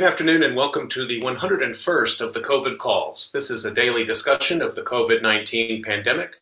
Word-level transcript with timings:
Good 0.00 0.06
afternoon 0.06 0.42
and 0.44 0.56
welcome 0.56 0.88
to 0.88 1.06
the 1.06 1.20
101st 1.20 2.22
of 2.22 2.32
the 2.32 2.40
COVID 2.40 2.78
calls. 2.78 3.30
This 3.34 3.50
is 3.50 3.66
a 3.66 3.74
daily 3.74 4.02
discussion 4.02 4.62
of 4.62 4.74
the 4.74 4.80
COVID 4.80 5.20
19 5.20 5.82
pandemic 5.82 6.36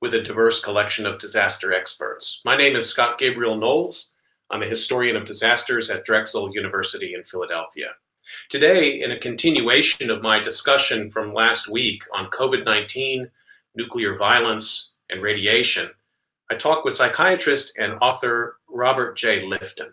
with 0.00 0.12
a 0.14 0.22
diverse 0.24 0.60
collection 0.60 1.06
of 1.06 1.20
disaster 1.20 1.72
experts. 1.72 2.40
My 2.44 2.56
name 2.56 2.74
is 2.74 2.88
Scott 2.90 3.20
Gabriel 3.20 3.56
Knowles. 3.56 4.16
I'm 4.50 4.64
a 4.64 4.68
historian 4.68 5.14
of 5.14 5.24
disasters 5.24 5.88
at 5.88 6.04
Drexel 6.04 6.52
University 6.52 7.14
in 7.14 7.22
Philadelphia. 7.22 7.90
Today, 8.48 9.00
in 9.00 9.12
a 9.12 9.20
continuation 9.20 10.10
of 10.10 10.20
my 10.20 10.40
discussion 10.40 11.08
from 11.08 11.32
last 11.32 11.70
week 11.70 12.02
on 12.12 12.28
COVID 12.30 12.64
19, 12.64 13.30
nuclear 13.76 14.16
violence, 14.16 14.94
and 15.10 15.22
radiation, 15.22 15.88
I 16.50 16.56
talk 16.56 16.84
with 16.84 16.94
psychiatrist 16.94 17.78
and 17.78 18.00
author 18.02 18.56
Robert 18.68 19.16
J. 19.16 19.42
Lifton. 19.42 19.92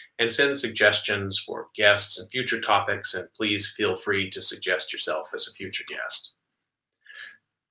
and 0.19 0.31
send 0.31 0.57
suggestions 0.57 1.37
for 1.39 1.67
guests 1.75 2.17
and 2.19 2.29
future 2.29 2.61
topics, 2.61 3.13
and 3.13 3.27
please 3.35 3.73
feel 3.75 3.95
free 3.95 4.29
to 4.29 4.41
suggest 4.41 4.93
yourself 4.93 5.31
as 5.33 5.47
a 5.47 5.51
future 5.51 5.83
guest. 5.89 6.33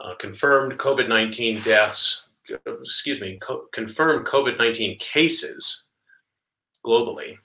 uh, 0.00 0.14
confirmed 0.16 0.78
COVID 0.78 1.08
19 1.08 1.60
deaths, 1.62 2.28
excuse 2.82 3.20
me, 3.20 3.36
co- 3.40 3.66
confirmed 3.72 4.26
COVID 4.26 4.58
19 4.58 4.98
cases 4.98 5.88
globally 6.84 7.38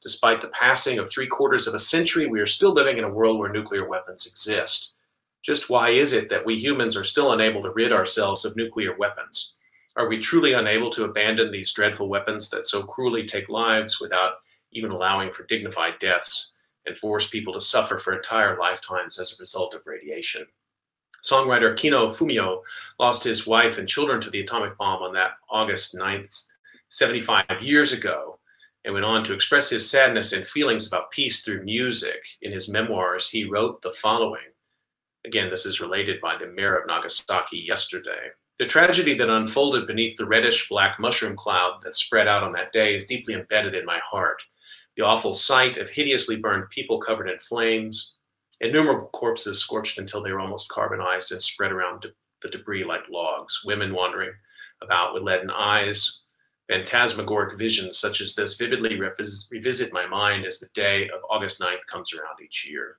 Despite 0.01 0.41
the 0.41 0.47
passing 0.47 0.97
of 0.97 1.09
three 1.09 1.27
quarters 1.27 1.67
of 1.67 1.75
a 1.75 1.79
century, 1.79 2.25
we 2.25 2.39
are 2.39 2.47
still 2.47 2.73
living 2.73 2.97
in 2.97 3.03
a 3.03 3.09
world 3.09 3.37
where 3.37 3.51
nuclear 3.51 3.87
weapons 3.87 4.25
exist. 4.25 4.95
Just 5.43 5.69
why 5.69 5.91
is 5.91 6.13
it 6.13 6.27
that 6.29 6.45
we 6.45 6.57
humans 6.57 6.95
are 6.95 7.03
still 7.03 7.33
unable 7.33 7.61
to 7.61 7.71
rid 7.71 7.93
ourselves 7.93 8.43
of 8.43 8.55
nuclear 8.55 8.97
weapons? 8.97 9.55
Are 9.95 10.07
we 10.07 10.19
truly 10.19 10.53
unable 10.53 10.89
to 10.91 11.03
abandon 11.03 11.51
these 11.51 11.73
dreadful 11.73 12.09
weapons 12.09 12.49
that 12.49 12.65
so 12.65 12.81
cruelly 12.81 13.25
take 13.25 13.49
lives 13.49 13.99
without 13.99 14.35
even 14.71 14.89
allowing 14.89 15.31
for 15.31 15.45
dignified 15.45 15.99
deaths 15.99 16.55
and 16.87 16.97
force 16.97 17.29
people 17.29 17.53
to 17.53 17.61
suffer 17.61 17.99
for 17.99 18.15
entire 18.15 18.57
lifetimes 18.57 19.19
as 19.19 19.33
a 19.33 19.41
result 19.41 19.75
of 19.75 19.85
radiation? 19.85 20.47
Songwriter 21.23 21.77
Kino 21.77 22.09
Fumio 22.09 22.61
lost 22.99 23.23
his 23.23 23.45
wife 23.45 23.77
and 23.77 23.87
children 23.87 24.19
to 24.21 24.31
the 24.31 24.39
atomic 24.39 24.75
bomb 24.77 25.03
on 25.03 25.13
that 25.13 25.33
August 25.49 25.95
9th, 25.95 26.47
75 26.89 27.61
years 27.61 27.93
ago 27.93 28.39
and 28.83 28.93
went 28.93 29.05
on 29.05 29.23
to 29.23 29.33
express 29.33 29.69
his 29.69 29.89
sadness 29.89 30.33
and 30.33 30.45
feelings 30.45 30.87
about 30.87 31.11
peace 31.11 31.43
through 31.43 31.63
music. 31.63 32.23
In 32.41 32.51
his 32.51 32.69
memoirs, 32.69 33.29
he 33.29 33.45
wrote 33.45 33.81
the 33.81 33.91
following. 33.91 34.41
Again, 35.25 35.49
this 35.49 35.65
is 35.65 35.81
related 35.81 36.19
by 36.19 36.37
the 36.37 36.47
mayor 36.47 36.75
of 36.75 36.87
Nagasaki 36.87 37.59
yesterday. 37.59 38.29
The 38.57 38.65
tragedy 38.65 39.13
that 39.15 39.29
unfolded 39.29 39.87
beneath 39.87 40.17
the 40.17 40.25
reddish 40.25 40.67
black 40.67 40.99
mushroom 40.99 41.35
cloud 41.35 41.79
that 41.83 41.95
spread 41.95 42.27
out 42.27 42.43
on 42.43 42.51
that 42.53 42.71
day 42.71 42.95
is 42.95 43.07
deeply 43.07 43.33
embedded 43.33 43.75
in 43.75 43.85
my 43.85 43.99
heart. 43.99 44.41
The 44.97 45.03
awful 45.03 45.33
sight 45.33 45.77
of 45.77 45.89
hideously 45.89 46.37
burned 46.37 46.69
people 46.69 46.99
covered 46.99 47.29
in 47.29 47.39
flames, 47.39 48.15
innumerable 48.59 49.09
corpses 49.09 49.59
scorched 49.59 49.97
until 49.99 50.21
they 50.21 50.31
were 50.31 50.39
almost 50.39 50.69
carbonized 50.69 51.31
and 51.31 51.41
spread 51.41 51.71
around 51.71 52.05
the 52.41 52.49
debris 52.49 52.83
like 52.83 53.09
logs, 53.09 53.61
women 53.65 53.93
wandering 53.93 54.31
about 54.81 55.13
with 55.13 55.23
leaden 55.23 55.49
eyes, 55.51 56.23
Phantasmagoric 56.71 57.57
visions 57.57 57.97
such 57.97 58.21
as 58.21 58.33
this 58.33 58.55
vividly 58.55 58.97
revisit 59.51 59.91
my 59.91 60.05
mind 60.05 60.45
as 60.45 60.57
the 60.57 60.69
day 60.73 61.09
of 61.09 61.19
August 61.29 61.59
9th 61.59 61.85
comes 61.85 62.13
around 62.13 62.37
each 62.41 62.65
year. 62.65 62.95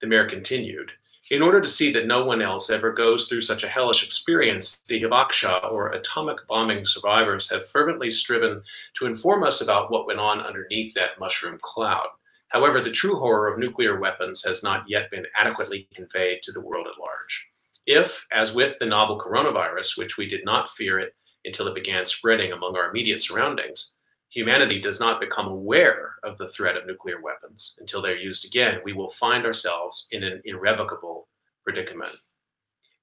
The 0.00 0.06
mayor 0.06 0.30
continued, 0.30 0.90
in 1.30 1.42
order 1.42 1.60
to 1.60 1.68
see 1.68 1.92
that 1.92 2.06
no 2.06 2.24
one 2.24 2.40
else 2.40 2.70
ever 2.70 2.90
goes 2.90 3.28
through 3.28 3.42
such 3.42 3.64
a 3.64 3.68
hellish 3.68 4.02
experience, 4.02 4.80
the 4.88 5.02
Hibakusha, 5.02 5.70
or 5.70 5.92
atomic 5.92 6.38
bombing 6.48 6.86
survivors, 6.86 7.50
have 7.50 7.68
fervently 7.68 8.10
striven 8.10 8.62
to 8.94 9.04
inform 9.04 9.44
us 9.44 9.60
about 9.60 9.90
what 9.90 10.06
went 10.06 10.18
on 10.18 10.40
underneath 10.40 10.94
that 10.94 11.20
mushroom 11.20 11.58
cloud. 11.60 12.08
However, 12.48 12.80
the 12.80 12.90
true 12.90 13.16
horror 13.16 13.46
of 13.46 13.58
nuclear 13.58 14.00
weapons 14.00 14.42
has 14.44 14.62
not 14.62 14.84
yet 14.88 15.10
been 15.10 15.26
adequately 15.36 15.86
conveyed 15.94 16.42
to 16.44 16.52
the 16.52 16.62
world 16.62 16.86
at 16.86 16.98
large. 16.98 17.52
If, 17.86 18.26
as 18.32 18.54
with 18.54 18.78
the 18.78 18.86
novel 18.86 19.18
coronavirus, 19.18 19.98
which 19.98 20.16
we 20.16 20.26
did 20.26 20.46
not 20.46 20.70
fear 20.70 20.98
it 20.98 21.14
until 21.44 21.66
it 21.68 21.74
began 21.74 22.04
spreading 22.04 22.52
among 22.52 22.76
our 22.76 22.90
immediate 22.90 23.22
surroundings, 23.22 23.94
humanity 24.30 24.80
does 24.80 25.00
not 25.00 25.20
become 25.20 25.46
aware 25.48 26.14
of 26.22 26.38
the 26.38 26.48
threat 26.48 26.76
of 26.76 26.86
nuclear 26.86 27.20
weapons 27.20 27.76
until 27.80 28.00
they're 28.00 28.16
used 28.16 28.44
again, 28.44 28.80
we 28.84 28.92
will 28.92 29.10
find 29.10 29.44
ourselves 29.44 30.06
in 30.12 30.22
an 30.22 30.40
irrevocable 30.44 31.28
predicament. 31.64 32.16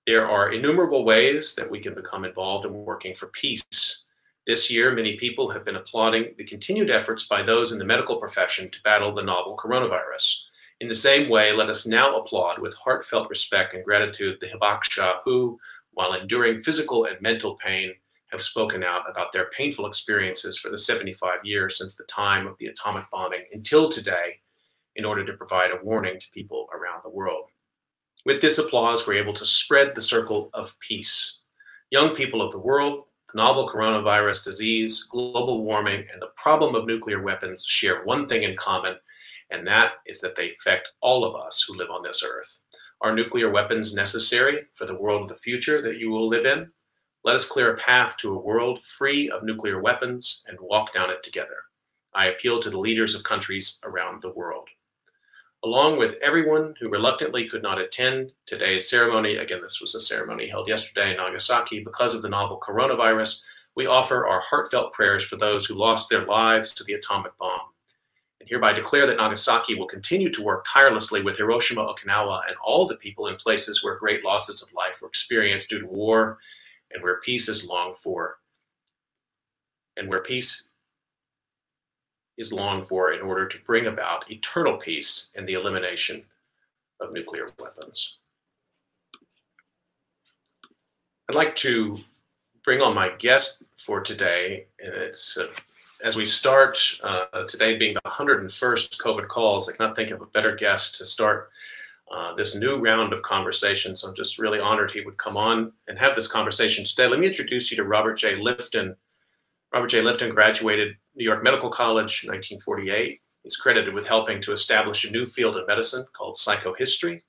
There 0.05 0.27
are 0.27 0.53
innumerable 0.53 1.03
ways 1.03 1.53
that 1.55 1.69
we 1.69 1.81
can 1.81 1.93
become 1.93 2.23
involved 2.23 2.65
in 2.65 2.73
working 2.73 3.13
for 3.13 3.27
peace. 3.27 4.05
This 4.45 4.71
year, 4.71 4.93
many 4.93 5.17
people 5.17 5.51
have 5.51 5.65
been 5.65 5.75
applauding 5.75 6.33
the 6.37 6.45
continued 6.45 6.89
efforts 6.89 7.27
by 7.27 7.43
those 7.43 7.73
in 7.73 7.79
the 7.79 7.83
medical 7.83 8.15
profession 8.15 8.71
to 8.71 8.81
battle 8.83 9.13
the 9.13 9.21
novel 9.21 9.57
coronavirus. 9.57 10.43
In 10.79 10.87
the 10.87 10.95
same 10.95 11.27
way, 11.27 11.51
let 11.51 11.69
us 11.69 11.85
now 11.85 12.17
applaud 12.17 12.59
with 12.59 12.73
heartfelt 12.75 13.29
respect 13.29 13.73
and 13.73 13.83
gratitude 13.83 14.37
the 14.39 14.47
Hibakusha 14.47 15.17
who, 15.25 15.57
while 15.91 16.13
enduring 16.13 16.61
physical 16.61 17.03
and 17.03 17.19
mental 17.19 17.55
pain, 17.55 17.93
have 18.31 18.41
spoken 18.41 18.83
out 18.83 19.09
about 19.09 19.31
their 19.31 19.49
painful 19.55 19.87
experiences 19.87 20.57
for 20.57 20.69
the 20.69 20.77
75 20.77 21.39
years 21.43 21.77
since 21.77 21.95
the 21.95 22.03
time 22.05 22.45
of 22.47 22.57
the 22.57 22.67
atomic 22.67 23.05
bombing 23.11 23.43
until 23.53 23.89
today 23.89 24.39
in 24.95 25.05
order 25.05 25.25
to 25.25 25.33
provide 25.33 25.71
a 25.71 25.83
warning 25.83 26.19
to 26.19 26.27
people 26.33 26.67
around 26.73 27.01
the 27.03 27.09
world. 27.09 27.45
With 28.25 28.41
this 28.41 28.57
applause, 28.57 29.07
we're 29.07 29.21
able 29.21 29.33
to 29.33 29.45
spread 29.45 29.95
the 29.95 30.01
circle 30.01 30.49
of 30.53 30.77
peace. 30.79 31.41
Young 31.91 32.15
people 32.15 32.41
of 32.41 32.51
the 32.51 32.59
world, 32.59 33.05
The 33.33 33.37
novel 33.37 33.69
coronavirus 33.69 34.45
disease, 34.45 35.03
global 35.03 35.63
warming, 35.63 36.05
and 36.11 36.21
the 36.21 36.31
problem 36.35 36.75
of 36.75 36.85
nuclear 36.85 37.21
weapons 37.21 37.65
share 37.65 38.03
one 38.05 38.27
thing 38.27 38.43
in 38.43 38.55
common, 38.55 38.95
and 39.51 39.67
that 39.67 39.93
is 40.05 40.21
that 40.21 40.35
they 40.35 40.51
affect 40.51 40.91
all 41.01 41.23
of 41.23 41.35
us 41.35 41.61
who 41.61 41.77
live 41.77 41.89
on 41.89 42.01
this 42.03 42.23
earth. 42.23 42.59
Are 43.01 43.13
nuclear 43.13 43.49
weapons 43.51 43.95
necessary 43.95 44.65
for 44.73 44.85
the 44.85 44.95
world 44.95 45.23
of 45.23 45.29
the 45.29 45.41
future 45.41 45.81
that 45.81 45.97
you 45.97 46.09
will 46.09 46.27
live 46.27 46.45
in? 46.45 46.71
Let 47.27 47.35
us 47.35 47.43
clear 47.43 47.73
a 47.73 47.77
path 47.77 48.15
to 48.19 48.33
a 48.33 48.39
world 48.39 48.81
free 48.85 49.29
of 49.29 49.43
nuclear 49.43 49.81
weapons 49.81 50.45
and 50.47 50.57
walk 50.61 50.93
down 50.93 51.09
it 51.09 51.23
together. 51.23 51.57
I 52.15 52.27
appeal 52.27 52.61
to 52.61 52.69
the 52.69 52.79
leaders 52.79 53.15
of 53.15 53.23
countries 53.23 53.81
around 53.83 54.21
the 54.21 54.31
world. 54.31 54.69
Along 55.61 55.99
with 55.99 56.15
everyone 56.21 56.75
who 56.79 56.87
reluctantly 56.87 57.49
could 57.49 57.61
not 57.61 57.81
attend 57.81 58.31
today's 58.45 58.89
ceremony, 58.89 59.35
again, 59.35 59.59
this 59.61 59.81
was 59.81 59.93
a 59.93 59.99
ceremony 59.99 60.47
held 60.47 60.69
yesterday 60.69 61.11
in 61.11 61.17
Nagasaki 61.17 61.83
because 61.83 62.15
of 62.15 62.21
the 62.21 62.29
novel 62.29 62.61
coronavirus, 62.65 63.43
we 63.75 63.87
offer 63.87 64.25
our 64.25 64.39
heartfelt 64.39 64.93
prayers 64.93 65.25
for 65.25 65.35
those 65.35 65.65
who 65.65 65.73
lost 65.73 66.09
their 66.09 66.23
lives 66.23 66.73
to 66.75 66.85
the 66.85 66.93
atomic 66.93 67.37
bomb 67.37 67.59
and 68.39 68.47
hereby 68.47 68.71
declare 68.71 69.05
that 69.05 69.17
Nagasaki 69.17 69.75
will 69.75 69.85
continue 69.85 70.31
to 70.31 70.43
work 70.43 70.65
tirelessly 70.65 71.21
with 71.21 71.35
Hiroshima, 71.35 71.93
Okinawa, 71.93 72.47
and 72.47 72.55
all 72.65 72.87
the 72.87 72.95
people 72.95 73.27
in 73.27 73.35
places 73.35 73.83
where 73.83 73.99
great 73.99 74.23
losses 74.23 74.63
of 74.63 74.71
life 74.71 75.01
were 75.01 75.09
experienced 75.09 75.69
due 75.69 75.81
to 75.81 75.87
war 75.87 76.39
and 76.91 77.03
where 77.03 77.19
peace 77.21 77.47
is 77.47 77.67
longed 77.67 77.97
for. 77.97 78.37
And 79.95 80.09
where 80.09 80.21
peace 80.21 80.69
is 82.37 82.53
longed 82.53 82.87
for 82.87 83.13
in 83.13 83.21
order 83.21 83.47
to 83.47 83.63
bring 83.63 83.87
about 83.87 84.29
eternal 84.31 84.77
peace 84.77 85.31
and 85.35 85.47
the 85.47 85.53
elimination 85.53 86.23
of 86.99 87.11
nuclear 87.11 87.49
weapons. 87.59 88.17
I'd 91.29 91.35
like 91.35 91.55
to 91.57 91.97
bring 92.63 92.81
on 92.81 92.93
my 92.93 93.09
guest 93.17 93.65
for 93.77 94.01
today, 94.01 94.67
and 94.79 94.93
it's 94.93 95.37
uh, 95.37 95.47
as 96.03 96.15
we 96.15 96.25
start 96.25 96.77
uh, 97.03 97.43
today 97.47 97.77
being 97.77 97.95
the 97.95 98.09
101st 98.09 99.01
COVID 99.01 99.27
calls, 99.27 99.67
I 99.67 99.75
cannot 99.75 99.95
think 99.95 100.11
of 100.11 100.21
a 100.21 100.27
better 100.27 100.55
guest 100.55 100.97
to 100.97 101.05
start 101.05 101.49
uh, 102.11 102.33
this 102.35 102.55
new 102.55 102.77
round 102.77 103.13
of 103.13 103.21
conversations. 103.21 104.03
I'm 104.03 104.15
just 104.15 104.39
really 104.39 104.59
honored 104.59 104.91
he 104.91 105.01
would 105.01 105.17
come 105.17 105.35
on 105.35 105.73
and 105.87 105.99
have 105.99 106.15
this 106.15 106.31
conversation 106.31 106.85
today. 106.85 107.07
Let 107.07 107.19
me 107.19 107.27
introduce 107.27 107.69
you 107.69 107.77
to 107.77 107.83
Robert 107.83 108.15
J. 108.15 108.35
Lifton. 108.35 108.95
Robert 109.73 109.89
J. 109.89 110.01
Lifton 110.01 110.33
graduated 110.33 110.95
New 111.15 111.25
York 111.25 111.43
Medical 111.43 111.69
College 111.69 112.23
in 112.23 112.29
1948. 112.29 113.19
He's 113.43 113.57
credited 113.57 113.93
with 113.93 114.05
helping 114.05 114.41
to 114.41 114.53
establish 114.53 115.03
a 115.03 115.11
new 115.11 115.25
field 115.25 115.57
of 115.57 115.67
medicine 115.67 116.05
called 116.13 116.35
psychohistory, 116.35 117.21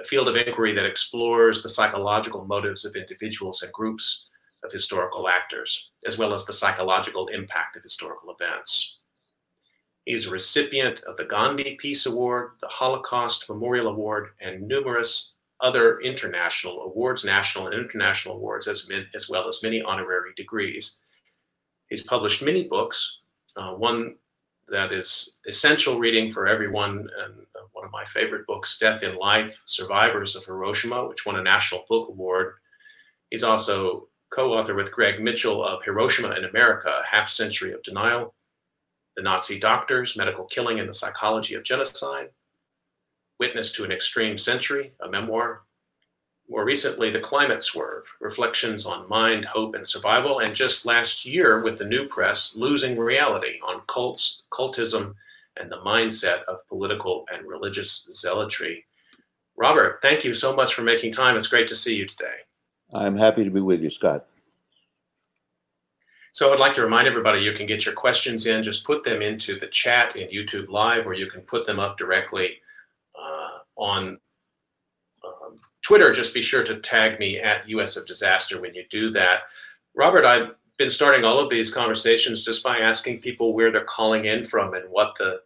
a 0.00 0.04
field 0.04 0.28
of 0.28 0.36
inquiry 0.36 0.74
that 0.74 0.86
explores 0.86 1.62
the 1.62 1.68
psychological 1.68 2.44
motives 2.44 2.84
of 2.84 2.96
individuals 2.96 3.62
and 3.62 3.72
groups 3.72 4.28
of 4.64 4.72
historical 4.72 5.28
actors, 5.28 5.90
as 6.06 6.18
well 6.18 6.34
as 6.34 6.44
the 6.44 6.52
psychological 6.52 7.28
impact 7.28 7.76
of 7.76 7.82
historical 7.82 8.34
events. 8.38 8.97
He 10.08 10.14
is 10.14 10.26
a 10.26 10.30
recipient 10.30 11.02
of 11.02 11.18
the 11.18 11.26
Gandhi 11.26 11.74
Peace 11.74 12.06
Award, 12.06 12.52
the 12.62 12.66
Holocaust 12.66 13.46
Memorial 13.50 13.88
Award, 13.88 14.30
and 14.40 14.66
numerous 14.66 15.34
other 15.60 16.00
international 16.00 16.80
awards, 16.80 17.26
national 17.26 17.66
and 17.66 17.74
international 17.74 18.36
awards, 18.36 18.68
as, 18.68 18.90
as 19.14 19.28
well 19.28 19.46
as 19.46 19.62
many 19.62 19.82
honorary 19.82 20.32
degrees. 20.34 21.00
He's 21.90 22.02
published 22.02 22.42
many 22.42 22.66
books, 22.66 23.18
uh, 23.58 23.74
one 23.74 24.14
that 24.68 24.92
is 24.92 25.40
essential 25.46 25.98
reading 25.98 26.32
for 26.32 26.46
everyone, 26.46 27.00
and 27.22 27.34
uh, 27.54 27.66
one 27.72 27.84
of 27.84 27.92
my 27.92 28.06
favorite 28.06 28.46
books, 28.46 28.78
Death 28.78 29.02
in 29.02 29.14
Life 29.14 29.60
Survivors 29.66 30.34
of 30.36 30.44
Hiroshima, 30.46 31.06
which 31.06 31.26
won 31.26 31.36
a 31.36 31.42
National 31.42 31.84
Book 31.86 32.08
Award. 32.08 32.54
He's 33.28 33.44
also 33.44 34.08
co-author 34.30 34.74
with 34.74 34.90
Greg 34.90 35.20
Mitchell 35.20 35.62
of 35.62 35.84
Hiroshima 35.84 36.30
in 36.30 36.46
America, 36.46 36.88
A 36.88 37.06
Half 37.06 37.28
Century 37.28 37.74
of 37.74 37.82
Denial, 37.82 38.32
The 39.18 39.24
Nazi 39.24 39.58
Doctors, 39.58 40.16
Medical 40.16 40.44
Killing 40.44 40.78
and 40.78 40.88
the 40.88 40.94
Psychology 40.94 41.56
of 41.56 41.64
Genocide, 41.64 42.28
Witness 43.40 43.72
to 43.72 43.82
an 43.82 43.90
Extreme 43.90 44.38
Century, 44.38 44.92
a 45.00 45.08
memoir, 45.08 45.62
more 46.48 46.64
recently, 46.64 47.10
The 47.10 47.18
Climate 47.18 47.60
Swerve, 47.60 48.04
Reflections 48.20 48.86
on 48.86 49.08
Mind, 49.08 49.44
Hope, 49.44 49.74
and 49.74 49.84
Survival, 49.84 50.38
and 50.38 50.54
just 50.54 50.86
last 50.86 51.24
year 51.26 51.64
with 51.64 51.78
the 51.78 51.84
new 51.84 52.06
press, 52.06 52.54
Losing 52.54 52.96
Reality 52.96 53.58
on 53.66 53.82
Cults, 53.88 54.44
Cultism, 54.52 55.16
and 55.56 55.68
the 55.68 55.78
Mindset 55.78 56.44
of 56.44 56.64
Political 56.68 57.26
and 57.34 57.44
Religious 57.44 58.08
Zealotry. 58.12 58.84
Robert, 59.56 59.98
thank 60.00 60.24
you 60.24 60.32
so 60.32 60.54
much 60.54 60.74
for 60.74 60.82
making 60.82 61.10
time. 61.10 61.36
It's 61.36 61.48
great 61.48 61.66
to 61.66 61.74
see 61.74 61.96
you 61.96 62.06
today. 62.06 62.36
I'm 62.94 63.16
happy 63.16 63.42
to 63.42 63.50
be 63.50 63.62
with 63.62 63.82
you, 63.82 63.90
Scott. 63.90 64.26
So 66.38 66.52
I'd 66.52 66.60
like 66.60 66.74
to 66.74 66.82
remind 66.82 67.08
everybody 67.08 67.40
you 67.40 67.52
can 67.52 67.66
get 67.66 67.84
your 67.84 67.96
questions 67.96 68.46
in, 68.46 68.62
just 68.62 68.86
put 68.86 69.02
them 69.02 69.22
into 69.22 69.58
the 69.58 69.66
chat 69.66 70.14
in 70.14 70.28
YouTube 70.28 70.68
Live, 70.68 71.04
or 71.04 71.12
you 71.12 71.28
can 71.28 71.40
put 71.40 71.66
them 71.66 71.80
up 71.80 71.98
directly 71.98 72.58
uh, 73.16 73.58
on 73.76 74.20
um, 75.24 75.58
Twitter. 75.82 76.12
Just 76.12 76.34
be 76.34 76.40
sure 76.40 76.62
to 76.62 76.76
tag 76.76 77.18
me 77.18 77.40
at 77.40 77.68
US 77.68 77.96
of 77.96 78.06
Disaster 78.06 78.60
when 78.60 78.72
you 78.72 78.84
do 78.88 79.10
that. 79.10 79.48
Robert, 79.96 80.24
I've 80.24 80.50
been 80.76 80.90
starting 80.90 81.24
all 81.24 81.40
of 81.40 81.50
these 81.50 81.74
conversations 81.74 82.44
just 82.44 82.62
by 82.62 82.78
asking 82.78 83.18
people 83.18 83.52
where 83.52 83.72
they're 83.72 83.82
calling 83.82 84.26
in 84.26 84.44
from 84.44 84.74
and 84.74 84.88
what 84.90 85.16
the 85.18 85.40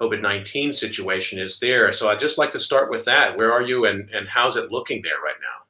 COVID 0.00 0.22
19 0.22 0.72
situation 0.72 1.38
is 1.38 1.60
there. 1.60 1.92
So 1.92 2.08
I'd 2.08 2.18
just 2.18 2.38
like 2.38 2.48
to 2.52 2.60
start 2.60 2.90
with 2.90 3.04
that. 3.04 3.36
Where 3.36 3.52
are 3.52 3.60
you 3.60 3.84
and, 3.84 4.08
and 4.08 4.26
how's 4.26 4.56
it 4.56 4.72
looking 4.72 5.02
there 5.02 5.20
right 5.22 5.36
now? 5.42 5.66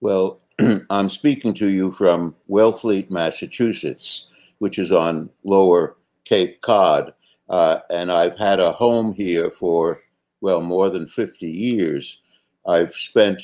Well, 0.00 0.40
I'm 0.90 1.08
speaking 1.08 1.54
to 1.54 1.68
you 1.68 1.92
from 1.92 2.34
Wellfleet, 2.48 3.10
Massachusetts, 3.10 4.28
which 4.58 4.78
is 4.78 4.92
on 4.92 5.30
lower 5.44 5.96
Cape 6.24 6.60
Cod. 6.60 7.14
Uh, 7.48 7.80
and 7.90 8.12
I've 8.12 8.38
had 8.38 8.60
a 8.60 8.72
home 8.72 9.12
here 9.12 9.50
for, 9.50 10.02
well, 10.40 10.60
more 10.60 10.90
than 10.90 11.08
50 11.08 11.46
years. 11.46 12.20
I've 12.66 12.92
spent 12.92 13.42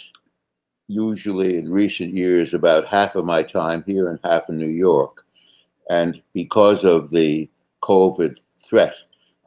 usually 0.88 1.56
in 1.56 1.70
recent 1.70 2.12
years 2.12 2.54
about 2.54 2.86
half 2.86 3.16
of 3.16 3.24
my 3.24 3.42
time 3.42 3.82
here 3.86 4.08
and 4.08 4.20
half 4.22 4.48
in 4.48 4.56
New 4.56 4.66
York. 4.66 5.24
And 5.88 6.22
because 6.32 6.84
of 6.84 7.10
the 7.10 7.48
COVID 7.82 8.36
threat, 8.60 8.94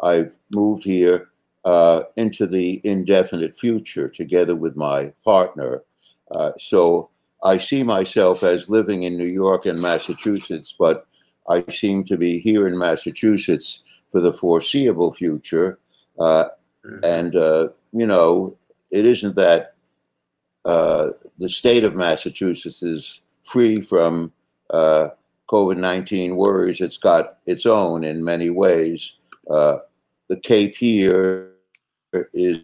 I've 0.02 0.36
moved 0.52 0.84
here 0.84 1.30
uh, 1.66 2.04
into 2.16 2.48
the 2.48 2.82
indefinite 2.84 3.56
future 3.56 4.10
together 4.10 4.56
with 4.56 4.76
my 4.76 5.14
partner. 5.24 5.84
Uh, 6.32 6.52
so 6.58 7.10
I 7.44 7.58
see 7.58 7.84
myself 7.84 8.44
as 8.44 8.70
living 8.70 9.04
in 9.04 9.18
New 9.18 9.26
York 9.26 9.66
and 9.66 9.82
Massachusetts, 9.82 10.76
but 10.78 11.06
I 11.50 11.64
seem 11.70 12.04
to 12.06 12.18
be 12.18 12.40
here 12.40 12.68
in 12.68 12.78
Massachusetts 12.78 13.84
for 14.10 14.20
the 14.20 14.34
foreseeable 14.34 15.14
future. 15.14 15.80
Uh, 16.20 16.46
mm-hmm. 16.86 17.04
and, 17.04 17.36
uh, 17.36 17.70
you 17.94 18.06
know, 18.06 18.58
it 18.92 19.06
isn't 19.06 19.36
that 19.36 19.76
uh, 20.66 21.10
the 21.38 21.50
state 21.50 21.84
of 21.84 21.96
Massachusetts 21.96 22.84
is 22.84 23.22
free 23.44 23.82
from 23.82 24.32
uh, 24.72 25.10
COVID 25.50 25.78
19 25.78 26.36
worries. 26.36 26.82
It's 26.82 26.98
got 26.98 27.38
its 27.46 27.66
own 27.66 28.04
in 28.04 28.24
many 28.24 28.50
ways. 28.50 29.16
Uh, 29.50 29.78
the 30.28 30.38
Cape 30.38 30.76
here 30.76 31.52
is 32.34 32.60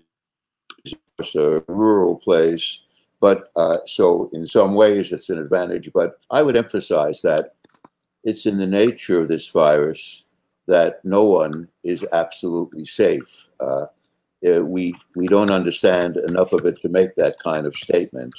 a 1.35 1.63
rural 1.67 2.17
place 2.17 2.84
but 3.19 3.51
uh, 3.55 3.77
so 3.85 4.29
in 4.33 4.45
some 4.45 4.73
ways 4.73 5.11
it's 5.11 5.29
an 5.29 5.39
advantage. 5.39 5.91
But 5.93 6.19
I 6.31 6.41
would 6.41 6.55
emphasize 6.55 7.21
that 7.21 7.55
it's 8.23 8.45
in 8.45 8.57
the 8.57 8.67
nature 8.67 9.21
of 9.21 9.27
this 9.27 9.47
virus 9.49 10.25
that 10.67 11.03
no 11.05 11.23
one 11.23 11.67
is 11.83 12.05
absolutely 12.11 12.85
safe. 12.85 13.47
Uh, 13.59 13.85
uh, 14.47 14.63
we 14.63 14.93
we 15.15 15.27
don't 15.27 15.51
understand 15.51 16.17
enough 16.17 16.53
of 16.53 16.65
it 16.65 16.79
to 16.81 16.89
make 16.89 17.15
that 17.15 17.39
kind 17.39 17.65
of 17.65 17.75
statement. 17.75 18.33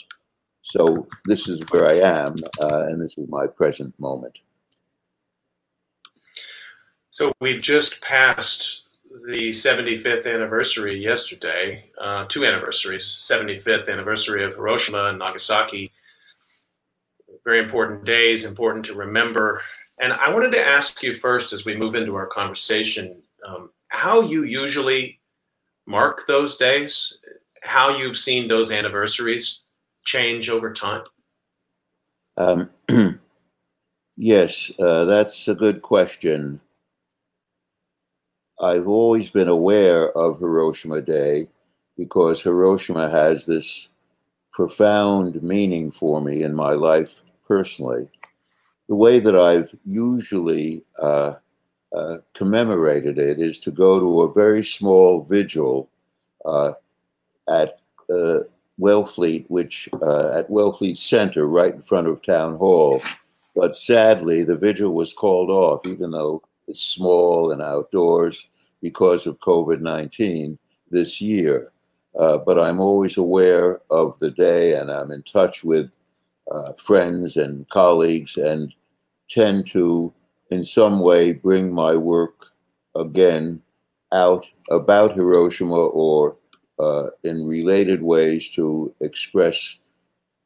So 0.63 1.07
this 1.27 1.49
is 1.49 1.61
where 1.71 1.87
I 1.87 1.99
am, 2.01 2.37
uh, 2.61 2.87
and 2.89 3.01
this 3.01 3.17
is 3.19 3.29
my 3.29 3.47
present 3.47 3.95
moment. 4.01 4.39
So 7.11 7.33
we've 7.41 7.63
just 7.63 8.03
passed 8.03 8.86
the 9.27 9.49
75th 9.49 10.33
anniversary 10.33 10.97
yesterday, 10.97 11.85
uh, 12.01 12.27
two 12.29 12.47
anniversaries, 12.47 13.05
75th 13.05 13.89
anniversary 13.89 14.45
of 14.45 14.55
Hiroshima 14.55 15.07
and 15.07 15.19
Nagasaki. 15.19 15.91
Very 17.45 17.59
important 17.59 18.05
days, 18.05 18.45
important 18.45 18.85
to 18.85 18.95
remember. 18.95 19.63
And 19.99 20.13
I 20.13 20.33
wanted 20.33 20.53
to 20.53 20.65
ask 20.65 21.03
you 21.03 21.13
first, 21.13 21.53
as 21.53 21.65
we 21.65 21.77
move 21.77 21.97
into 21.97 22.15
our 22.15 22.27
conversation, 22.27 23.21
um, 23.45 23.71
how 23.89 24.21
you 24.21 24.45
usually 24.45 25.19
mark 25.87 26.29
those 26.29 26.57
days, 26.57 27.19
how 27.65 27.97
you've 27.97 28.17
seen 28.17 28.47
those 28.47 28.71
anniversaries 28.71 29.65
change 30.05 30.49
over 30.49 30.73
time. 30.73 31.03
Um, 32.37 32.71
yes, 34.17 34.71
uh, 34.79 35.05
that's 35.05 35.49
a 35.49 35.55
good 35.55 35.83
question. 35.83 36.61
I've 38.61 38.89
always 38.89 39.31
been 39.31 39.49
aware 39.49 40.17
of 40.17 40.39
Hiroshima 40.39 41.03
Day 41.03 41.49
because 41.97 42.43
Hiroshima 42.43 43.11
has 43.11 43.45
this 43.45 43.89
profound 44.51 45.43
meaning 45.43 45.91
for 45.91 46.23
me 46.23 46.43
in 46.43 46.55
my 46.55 46.73
life 46.73 47.23
personally. 47.47 48.09
the 48.89 48.95
way 48.95 49.19
that 49.21 49.37
I've 49.37 49.75
usually 49.85 50.83
uh, 51.03 51.35
uh, 51.95 52.19
commemorated 52.35 53.19
it 53.19 53.41
is 53.41 53.59
to 53.61 53.71
go 53.71 53.99
to 53.99 54.23
a 54.23 54.33
very 54.33 54.63
small 54.63 55.23
vigil 55.23 55.89
uh, 56.45 56.73
at 57.49 57.81
uh, 58.11 58.41
Wellfleet, 58.81 59.45
which 59.49 59.89
uh, 60.03 60.31
at 60.31 60.49
Wellfleet 60.49 60.97
Center, 60.97 61.47
right 61.47 61.75
in 61.75 61.83
front 61.83 62.07
of 62.07 62.23
Town 62.23 62.57
Hall. 62.57 63.03
But 63.55 63.75
sadly, 63.75 64.45
the 64.45 64.57
vigil 64.57 64.93
was 64.93 65.13
called 65.13 65.51
off, 65.51 65.87
even 65.87 66.11
though 66.13 66.43
it's 66.69 66.83
small 66.83 67.53
and 67.53 67.63
outdoors 67.63 68.49
because 68.83 69.27
of 69.27 69.39
COVID 69.41 69.81
19 69.81 70.59
this 70.91 71.21
year. 71.21 71.73
Uh, 72.19 72.39
but 72.39 72.59
I'm 72.59 72.81
always 72.81 73.17
aware 73.19 73.81
of 73.91 74.19
the 74.19 74.31
day 74.31 74.75
and 74.75 74.91
I'm 74.91 75.11
in 75.11 75.23
touch 75.23 75.63
with 75.63 75.97
uh, 76.51 76.73
friends 76.75 77.37
and 77.37 77.69
colleagues 77.69 78.37
and 78.37 78.73
tend 79.29 79.67
to, 79.69 80.13
in 80.51 80.63
some 80.63 81.01
way, 81.01 81.33
bring 81.33 81.73
my 81.73 81.95
work 81.95 82.53
again 82.95 83.61
out 84.13 84.47
about 84.71 85.15
Hiroshima 85.15 85.75
or 85.75 86.37
uh, 86.79 87.09
in 87.25 87.47
related 87.47 88.03
ways 88.03 88.51
to 88.51 88.95
express 89.01 89.81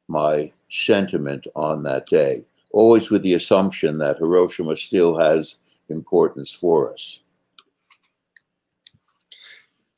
my 0.08 0.50
sentiment 0.68 1.46
on 1.54 1.82
that 1.84 2.06
day, 2.06 2.44
always 2.70 3.10
with 3.10 3.22
the 3.22 3.34
assumption 3.34 3.98
that 3.98 4.18
Hiroshima 4.18 4.76
still 4.76 5.16
has 5.18 5.56
importance 5.90 6.52
for 6.52 6.92
us. 6.92 7.20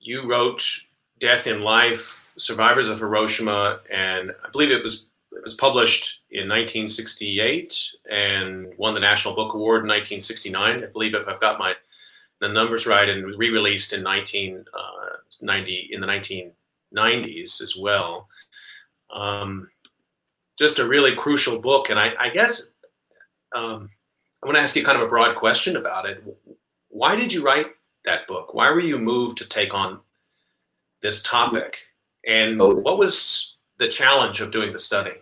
You 0.01 0.29
wrote 0.29 0.65
Death 1.21 1.47
in 1.47 1.61
Life, 1.61 2.27
Survivors 2.37 2.89
of 2.89 2.99
Hiroshima, 2.99 3.81
and 3.91 4.33
I 4.45 4.51
believe 4.51 4.71
it 4.71 4.83
was 4.83 5.09
it 5.33 5.43
was 5.43 5.55
published 5.55 6.23
in 6.31 6.49
1968 6.49 7.97
and 8.11 8.71
won 8.77 8.93
the 8.93 9.01
National 9.01 9.35
Book 9.35 9.55
Award 9.55 9.83
in 9.83 9.89
1969. 9.89 10.85
I 10.85 10.87
believe 10.89 11.15
if 11.15 11.27
I've 11.27 11.41
got 11.41 11.59
my 11.59 11.75
the 12.43 12.49
numbers 12.49 12.89
right, 12.89 13.09
and 13.09 13.39
re-released 13.39 13.93
in 13.93 14.03
1990 14.03 14.67
uh, 14.75 15.95
in 15.95 16.01
the 16.01 16.07
1990s 16.07 17.63
as 17.63 17.77
well. 17.77 18.29
Um, 19.15 19.71
just 20.59 20.81
a 20.81 20.87
really 20.87 21.15
crucial 21.15 21.63
book, 21.63 21.89
and 21.91 22.01
I, 22.01 22.13
I 22.19 22.31
guess 22.31 22.73
um, 23.55 23.89
I 24.43 24.47
want 24.47 24.57
to 24.57 24.63
ask 24.63 24.75
you 24.75 24.85
kind 24.85 24.99
of 24.99 25.05
a 25.05 25.11
broad 25.11 25.37
question 25.37 25.77
about 25.77 26.07
it. 26.07 26.23
Why 26.89 27.15
did 27.15 27.33
you 27.33 27.45
write 27.45 27.69
that 28.05 28.27
book? 28.27 28.55
Why 28.55 28.71
were 28.71 28.81
you 28.81 28.99
moved 28.99 29.39
to 29.39 29.49
take 29.49 29.73
on 29.73 30.01
this 31.01 31.23
topic? 31.23 31.79
And 32.27 32.61
oh. 32.61 32.75
what 32.75 32.99
was 32.99 33.57
the 33.79 33.89
challenge 33.89 34.41
of 34.41 34.51
doing 34.51 34.73
the 34.73 34.79
study? 34.79 35.13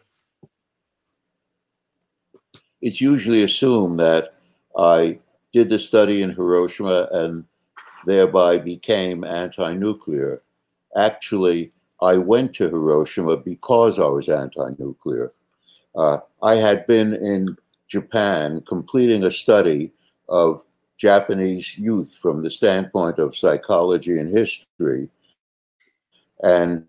It's 2.81 3.01
usually 3.01 3.43
assumed 3.43 4.01
that 4.01 4.35
I 4.77 5.19
did 5.53 5.69
the 5.69 5.79
study 5.79 6.23
in 6.23 6.31
Hiroshima 6.31 7.09
and 7.13 7.45
thereby 8.07 8.57
became 8.57 9.25
anti 9.25 9.75
nuclear. 9.75 10.43
Actually, 10.97 11.73
I 12.01 12.17
went 12.17 12.55
to 12.55 12.71
Hiroshima 12.71 13.37
because 13.37 13.99
I 13.99 14.07
was 14.07 14.31
anti 14.31 14.71
nuclear. 14.79 15.31
Uh, 15.95 16.19
I 16.43 16.55
had 16.55 16.87
been 16.87 17.15
in 17.15 17.57
Japan 17.91 18.63
completing 18.67 19.25
a 19.25 19.31
study 19.31 19.93
of 20.29 20.65
Japanese 20.97 21.77
youth 21.77 22.15
from 22.15 22.43
the 22.43 22.51
standpoint 22.51 23.19
of 23.19 23.37
psychology 23.37 24.19
and 24.19 24.31
history. 24.31 25.09
And 26.43 26.87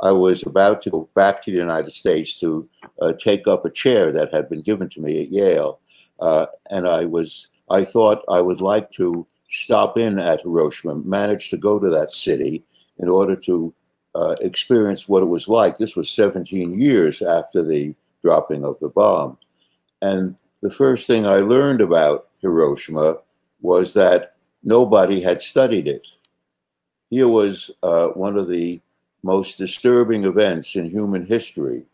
I 0.00 0.10
was 0.10 0.44
about 0.44 0.82
to 0.82 0.90
go 0.90 1.08
back 1.14 1.42
to 1.42 1.50
the 1.50 1.58
United 1.58 1.92
States 1.92 2.40
to 2.40 2.68
uh, 3.00 3.12
take 3.12 3.46
up 3.46 3.64
a 3.64 3.70
chair 3.70 4.10
that 4.10 4.34
had 4.34 4.48
been 4.48 4.62
given 4.62 4.88
to 4.90 5.00
me 5.00 5.22
at 5.22 5.30
Yale. 5.30 5.78
Uh, 6.18 6.46
and 6.70 6.88
I 6.88 7.04
was 7.04 7.48
I 7.70 7.84
thought 7.84 8.24
I 8.28 8.40
would 8.40 8.60
like 8.60 8.90
to 8.92 9.24
stop 9.48 9.96
in 9.96 10.18
at 10.18 10.42
Hiroshima, 10.42 10.96
manage 10.96 11.50
to 11.50 11.56
go 11.56 11.78
to 11.78 11.88
that 11.90 12.10
city 12.10 12.64
in 12.98 13.08
order 13.08 13.36
to 13.36 13.72
uh, 14.14 14.34
experience 14.40 15.08
what 15.08 15.22
it 15.22 15.26
was 15.26 15.48
like. 15.48 15.78
This 15.78 15.96
was 15.96 16.10
17 16.10 16.74
years 16.74 17.22
after 17.22 17.62
the 17.62 17.94
dropping 18.22 18.64
of 18.64 18.78
the 18.80 18.88
bomb. 18.88 19.38
And 20.02 20.34
the 20.62 20.70
first 20.70 21.06
thing 21.06 21.26
I 21.26 21.36
learned 21.36 21.80
about 21.80 22.28
Hiroshima 22.40 23.18
was 23.60 23.94
that 23.94 24.34
nobody 24.64 25.20
had 25.20 25.40
studied 25.40 25.86
it. 25.86 26.08
Here 27.08 27.28
was 27.28 27.70
uh, 27.84 28.08
one 28.08 28.36
of 28.36 28.48
the 28.48 28.80
most 29.22 29.58
disturbing 29.58 30.24
events 30.24 30.74
in 30.74 30.86
human 30.86 31.24
history, 31.24 31.84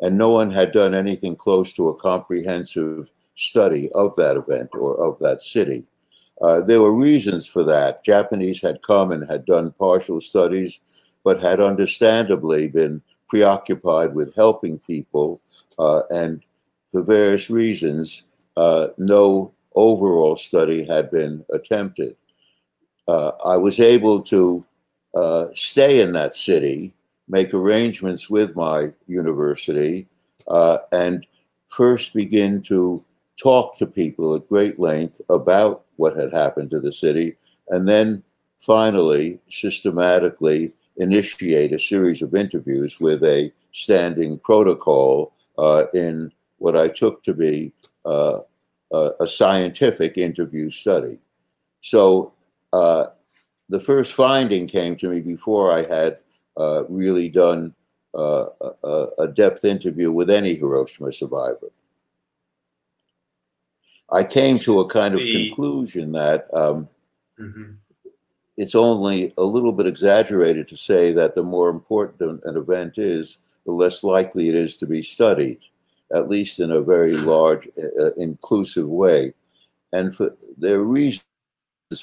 and 0.00 0.16
no 0.16 0.30
one 0.30 0.50
had 0.50 0.72
done 0.72 0.94
anything 0.94 1.36
close 1.36 1.74
to 1.74 1.88
a 1.88 1.94
comprehensive 1.94 3.10
study 3.34 3.90
of 3.92 4.16
that 4.16 4.36
event 4.36 4.70
or 4.72 4.96
of 4.96 5.18
that 5.18 5.42
city. 5.42 5.84
Uh, 6.40 6.62
there 6.62 6.80
were 6.80 6.94
reasons 6.94 7.46
for 7.46 7.62
that. 7.62 8.04
Japanese 8.04 8.62
had 8.62 8.80
come 8.82 9.12
and 9.12 9.28
had 9.30 9.44
done 9.44 9.74
partial 9.78 10.20
studies, 10.20 10.80
but 11.24 11.42
had 11.42 11.60
understandably 11.60 12.68
been 12.68 13.02
preoccupied 13.28 14.14
with 14.14 14.34
helping 14.34 14.78
people, 14.78 15.40
uh, 15.78 16.02
and 16.10 16.42
for 16.94 17.02
various 17.02 17.50
reasons, 17.50 18.22
uh, 18.56 18.86
no 18.98 19.52
overall 19.74 20.36
study 20.36 20.84
had 20.84 21.10
been 21.10 21.44
attempted. 21.52 22.14
Uh, 23.08 23.32
I 23.44 23.56
was 23.56 23.80
able 23.80 24.22
to 24.22 24.64
uh, 25.12 25.46
stay 25.54 26.00
in 26.00 26.12
that 26.12 26.36
city, 26.36 26.94
make 27.26 27.52
arrangements 27.52 28.30
with 28.30 28.54
my 28.54 28.92
university, 29.08 30.06
uh, 30.46 30.78
and 30.92 31.26
first 31.68 32.14
begin 32.14 32.62
to 32.62 33.04
talk 33.42 33.76
to 33.78 33.86
people 33.86 34.36
at 34.36 34.48
great 34.48 34.78
length 34.78 35.20
about 35.28 35.86
what 35.96 36.16
had 36.16 36.32
happened 36.32 36.70
to 36.70 36.78
the 36.78 36.92
city, 36.92 37.36
and 37.70 37.88
then 37.88 38.22
finally, 38.60 39.40
systematically 39.48 40.72
initiate 40.98 41.72
a 41.72 41.78
series 41.80 42.22
of 42.22 42.36
interviews 42.36 43.00
with 43.00 43.24
a 43.24 43.52
standing 43.72 44.38
protocol 44.38 45.32
uh, 45.58 45.86
in 45.92 46.30
what 46.58 46.76
I 46.76 46.88
took 46.88 47.22
to 47.24 47.34
be 47.34 47.72
uh, 48.04 48.40
a, 48.92 49.10
a, 49.20 49.26
scientific 49.26 50.18
interview 50.18 50.70
study. 50.70 51.18
So 51.80 52.32
uh, 52.72 53.06
the 53.68 53.80
first 53.80 54.12
finding 54.12 54.66
came 54.66 54.96
to 54.96 55.08
me 55.08 55.20
before 55.20 55.72
I 55.72 55.84
had 55.84 56.18
uh, 56.56 56.84
really 56.88 57.28
done 57.28 57.74
uh, 58.14 58.46
a, 58.84 59.06
a 59.18 59.28
depth 59.28 59.64
interview 59.64 60.12
with 60.12 60.30
any 60.30 60.54
Hiroshima 60.54 61.12
survivor. 61.12 61.70
I 64.12 64.22
came 64.22 64.58
to 64.60 64.80
a 64.80 64.88
kind 64.88 65.14
of 65.14 65.20
conclusion 65.20 66.12
that 66.12 66.46
um, 66.54 66.88
mm-hmm. 67.40 67.72
it's 68.56 68.74
only 68.74 69.32
a 69.38 69.42
little 69.42 69.72
bit 69.72 69.86
exaggerated 69.86 70.68
to 70.68 70.76
say 70.76 71.12
that 71.12 71.34
the 71.34 71.42
more 71.42 71.70
important 71.70 72.44
an 72.44 72.56
event 72.56 72.98
is, 72.98 73.38
the 73.66 73.72
less 73.72 74.04
likely 74.04 74.48
it 74.48 74.54
is 74.54 74.76
to 74.76 74.86
be 74.86 75.02
studied, 75.02 75.60
at 76.12 76.28
least 76.28 76.60
in 76.60 76.70
a 76.70 76.80
very 76.80 77.16
large, 77.16 77.68
uh, 77.78 78.12
inclusive 78.16 78.88
way. 78.88 79.32
And 79.92 80.14
for, 80.14 80.36
there 80.56 80.76
are 80.76 80.84
reasons 80.84 81.24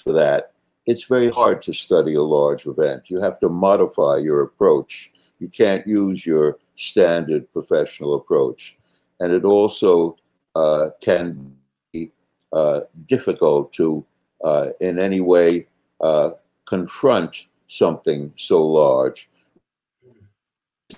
for 0.03 0.13
that. 0.13 0.53
It's 0.85 1.05
very 1.05 1.29
hard 1.29 1.61
to 1.63 1.73
study 1.73 2.15
a 2.15 2.23
large 2.23 2.65
event. 2.65 3.09
You 3.09 3.21
have 3.21 3.39
to 3.39 3.49
modify 3.49 4.17
your 4.17 4.41
approach. 4.41 5.11
You 5.39 5.47
can't 5.47 5.85
use 5.85 6.25
your 6.25 6.57
standard 6.75 7.51
professional 7.53 8.15
approach. 8.15 8.77
And 9.19 9.31
it 9.31 9.43
also 9.45 10.17
uh, 10.55 10.89
can 11.01 11.55
be 11.93 12.11
uh, 12.51 12.81
difficult 13.07 13.71
to 13.73 14.05
uh, 14.43 14.69
in 14.79 14.99
any 14.99 15.21
way 15.21 15.67
uh, 16.01 16.31
confront 16.65 17.47
something 17.67 18.33
so 18.35 18.65
large. 18.65 19.29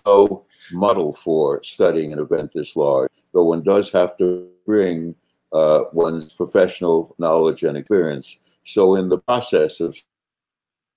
No 0.06 0.46
model 0.72 1.14
for 1.14 1.62
studying 1.64 2.14
an 2.14 2.20
event 2.20 2.52
this 2.54 2.76
large, 2.76 3.12
though 3.34 3.44
one 3.44 3.64
does 3.64 3.92
have 3.92 4.18
to 4.18 4.48
bring 4.66 5.16
uh, 5.52 5.84
one's 5.94 6.34
professional 6.34 7.16
knowledge 7.20 7.64
and 7.64 7.78
experience. 7.78 8.40
So, 8.64 8.96
in 8.96 9.10
the 9.10 9.20
process 9.20 9.80
of 9.80 9.96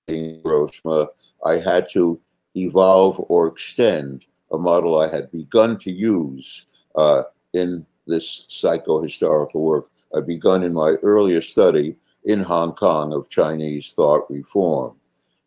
studying 0.04 0.40
Hiroshima, 0.42 1.08
I 1.44 1.54
had 1.58 1.88
to 1.92 2.20
evolve 2.54 3.24
or 3.28 3.48
extend 3.48 4.26
a 4.52 4.58
model 4.58 4.98
I 4.98 5.08
had 5.08 5.30
begun 5.30 5.76
to 5.78 5.92
use 5.92 6.66
uh, 6.94 7.24
in 7.52 7.84
this 8.06 8.46
psychohistorical 8.48 9.60
work 9.60 9.90
I'd 10.14 10.26
begun 10.26 10.62
in 10.62 10.72
my 10.72 10.96
earlier 11.02 11.40
study 11.40 11.96
in 12.24 12.40
Hong 12.40 12.72
Kong 12.72 13.12
of 13.12 13.28
Chinese 13.28 13.92
thought 13.92 14.30
reform. 14.30 14.96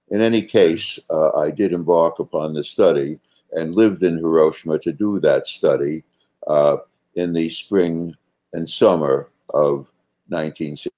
In 0.10 0.22
any 0.22 0.42
case, 0.42 1.00
uh, 1.10 1.32
I 1.38 1.52
did 1.52 1.74
embark 1.74 2.20
upon 2.20 2.54
the 2.54 2.64
study 2.64 3.20
and 3.54 3.76
lived 3.76 4.04
in 4.04 4.18
Hiroshima 4.18 4.80
to 4.80 4.92
do 4.92 5.20
that 5.20 5.48
study 5.48 6.04
uh, 6.48 6.78
in 7.16 7.34
the 7.34 7.50
spring 7.50 8.16
and 8.54 8.70
summer 8.70 9.30
of 9.54 9.92
1960. 10.28 10.92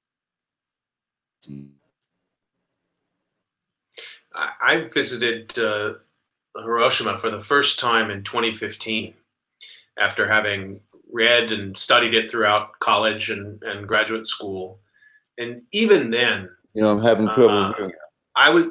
I 4.34 4.88
visited 4.94 5.58
uh, 5.58 5.94
Hiroshima 6.56 7.18
for 7.18 7.30
the 7.30 7.42
first 7.42 7.80
time 7.80 8.10
in 8.12 8.24
2015 8.24 9.14
after 9.98 10.28
having 10.28 10.80
read 11.12 11.52
and 11.52 11.78
studied 11.78 12.14
it 12.14 12.32
throughout 12.32 12.80
college 12.80 13.30
and, 13.30 13.62
and 13.64 13.88
graduate 13.88 14.28
school. 14.28 14.80
And 15.38 15.62
even 15.72 16.10
then, 16.12 16.50
You 16.74 16.84
know, 16.84 16.92
I'm 16.92 17.04
having 17.04 17.30
trouble. 17.30 17.74
Uh. 17.78 17.90
I 18.36 18.50
was 18.50 18.68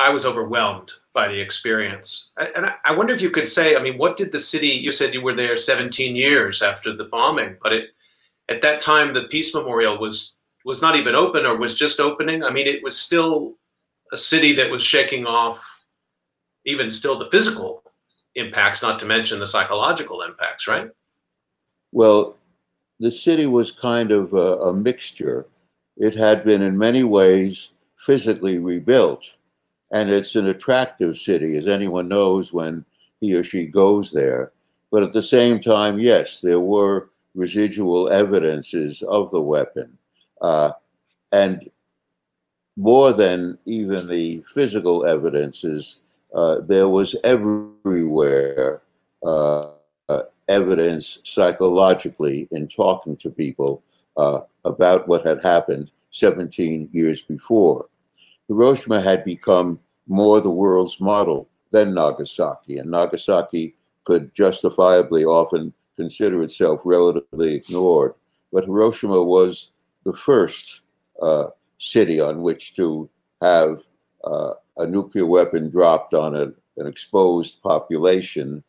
I 0.00 0.08
was 0.08 0.24
overwhelmed 0.24 0.92
by 1.12 1.28
the 1.28 1.38
experience. 1.38 2.30
And 2.38 2.72
I, 2.86 2.92
wonder 2.92 3.12
if 3.12 3.20
you 3.20 3.30
could 3.30 3.46
say, 3.46 3.76
I 3.76 3.82
mean, 3.82 3.98
what 3.98 4.16
did 4.16 4.32
the 4.32 4.38
city? 4.38 4.68
You 4.68 4.92
said 4.92 5.12
you 5.12 5.20
were 5.20 5.34
there 5.34 5.56
17 5.56 6.16
years 6.16 6.62
after 6.62 6.96
the 6.96 7.04
bombing, 7.04 7.58
but 7.62 7.74
it 7.74 7.90
at 8.48 8.62
that 8.62 8.80
time 8.80 9.12
the 9.12 9.24
Peace 9.24 9.54
Memorial 9.54 9.98
was 9.98 10.36
was 10.64 10.80
not 10.80 10.96
even 10.96 11.14
open 11.14 11.44
or 11.44 11.56
was 11.56 11.76
just 11.76 12.00
opening. 12.00 12.42
I 12.42 12.50
mean, 12.50 12.66
it 12.66 12.82
was 12.82 12.98
still 12.98 13.56
a 14.10 14.16
city 14.16 14.54
that 14.54 14.70
was 14.70 14.82
shaking 14.82 15.26
off 15.26 15.62
even 16.64 16.88
still 16.90 17.18
the 17.18 17.30
physical 17.30 17.82
impacts, 18.36 18.82
not 18.82 18.98
to 19.00 19.06
mention 19.06 19.38
the 19.38 19.46
psychological 19.46 20.22
impacts, 20.22 20.66
right? 20.66 20.90
Well, 21.92 22.36
the 23.00 23.10
city 23.10 23.46
was 23.46 23.70
kind 23.70 24.12
of 24.12 24.32
a, 24.32 24.56
a 24.68 24.72
mixture. 24.74 25.46
It 25.96 26.14
had 26.14 26.44
been 26.44 26.62
in 26.62 26.78
many 26.78 27.04
ways 27.04 27.72
physically 27.96 28.58
rebuilt, 28.58 29.36
and 29.92 30.10
it's 30.10 30.36
an 30.36 30.48
attractive 30.48 31.16
city, 31.16 31.56
as 31.56 31.66
anyone 31.66 32.08
knows 32.08 32.52
when 32.52 32.84
he 33.20 33.34
or 33.34 33.42
she 33.42 33.66
goes 33.66 34.12
there. 34.12 34.52
But 34.90 35.02
at 35.02 35.12
the 35.12 35.22
same 35.22 35.60
time, 35.60 35.98
yes, 35.98 36.40
there 36.40 36.60
were 36.60 37.10
residual 37.34 38.10
evidences 38.10 39.02
of 39.02 39.30
the 39.30 39.40
weapon. 39.40 39.96
Uh, 40.40 40.72
and 41.32 41.70
more 42.76 43.12
than 43.12 43.58
even 43.66 44.08
the 44.08 44.42
physical 44.46 45.04
evidences, 45.06 46.00
uh, 46.34 46.60
there 46.60 46.88
was 46.88 47.14
everywhere 47.24 48.82
uh, 49.24 49.70
uh, 50.08 50.22
evidence 50.48 51.20
psychologically 51.24 52.48
in 52.50 52.66
talking 52.66 53.16
to 53.16 53.30
people 53.30 53.82
uh, 54.16 54.40
about 54.64 55.06
what 55.08 55.24
had 55.24 55.42
happened 55.42 55.90
17 56.10 56.88
years 56.92 57.22
before. 57.22 57.86
Hiroshima 58.50 59.00
had 59.00 59.24
become 59.24 59.78
more 60.08 60.40
the 60.40 60.50
world's 60.50 61.00
model 61.00 61.48
than 61.70 61.94
Nagasaki, 61.94 62.78
and 62.78 62.90
Nagasaki 62.90 63.76
could 64.02 64.34
justifiably 64.34 65.24
often 65.24 65.72
consider 65.96 66.42
itself 66.42 66.82
relatively 66.84 67.54
ignored. 67.54 68.14
But 68.52 68.64
Hiroshima 68.64 69.22
was 69.22 69.70
the 70.04 70.12
first 70.12 70.80
uh, 71.22 71.50
city 71.78 72.20
on 72.20 72.42
which 72.42 72.74
to 72.74 73.08
have 73.40 73.84
uh, 74.24 74.54
a 74.78 74.86
nuclear 74.86 75.26
weapon 75.26 75.70
dropped 75.70 76.12
on 76.12 76.34
a, 76.34 76.46
an 76.76 76.88
exposed 76.88 77.62
population. 77.62 78.64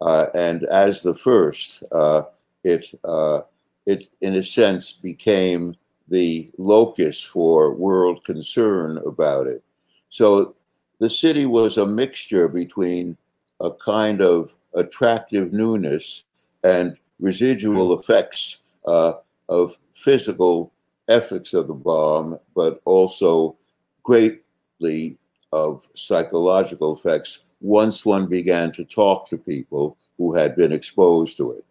Uh, 0.00 0.28
and 0.34 0.64
as 0.64 1.02
the 1.02 1.14
first, 1.14 1.82
uh, 1.92 2.22
it, 2.64 2.86
uh, 3.04 3.42
it, 3.84 4.08
in 4.22 4.36
a 4.36 4.42
sense, 4.42 4.92
became 4.92 5.76
the 6.08 6.50
locus 6.58 7.22
for 7.22 7.74
world 7.74 8.24
concern 8.24 8.98
about 8.98 9.46
it. 9.46 9.62
So 10.08 10.54
the 10.98 11.10
city 11.10 11.46
was 11.46 11.76
a 11.76 11.86
mixture 11.86 12.48
between 12.48 13.16
a 13.60 13.70
kind 13.72 14.22
of 14.22 14.54
attractive 14.74 15.52
newness 15.52 16.24
and 16.62 16.96
residual 17.18 17.98
effects 17.98 18.64
uh, 18.86 19.14
of 19.48 19.76
physical 19.94 20.72
effects 21.08 21.54
of 21.54 21.66
the 21.68 21.74
bomb, 21.74 22.38
but 22.54 22.80
also 22.84 23.56
greatly 24.02 25.18
of 25.52 25.88
psychological 25.94 26.94
effects 26.94 27.46
once 27.60 28.04
one 28.04 28.26
began 28.26 28.70
to 28.72 28.84
talk 28.84 29.28
to 29.28 29.38
people 29.38 29.96
who 30.18 30.34
had 30.34 30.56
been 30.56 30.72
exposed 30.72 31.36
to 31.36 31.52
it. 31.52 31.64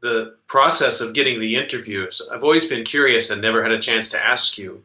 The 0.00 0.36
process 0.46 1.00
of 1.00 1.14
getting 1.14 1.40
the 1.40 1.56
interviews, 1.56 2.22
I've 2.32 2.44
always 2.44 2.68
been 2.68 2.84
curious 2.84 3.30
and 3.30 3.42
never 3.42 3.62
had 3.62 3.72
a 3.72 3.80
chance 3.80 4.10
to 4.10 4.24
ask 4.24 4.56
you. 4.56 4.82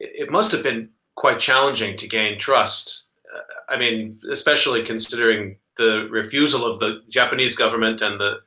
It, 0.00 0.12
it 0.14 0.30
must 0.30 0.52
have 0.52 0.62
been 0.62 0.88
quite 1.16 1.38
challenging 1.38 1.96
to 1.98 2.08
gain 2.08 2.38
trust. 2.38 3.04
Uh, 3.34 3.72
I 3.72 3.78
mean, 3.78 4.20
especially 4.30 4.82
considering 4.82 5.56
the 5.76 6.08
refusal 6.10 6.64
of 6.64 6.78
the 6.78 7.02
Japanese 7.08 7.56
government 7.56 8.00
and 8.00 8.20
the 8.20 8.40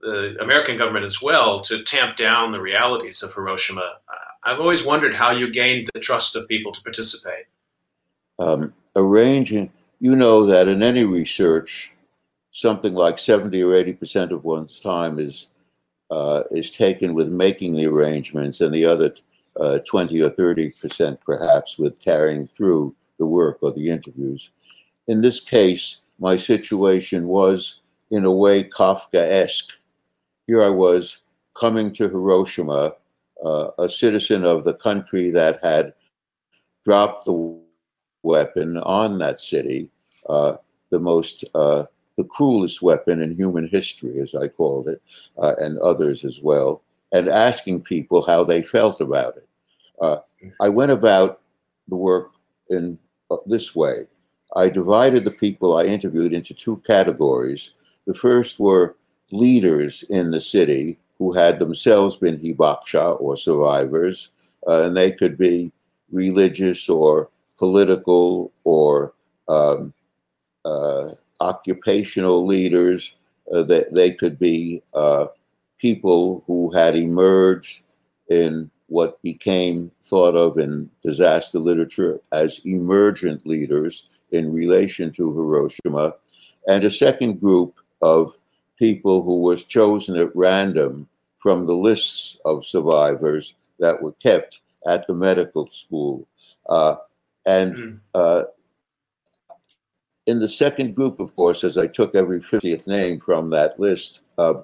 the 0.00 0.36
American 0.40 0.78
government 0.78 1.04
as 1.04 1.20
well 1.20 1.60
to 1.60 1.82
tamp 1.82 2.16
down 2.16 2.52
the 2.52 2.60
realities 2.60 3.20
of 3.22 3.34
Hiroshima. 3.34 3.96
I've 4.44 4.60
always 4.60 4.84
wondered 4.84 5.14
how 5.14 5.32
you 5.32 5.50
gained 5.50 5.90
the 5.92 6.00
trust 6.00 6.36
of 6.36 6.48
people 6.48 6.72
to 6.72 6.80
participate. 6.82 7.46
Um, 8.38 8.72
arranging, 8.94 9.72
you 10.00 10.14
know 10.14 10.46
that 10.46 10.68
in 10.68 10.82
any 10.82 11.04
research, 11.04 11.92
something 12.58 12.94
like 12.94 13.18
70 13.18 13.62
or 13.62 13.74
80 13.74 13.92
percent 13.94 14.32
of 14.32 14.44
one's 14.44 14.80
time 14.80 15.18
is 15.18 15.50
uh, 16.10 16.42
is 16.50 16.70
taken 16.70 17.14
with 17.14 17.28
making 17.28 17.74
the 17.74 17.86
arrangements, 17.86 18.60
and 18.60 18.74
the 18.74 18.84
other 18.84 19.14
uh, 19.60 19.78
20 19.80 20.20
or 20.22 20.30
30 20.30 20.70
percent 20.80 21.20
perhaps 21.24 21.78
with 21.78 22.02
carrying 22.02 22.46
through 22.46 22.94
the 23.18 23.26
work 23.26 23.58
or 23.62 23.72
the 23.72 23.88
interviews. 23.88 24.50
In 25.06 25.20
this 25.20 25.40
case, 25.40 26.00
my 26.18 26.36
situation 26.36 27.28
was 27.28 27.80
in 28.10 28.24
a 28.24 28.32
way 28.32 28.64
Kafka-esque. 28.64 29.78
Here 30.46 30.62
I 30.62 30.70
was 30.70 31.18
coming 31.58 31.92
to 31.94 32.08
Hiroshima, 32.08 32.94
uh, 33.44 33.70
a 33.78 33.88
citizen 33.88 34.44
of 34.44 34.64
the 34.64 34.74
country 34.74 35.30
that 35.30 35.62
had 35.62 35.92
dropped 36.84 37.26
the 37.26 37.58
weapon 38.22 38.78
on 38.78 39.18
that 39.18 39.38
city, 39.38 39.90
uh, 40.28 40.56
the 40.90 40.98
most, 40.98 41.44
uh, 41.54 41.84
the 42.18 42.24
cruelest 42.24 42.82
weapon 42.82 43.22
in 43.22 43.32
human 43.32 43.68
history, 43.68 44.20
as 44.20 44.34
I 44.34 44.48
called 44.48 44.88
it, 44.88 45.00
uh, 45.38 45.54
and 45.58 45.78
others 45.78 46.24
as 46.24 46.42
well, 46.42 46.82
and 47.12 47.28
asking 47.28 47.82
people 47.82 48.26
how 48.26 48.42
they 48.42 48.60
felt 48.60 49.00
about 49.00 49.36
it. 49.36 49.48
Uh, 50.00 50.18
I 50.60 50.68
went 50.68 50.90
about 50.90 51.40
the 51.86 51.94
work 51.94 52.32
in 52.70 52.98
uh, 53.30 53.36
this 53.46 53.74
way. 53.74 54.06
I 54.56 54.68
divided 54.68 55.24
the 55.24 55.30
people 55.30 55.76
I 55.76 55.84
interviewed 55.84 56.32
into 56.32 56.54
two 56.54 56.78
categories. 56.78 57.74
The 58.08 58.14
first 58.14 58.58
were 58.58 58.96
leaders 59.30 60.02
in 60.10 60.32
the 60.32 60.40
city 60.40 60.98
who 61.18 61.32
had 61.32 61.60
themselves 61.60 62.16
been 62.16 62.36
hibakusha 62.36 63.20
or 63.20 63.36
survivors, 63.36 64.30
uh, 64.66 64.82
and 64.82 64.96
they 64.96 65.12
could 65.12 65.38
be 65.38 65.70
religious 66.10 66.88
or 66.88 67.28
political 67.58 68.50
or 68.64 69.12
um, 69.46 69.92
uh, 70.64 71.10
occupational 71.40 72.46
leaders. 72.46 73.16
Uh, 73.52 73.62
they, 73.62 73.84
they 73.92 74.10
could 74.10 74.38
be 74.38 74.82
uh, 74.94 75.26
people 75.78 76.42
who 76.46 76.70
had 76.72 76.96
emerged 76.96 77.82
in 78.28 78.70
what 78.88 79.20
became 79.22 79.90
thought 80.02 80.34
of 80.34 80.58
in 80.58 80.90
disaster 81.02 81.58
literature 81.58 82.20
as 82.32 82.60
emergent 82.64 83.46
leaders 83.46 84.08
in 84.32 84.52
relation 84.52 85.12
to 85.12 85.32
Hiroshima, 85.32 86.14
and 86.66 86.84
a 86.84 86.90
second 86.90 87.40
group 87.40 87.74
of 88.02 88.36
people 88.78 89.22
who 89.22 89.40
was 89.40 89.64
chosen 89.64 90.16
at 90.16 90.34
random 90.34 91.08
from 91.38 91.66
the 91.66 91.74
lists 91.74 92.38
of 92.44 92.64
survivors 92.64 93.54
that 93.78 94.00
were 94.02 94.12
kept 94.12 94.60
at 94.86 95.06
the 95.06 95.14
medical 95.14 95.66
school. 95.68 96.26
Uh, 96.68 96.96
and 97.46 98.00
uh, 98.14 98.44
in 100.28 100.40
the 100.40 100.48
second 100.48 100.94
group, 100.94 101.20
of 101.20 101.34
course, 101.34 101.64
as 101.64 101.78
I 101.78 101.86
took 101.86 102.14
every 102.14 102.40
50th 102.40 102.86
name 102.86 103.18
from 103.18 103.48
that 103.50 103.80
list, 103.80 104.20
uh, 104.36 104.60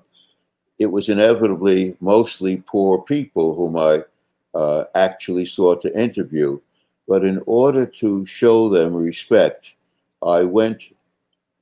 it 0.78 0.86
was 0.86 1.08
inevitably 1.08 1.96
mostly 2.00 2.62
poor 2.66 3.00
people 3.00 3.54
whom 3.54 3.78
I 3.78 4.02
uh, 4.54 4.84
actually 4.94 5.46
sought 5.46 5.80
to 5.80 5.98
interview. 5.98 6.60
But 7.08 7.24
in 7.24 7.40
order 7.46 7.86
to 7.86 8.26
show 8.26 8.68
them 8.68 8.94
respect, 8.94 9.76
I 10.22 10.42
went 10.42 10.82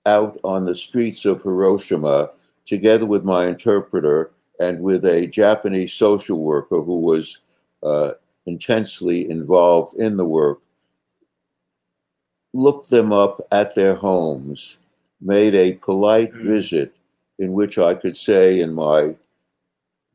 out 0.05 0.37
on 0.43 0.65
the 0.65 0.75
streets 0.75 1.25
of 1.25 1.43
Hiroshima 1.43 2.31
together 2.65 3.07
with 3.07 3.23
my 3.23 3.47
interpreter 3.47 4.33
and 4.59 4.81
with 4.81 5.05
a 5.05 5.29
Japanese 5.29 5.93
social 5.93 6.41
worker 6.41 6.83
who 6.83 6.99
was 6.99 7.39
uh, 7.85 8.13
intensely 8.47 9.31
involved 9.31 9.95
in 9.95 10.17
the 10.17 10.25
work, 10.25 10.61
looked 12.53 12.91
them 12.91 13.13
up 13.13 13.47
at 13.51 13.75
their 13.75 13.95
homes, 13.95 14.79
made 15.21 15.55
a 15.55 15.73
polite 15.75 16.33
Mm. 16.33 16.45
visit 16.47 16.93
in 17.39 17.53
which 17.53 17.79
I 17.79 17.95
could 17.95 18.17
say 18.17 18.61
in 18.61 18.73
my 18.73 19.17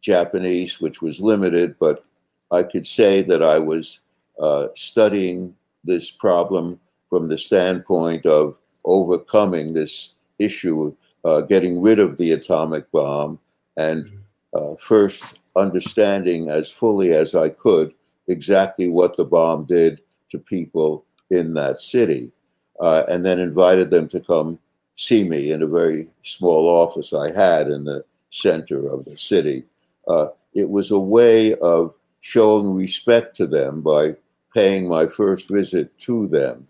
Japanese, 0.01 0.79
which 0.79 1.01
was 1.01 1.19
limited, 1.19 1.75
but 1.79 2.03
I 2.51 2.63
could 2.63 2.85
say 2.85 3.21
that 3.23 3.43
I 3.43 3.59
was 3.59 3.99
uh, 4.39 4.67
studying 4.75 5.55
this 5.83 6.11
problem 6.11 6.79
from 7.09 7.27
the 7.27 7.37
standpoint 7.37 8.25
of 8.25 8.55
overcoming 8.85 9.73
this 9.73 10.13
issue, 10.39 10.93
uh, 11.25 11.41
getting 11.41 11.81
rid 11.81 11.99
of 11.99 12.17
the 12.17 12.31
atomic 12.31 12.89
bomb, 12.91 13.39
and 13.77 14.11
uh, 14.53 14.75
first 14.79 15.41
understanding 15.55 16.49
as 16.49 16.69
fully 16.71 17.13
as 17.13 17.33
I 17.35 17.49
could 17.49 17.93
exactly 18.27 18.87
what 18.89 19.17
the 19.17 19.25
bomb 19.25 19.65
did 19.65 20.01
to 20.29 20.37
people 20.37 21.03
in 21.29 21.53
that 21.55 21.79
city, 21.79 22.31
uh, 22.79 23.03
and 23.07 23.25
then 23.25 23.39
invited 23.39 23.89
them 23.89 24.07
to 24.09 24.19
come 24.19 24.59
see 24.95 25.23
me 25.23 25.51
in 25.51 25.61
a 25.61 25.67
very 25.67 26.07
small 26.23 26.67
office 26.67 27.13
I 27.13 27.31
had 27.31 27.67
in 27.67 27.85
the 27.85 28.03
center 28.29 28.87
of 28.87 29.05
the 29.05 29.15
city. 29.15 29.63
Uh, 30.07 30.29
it 30.53 30.69
was 30.69 30.91
a 30.91 30.99
way 30.99 31.53
of 31.55 31.93
showing 32.21 32.73
respect 32.73 33.35
to 33.37 33.47
them 33.47 33.81
by 33.81 34.15
paying 34.53 34.87
my 34.87 35.05
first 35.05 35.49
visit 35.49 35.97
to 35.99 36.27
them. 36.27 36.67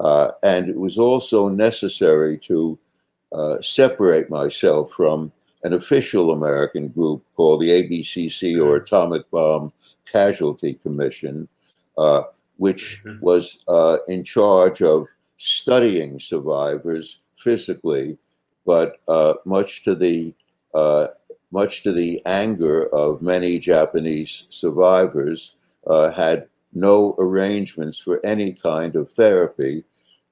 Uh, 0.00 0.32
and 0.42 0.68
it 0.68 0.76
was 0.76 0.98
also 0.98 1.48
necessary 1.48 2.36
to 2.38 2.78
uh, 3.32 3.60
separate 3.60 4.28
myself 4.28 4.92
from 4.92 5.32
an 5.62 5.72
official 5.72 6.32
American 6.32 6.88
group 6.88 7.24
called 7.34 7.60
the 7.60 7.70
ABCC 7.70 8.56
or 8.62 8.76
mm-hmm. 8.76 8.84
Atomic 8.84 9.30
Bomb 9.30 9.72
Casualty 10.10 10.74
Commission, 10.74 11.48
uh, 11.96 12.22
which 12.64 13.02
mm-hmm. 13.04 13.18
was 13.20 13.44
uh, 13.66 13.96
in 14.06 14.22
charge 14.22 14.80
of 14.82 15.08
studying 15.36 16.20
survivors 16.20 17.22
physically, 17.36 18.16
but 18.64 19.00
uh, 19.08 19.34
much 19.44 19.82
to 19.82 19.96
the 19.96 20.32
uh, 20.74 21.08
much 21.50 21.82
to 21.82 21.92
the 21.92 22.22
anger 22.24 22.78
of 22.94 23.20
many 23.20 23.58
Japanese 23.58 24.46
survivors, 24.48 25.56
uh, 25.88 26.10
had 26.12 26.46
no 26.72 27.14
arrangements 27.18 27.98
for 27.98 28.24
any 28.24 28.52
kind 28.52 28.94
of 28.96 29.10
therapy, 29.10 29.84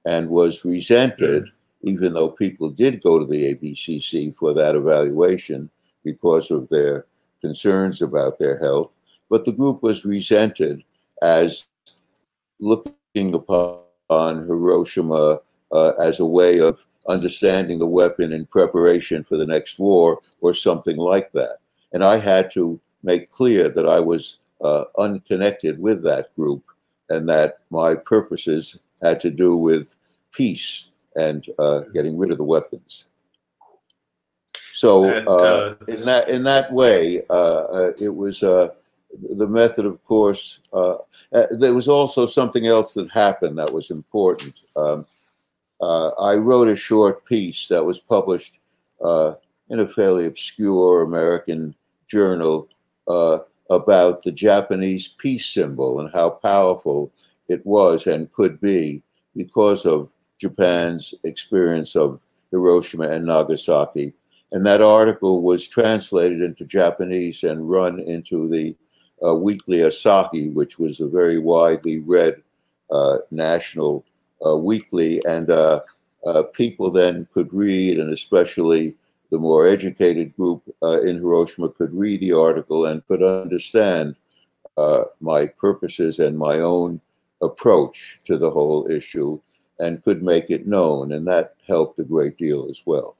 and 0.04 0.30
was 0.30 0.64
resented. 0.64 1.42
Mm-hmm 1.44 1.56
even 1.82 2.12
though 2.12 2.28
people 2.28 2.68
did 2.68 3.02
go 3.02 3.18
to 3.18 3.24
the 3.24 3.54
ABCC 3.54 4.36
for 4.36 4.52
that 4.52 4.76
evaluation 4.76 5.70
because 6.04 6.50
of 6.50 6.68
their 6.68 7.06
concerns 7.40 8.02
about 8.02 8.38
their 8.38 8.58
health. 8.58 8.94
But 9.30 9.46
the 9.46 9.52
group 9.52 9.82
was 9.82 10.04
resented 10.04 10.84
as 11.22 11.68
looking 12.60 13.34
upon 13.34 14.46
Hiroshima 14.46 15.40
uh, 15.72 15.90
as 16.00 16.20
a 16.20 16.24
way 16.24 16.60
of 16.60 16.86
understanding 17.08 17.78
the 17.78 17.86
weapon 17.86 18.32
in 18.32 18.46
preparation 18.46 19.24
for 19.24 19.36
the 19.36 19.46
next 19.46 19.78
war 19.78 20.20
or 20.40 20.52
something 20.52 20.96
like 20.96 21.32
that. 21.32 21.56
And 21.92 22.04
I 22.04 22.18
had 22.18 22.50
to 22.52 22.80
make 23.02 23.30
clear 23.30 23.68
that 23.68 23.88
I 23.88 24.00
was 24.00 24.38
uh, 24.60 24.84
unconnected 24.98 25.80
with 25.80 26.02
that 26.04 26.34
group 26.36 26.62
and 27.08 27.28
that 27.28 27.58
my 27.70 27.94
purposes 27.94 28.80
had 29.02 29.18
to 29.20 29.30
do 29.30 29.56
with 29.56 29.96
peace 30.32 30.90
and 31.16 31.46
uh, 31.58 31.80
getting 31.92 32.16
rid 32.16 32.30
of 32.30 32.38
the 32.38 32.44
weapons. 32.44 33.06
So 34.72 35.04
and, 35.04 35.28
uh, 35.28 35.32
uh 35.32 35.74
in 35.88 36.02
that 36.04 36.28
in 36.28 36.42
that 36.44 36.72
way, 36.72 37.22
uh, 37.28 37.32
uh, 37.32 37.92
it 38.00 38.14
was 38.14 38.42
the 39.12 39.46
method. 39.46 39.86
Of 39.86 40.02
course, 40.04 40.60
uh, 40.72 40.96
uh, 41.32 41.46
there 41.50 41.74
was 41.74 41.88
also 41.88 42.26
something 42.26 42.66
else 42.66 42.94
that 42.94 43.10
happened 43.10 43.58
that 43.58 43.72
was 43.72 43.90
important. 43.90 44.62
Um, 44.76 45.06
uh, 45.80 46.10
I 46.10 46.34
wrote 46.34 46.68
a 46.68 46.76
short 46.76 47.24
piece 47.24 47.68
that 47.68 47.84
was 47.84 47.98
published 47.98 48.60
in 49.00 49.80
a 49.80 49.88
fairly 49.88 50.26
obscure 50.26 51.02
American 51.02 51.74
journal 52.06 52.68
about 53.70 54.22
the 54.24 54.32
Japanese 54.32 55.08
peace 55.08 55.46
symbol 55.46 56.00
and 56.00 56.10
how 56.12 56.28
powerful 56.28 57.10
it 57.48 57.64
was 57.64 58.06
and 58.06 58.32
could 58.32 58.60
be 58.60 59.02
because 59.36 59.86
of 59.86 60.08
Japan's 60.38 61.14
experience 61.24 61.96
of 61.96 62.20
Hiroshima 62.50 63.08
and 63.08 63.26
Nagasaki. 63.26 64.12
And 64.52 64.66
that 64.66 64.82
article 64.82 65.42
was 65.42 65.68
translated 65.68 66.42
into 66.42 66.64
Japanese 66.64 67.44
and 67.44 67.70
run 67.70 68.00
into 68.00 68.48
the 68.48 68.74
uh, 69.24 69.34
weekly 69.34 69.78
Asahi, 69.78 70.52
which 70.52 70.78
was 70.78 71.00
a 71.00 71.08
very 71.08 71.38
widely 71.38 72.00
read 72.00 72.42
uh, 72.90 73.18
national 73.30 74.04
uh, 74.46 74.56
weekly. 74.56 75.22
And 75.26 75.50
uh, 75.50 75.80
uh, 76.26 76.44
people 76.44 76.90
then 76.90 77.26
could 77.32 77.52
read, 77.52 77.98
and 77.98 78.12
especially 78.12 78.94
the 79.30 79.38
more 79.38 79.66
educated 79.66 80.34
group 80.36 80.62
uh, 80.82 81.00
in 81.02 81.16
Hiroshima 81.16 81.68
could 81.68 81.94
read 81.94 82.20
the 82.20 82.32
article 82.32 82.86
and 82.86 83.06
could 83.06 83.22
understand 83.22 84.16
my 85.20 85.46
purposes 85.46 86.18
and 86.20 86.38
my 86.38 86.60
own 86.60 86.98
approach 87.42 88.18
to 88.24 88.38
the 88.38 88.50
whole 88.50 88.90
issue 88.90 89.38
and 89.78 90.02
could 90.04 90.22
make 90.22 90.50
it 90.50 90.66
known, 90.66 91.12
and 91.12 91.26
that 91.26 91.54
helped 91.66 91.98
a 91.98 92.04
great 92.04 92.38
deal 92.38 92.66
as 92.70 92.82
well. 92.86 93.16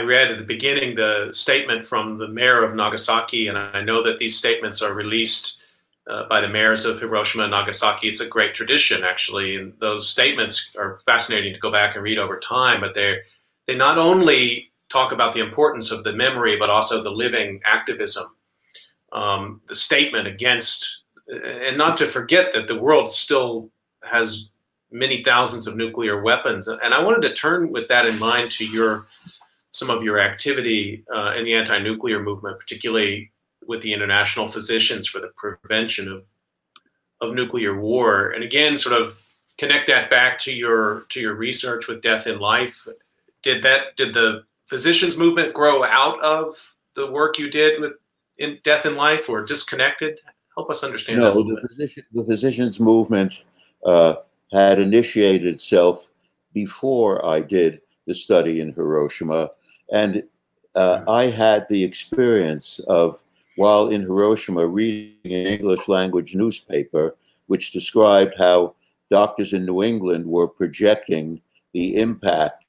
I 0.00 0.02
read 0.02 0.30
at 0.30 0.38
the 0.38 0.44
beginning 0.44 0.94
the 0.94 1.28
statement 1.30 1.86
from 1.86 2.16
the 2.16 2.26
mayor 2.26 2.64
of 2.64 2.74
Nagasaki, 2.74 3.48
and 3.48 3.58
I 3.58 3.82
know 3.82 4.02
that 4.02 4.16
these 4.16 4.34
statements 4.34 4.80
are 4.80 4.94
released 4.94 5.58
uh, 6.08 6.26
by 6.26 6.40
the 6.40 6.48
mayors 6.48 6.86
of 6.86 6.98
Hiroshima 6.98 7.44
and 7.44 7.50
Nagasaki. 7.50 8.08
It's 8.08 8.22
a 8.22 8.26
great 8.26 8.54
tradition, 8.54 9.04
actually, 9.04 9.56
and 9.56 9.74
those 9.78 10.08
statements 10.08 10.74
are 10.78 11.00
fascinating 11.04 11.52
to 11.52 11.60
go 11.60 11.70
back 11.70 11.96
and 11.96 12.02
read 12.02 12.18
over 12.18 12.38
time. 12.38 12.80
But 12.80 12.94
they 12.94 13.18
they 13.66 13.76
not 13.76 13.98
only 13.98 14.72
talk 14.88 15.12
about 15.12 15.34
the 15.34 15.40
importance 15.40 15.90
of 15.90 16.02
the 16.02 16.14
memory, 16.14 16.56
but 16.56 16.70
also 16.70 17.02
the 17.02 17.10
living 17.10 17.60
activism, 17.66 18.24
um, 19.12 19.60
the 19.68 19.74
statement 19.74 20.26
against, 20.26 21.02
and 21.28 21.76
not 21.76 21.98
to 21.98 22.06
forget 22.06 22.54
that 22.54 22.68
the 22.68 22.80
world 22.80 23.12
still 23.12 23.70
has 24.02 24.48
many 24.90 25.22
thousands 25.22 25.66
of 25.66 25.76
nuclear 25.76 26.22
weapons. 26.22 26.68
And 26.68 26.94
I 26.94 27.02
wanted 27.02 27.28
to 27.28 27.34
turn 27.34 27.70
with 27.70 27.86
that 27.88 28.06
in 28.06 28.18
mind 28.18 28.50
to 28.52 28.64
your 28.64 29.06
some 29.72 29.90
of 29.90 30.02
your 30.02 30.18
activity 30.18 31.04
uh, 31.14 31.34
in 31.36 31.44
the 31.44 31.54
anti-nuclear 31.54 32.22
movement, 32.22 32.58
particularly 32.58 33.30
with 33.66 33.82
the 33.82 33.92
International 33.92 34.46
Physicians 34.46 35.06
for 35.06 35.20
the 35.20 35.30
Prevention 35.36 36.10
of 36.10 36.24
of 37.20 37.34
Nuclear 37.34 37.78
War, 37.78 38.30
and 38.30 38.42
again, 38.42 38.78
sort 38.78 39.00
of 39.00 39.18
connect 39.58 39.86
that 39.88 40.08
back 40.08 40.38
to 40.38 40.52
your 40.54 41.04
to 41.10 41.20
your 41.20 41.34
research 41.34 41.86
with 41.86 42.00
Death 42.02 42.26
in 42.26 42.38
Life. 42.38 42.86
Did 43.42 43.62
that 43.62 43.96
did 43.96 44.14
the 44.14 44.44
physicians 44.66 45.16
movement 45.16 45.52
grow 45.52 45.84
out 45.84 46.20
of 46.22 46.74
the 46.94 47.10
work 47.10 47.38
you 47.38 47.50
did 47.50 47.80
with 47.80 47.92
in 48.38 48.58
Death 48.64 48.86
in 48.86 48.96
Life, 48.96 49.28
or 49.28 49.44
disconnected? 49.44 50.18
Help 50.56 50.70
us 50.70 50.82
understand. 50.82 51.20
No, 51.20 51.42
the 51.42 51.60
physician 51.60 52.04
the 52.12 52.24
physicians 52.24 52.80
movement 52.80 53.44
uh, 53.84 54.14
had 54.50 54.78
initiated 54.78 55.46
itself 55.46 56.10
before 56.54 57.24
I 57.24 57.40
did 57.40 57.82
the 58.06 58.14
study 58.14 58.60
in 58.60 58.72
Hiroshima 58.72 59.50
and 59.90 60.22
uh, 60.74 61.02
I 61.08 61.26
had 61.26 61.66
the 61.68 61.82
experience 61.82 62.78
of, 62.80 63.22
while 63.56 63.88
in 63.88 64.02
Hiroshima, 64.02 64.66
reading 64.66 65.16
an 65.24 65.46
English 65.46 65.88
language 65.88 66.34
newspaper 66.34 67.16
which 67.46 67.72
described 67.72 68.34
how 68.38 68.74
doctors 69.10 69.52
in 69.52 69.66
New 69.66 69.82
England 69.82 70.24
were 70.24 70.46
projecting 70.46 71.40
the 71.74 71.96
impact 71.96 72.64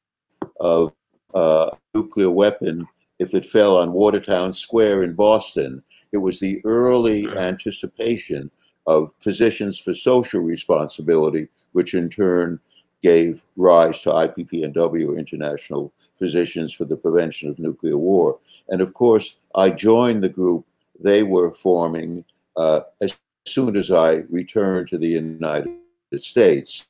of 0.60 0.92
a 1.34 1.38
uh, 1.38 1.76
nuclear 1.94 2.30
weapon 2.30 2.86
if 3.20 3.34
it 3.36 3.46
fell 3.46 3.78
on 3.78 3.94
Watertown 3.94 4.52
Square 4.52 5.04
in 5.04 5.14
Boston. 5.14 5.84
It 6.12 6.18
was 6.18 6.40
the 6.40 6.60
early 6.66 7.28
anticipation 7.38 8.50
of 8.88 9.12
physicians 9.20 9.80
for 9.80 9.94
social 9.94 10.42
responsibility, 10.42 11.48
which 11.74 11.94
in 11.94 12.10
turn 12.10 12.60
gave 13.02 13.44
rise 13.58 14.02
to 14.04 14.10
IPPNW, 14.10 15.18
International 15.18 15.92
Physicians 16.16 16.74
for 16.74 16.86
the 16.86 16.98
Prevention 16.98 17.50
of 17.50 17.60
Nuclear 17.60 17.98
War. 17.98 18.38
And 18.70 18.82
of 18.82 18.94
course, 18.94 19.38
I 19.56 19.70
joined 19.72 20.24
the 20.24 20.30
group 20.30 20.66
they 21.00 21.24
were 21.24 21.54
forming 21.54 22.24
uh, 22.58 22.82
as 23.02 23.18
soon 23.46 23.76
as 23.76 23.92
I 23.92 24.24
returned 24.30 24.88
to 24.90 24.98
the 24.98 25.08
United 25.08 25.72
States. 26.18 26.90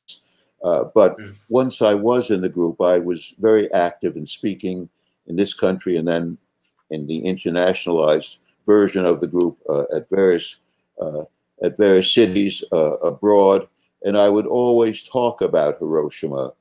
Uh, 0.63 0.85
but 0.93 1.17
mm. 1.17 1.33
once 1.49 1.81
I 1.81 1.93
was 1.93 2.29
in 2.29 2.41
the 2.41 2.49
group, 2.49 2.81
I 2.81 2.99
was 2.99 3.33
very 3.39 3.71
active 3.73 4.15
in 4.15 4.25
speaking 4.25 4.89
in 5.27 5.35
this 5.35 5.53
country 5.53 5.97
and 5.97 6.07
then 6.07 6.37
in 6.89 7.07
the 7.07 7.21
internationalized 7.21 8.39
version 8.65 9.05
of 9.05 9.21
the 9.21 9.27
group 9.27 9.57
uh, 9.69 9.85
at 9.95 10.09
various 10.09 10.57
uh, 11.01 11.23
at 11.63 11.77
various 11.77 12.11
cities 12.11 12.63
uh, 12.71 12.97
abroad 12.97 13.67
and 14.03 14.17
I 14.17 14.29
would 14.29 14.47
always 14.47 15.03
talk 15.03 15.41
about 15.41 15.79
Hiroshima, 15.79 16.53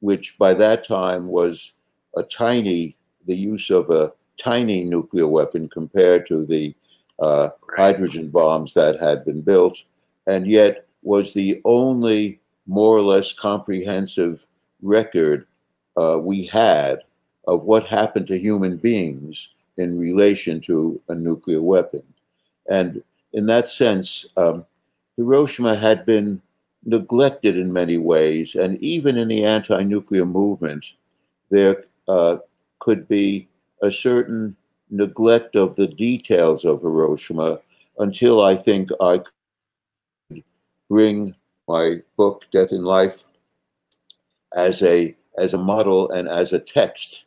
which 0.00 0.36
by 0.38 0.54
that 0.54 0.86
time 0.86 1.28
was 1.28 1.72
a 2.16 2.22
tiny, 2.22 2.96
the 3.26 3.36
use 3.36 3.70
of 3.70 3.90
a 3.90 4.12
tiny 4.36 4.84
nuclear 4.84 5.26
weapon 5.26 5.68
compared 5.68 6.26
to 6.26 6.44
the 6.44 6.74
uh, 7.20 7.50
hydrogen 7.76 8.28
bombs 8.28 8.74
that 8.74 9.00
had 9.00 9.24
been 9.24 9.40
built, 9.40 9.84
and 10.26 10.46
yet 10.46 10.86
was 11.02 11.32
the 11.32 11.60
only 11.64 12.40
more 12.66 12.96
or 12.96 13.02
less 13.02 13.32
comprehensive 13.32 14.46
record 14.82 15.46
uh, 15.96 16.18
we 16.20 16.44
had 16.46 17.00
of 17.46 17.64
what 17.64 17.84
happened 17.84 18.26
to 18.28 18.38
human 18.38 18.76
beings 18.76 19.50
in 19.76 19.98
relation 19.98 20.60
to 20.60 21.00
a 21.08 21.14
nuclear 21.14 21.60
weapon. 21.60 22.02
And 22.68 23.02
in 23.32 23.46
that 23.46 23.66
sense, 23.66 24.26
um, 24.36 24.64
Hiroshima 25.16 25.76
had 25.76 26.06
been 26.06 26.40
neglected 26.84 27.56
in 27.56 27.72
many 27.72 27.98
ways, 27.98 28.54
and 28.54 28.82
even 28.82 29.16
in 29.16 29.28
the 29.28 29.44
anti 29.44 29.82
nuclear 29.82 30.26
movement, 30.26 30.94
there 31.50 31.84
uh, 32.08 32.38
could 32.78 33.06
be 33.08 33.48
a 33.82 33.90
certain 33.90 34.56
neglect 34.90 35.56
of 35.56 35.74
the 35.76 35.86
details 35.86 36.64
of 36.64 36.82
Hiroshima 36.82 37.60
until 37.98 38.42
I 38.42 38.56
think 38.56 38.90
I 39.00 39.18
could 40.30 40.42
bring 40.88 41.34
my 41.68 42.02
book, 42.16 42.46
Death 42.52 42.72
in 42.72 42.84
Life, 42.84 43.24
as 44.54 44.82
a 44.82 45.16
as 45.38 45.54
a 45.54 45.58
model 45.58 46.10
and 46.10 46.28
as 46.28 46.52
a 46.52 46.58
text. 46.58 47.26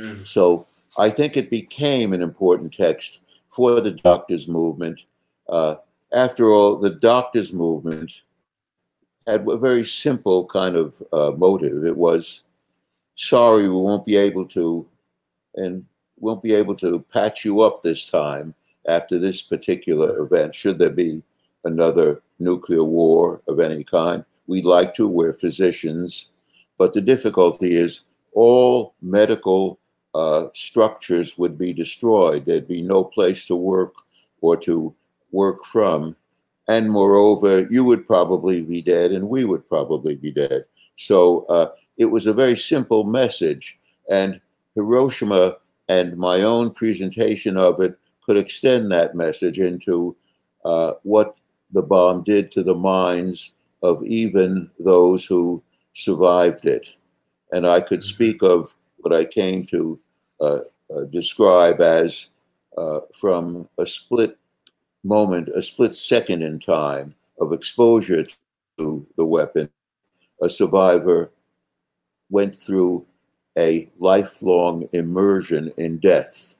Mm. 0.00 0.26
So 0.26 0.66
I 0.96 1.10
think 1.10 1.36
it 1.36 1.50
became 1.50 2.12
an 2.12 2.22
important 2.22 2.72
text 2.72 3.20
for 3.50 3.80
the 3.80 3.92
doctors' 3.92 4.48
movement. 4.48 5.04
Uh, 5.48 5.76
after 6.12 6.50
all, 6.50 6.76
the 6.76 6.90
doctors' 6.90 7.52
movement 7.52 8.22
had 9.26 9.46
a 9.48 9.56
very 9.56 9.84
simple 9.84 10.46
kind 10.46 10.76
of 10.76 11.02
uh, 11.12 11.32
motive. 11.36 11.84
It 11.84 11.96
was, 11.96 12.44
sorry, 13.14 13.68
we 13.68 13.76
won't 13.76 14.06
be 14.06 14.16
able 14.16 14.46
to, 14.46 14.86
and 15.54 15.84
won't 16.18 16.42
be 16.42 16.54
able 16.54 16.74
to 16.76 17.00
patch 17.12 17.44
you 17.44 17.60
up 17.60 17.82
this 17.82 18.06
time 18.06 18.54
after 18.88 19.18
this 19.18 19.42
particular 19.42 20.20
event. 20.20 20.54
Should 20.54 20.78
there 20.78 20.90
be 20.90 21.22
another 21.64 22.22
nuclear 22.38 22.84
war 22.84 23.40
of 23.48 23.60
any 23.60 23.84
kind, 23.84 24.24
we'd 24.46 24.64
like 24.64 24.94
to. 24.94 25.08
We're 25.08 25.32
physicians, 25.32 26.32
but 26.78 26.92
the 26.92 27.00
difficulty 27.00 27.74
is 27.74 28.02
all 28.32 28.94
medical 29.00 29.78
uh, 30.14 30.46
structures 30.54 31.38
would 31.38 31.56
be 31.56 31.72
destroyed. 31.72 32.44
There'd 32.44 32.68
be 32.68 32.82
no 32.82 33.04
place 33.04 33.46
to 33.46 33.56
work 33.56 33.94
or 34.40 34.56
to 34.58 34.94
work 35.32 35.64
from. 35.64 36.16
And 36.68 36.90
moreover, 36.90 37.66
you 37.70 37.84
would 37.84 38.06
probably 38.06 38.62
be 38.62 38.80
dead 38.80 39.10
and 39.10 39.28
we 39.28 39.44
would 39.44 39.68
probably 39.68 40.14
be 40.14 40.30
dead. 40.30 40.64
So 40.96 41.44
uh, 41.46 41.68
it 41.96 42.06
was 42.06 42.26
a 42.26 42.32
very 42.32 42.56
simple 42.56 43.04
message. 43.04 43.78
And 44.08 44.40
Hiroshima 44.74 45.56
and 45.88 46.16
my 46.16 46.42
own 46.42 46.70
presentation 46.70 47.56
of 47.56 47.80
it 47.80 47.98
could 48.24 48.36
extend 48.36 48.92
that 48.92 49.16
message 49.16 49.58
into 49.58 50.16
uh, 50.64 50.92
what 51.02 51.36
the 51.72 51.82
bomb 51.82 52.22
did 52.22 52.50
to 52.52 52.62
the 52.62 52.74
minds 52.74 53.52
of 53.82 54.04
even 54.04 54.70
those 54.78 55.26
who 55.26 55.62
survived 55.94 56.66
it. 56.66 56.94
And 57.50 57.66
I 57.66 57.80
could 57.80 57.98
mm-hmm. 57.98 58.14
speak 58.14 58.42
of 58.42 58.74
what 58.98 59.12
I 59.12 59.24
came 59.24 59.66
to 59.66 59.98
uh, 60.40 60.60
uh, 60.94 61.04
describe 61.10 61.80
as 61.80 62.30
uh, 62.78 63.00
from 63.14 63.68
a 63.78 63.86
split 63.86 64.38
moment, 65.04 65.48
a 65.54 65.62
split 65.62 65.94
second 65.94 66.42
in 66.42 66.58
time 66.58 67.14
of 67.40 67.52
exposure 67.52 68.26
to 68.78 69.06
the 69.16 69.24
weapon, 69.24 69.68
a 70.40 70.48
survivor 70.48 71.30
went 72.30 72.54
through 72.54 73.04
a 73.58 73.88
lifelong 73.98 74.88
immersion 74.92 75.72
in 75.76 75.98
death. 75.98 76.56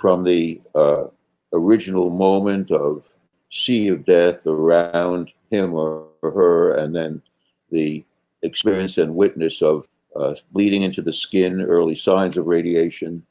From 0.00 0.24
the 0.24 0.60
uh, 0.74 1.04
original 1.52 2.10
moment 2.10 2.70
of 2.70 3.08
sea 3.50 3.88
of 3.88 4.04
death 4.04 4.46
around 4.46 5.32
him 5.50 5.74
or 5.74 6.08
her, 6.22 6.74
and 6.74 6.94
then 6.94 7.22
the 7.70 8.04
experience 8.42 8.98
and 8.98 9.14
witness 9.14 9.62
of 9.62 9.88
uh, 10.16 10.34
bleeding 10.52 10.82
into 10.82 11.02
the 11.02 11.12
skin, 11.12 11.60
early 11.60 11.94
signs 11.94 12.36
of 12.36 12.46
radiation, 12.46 13.24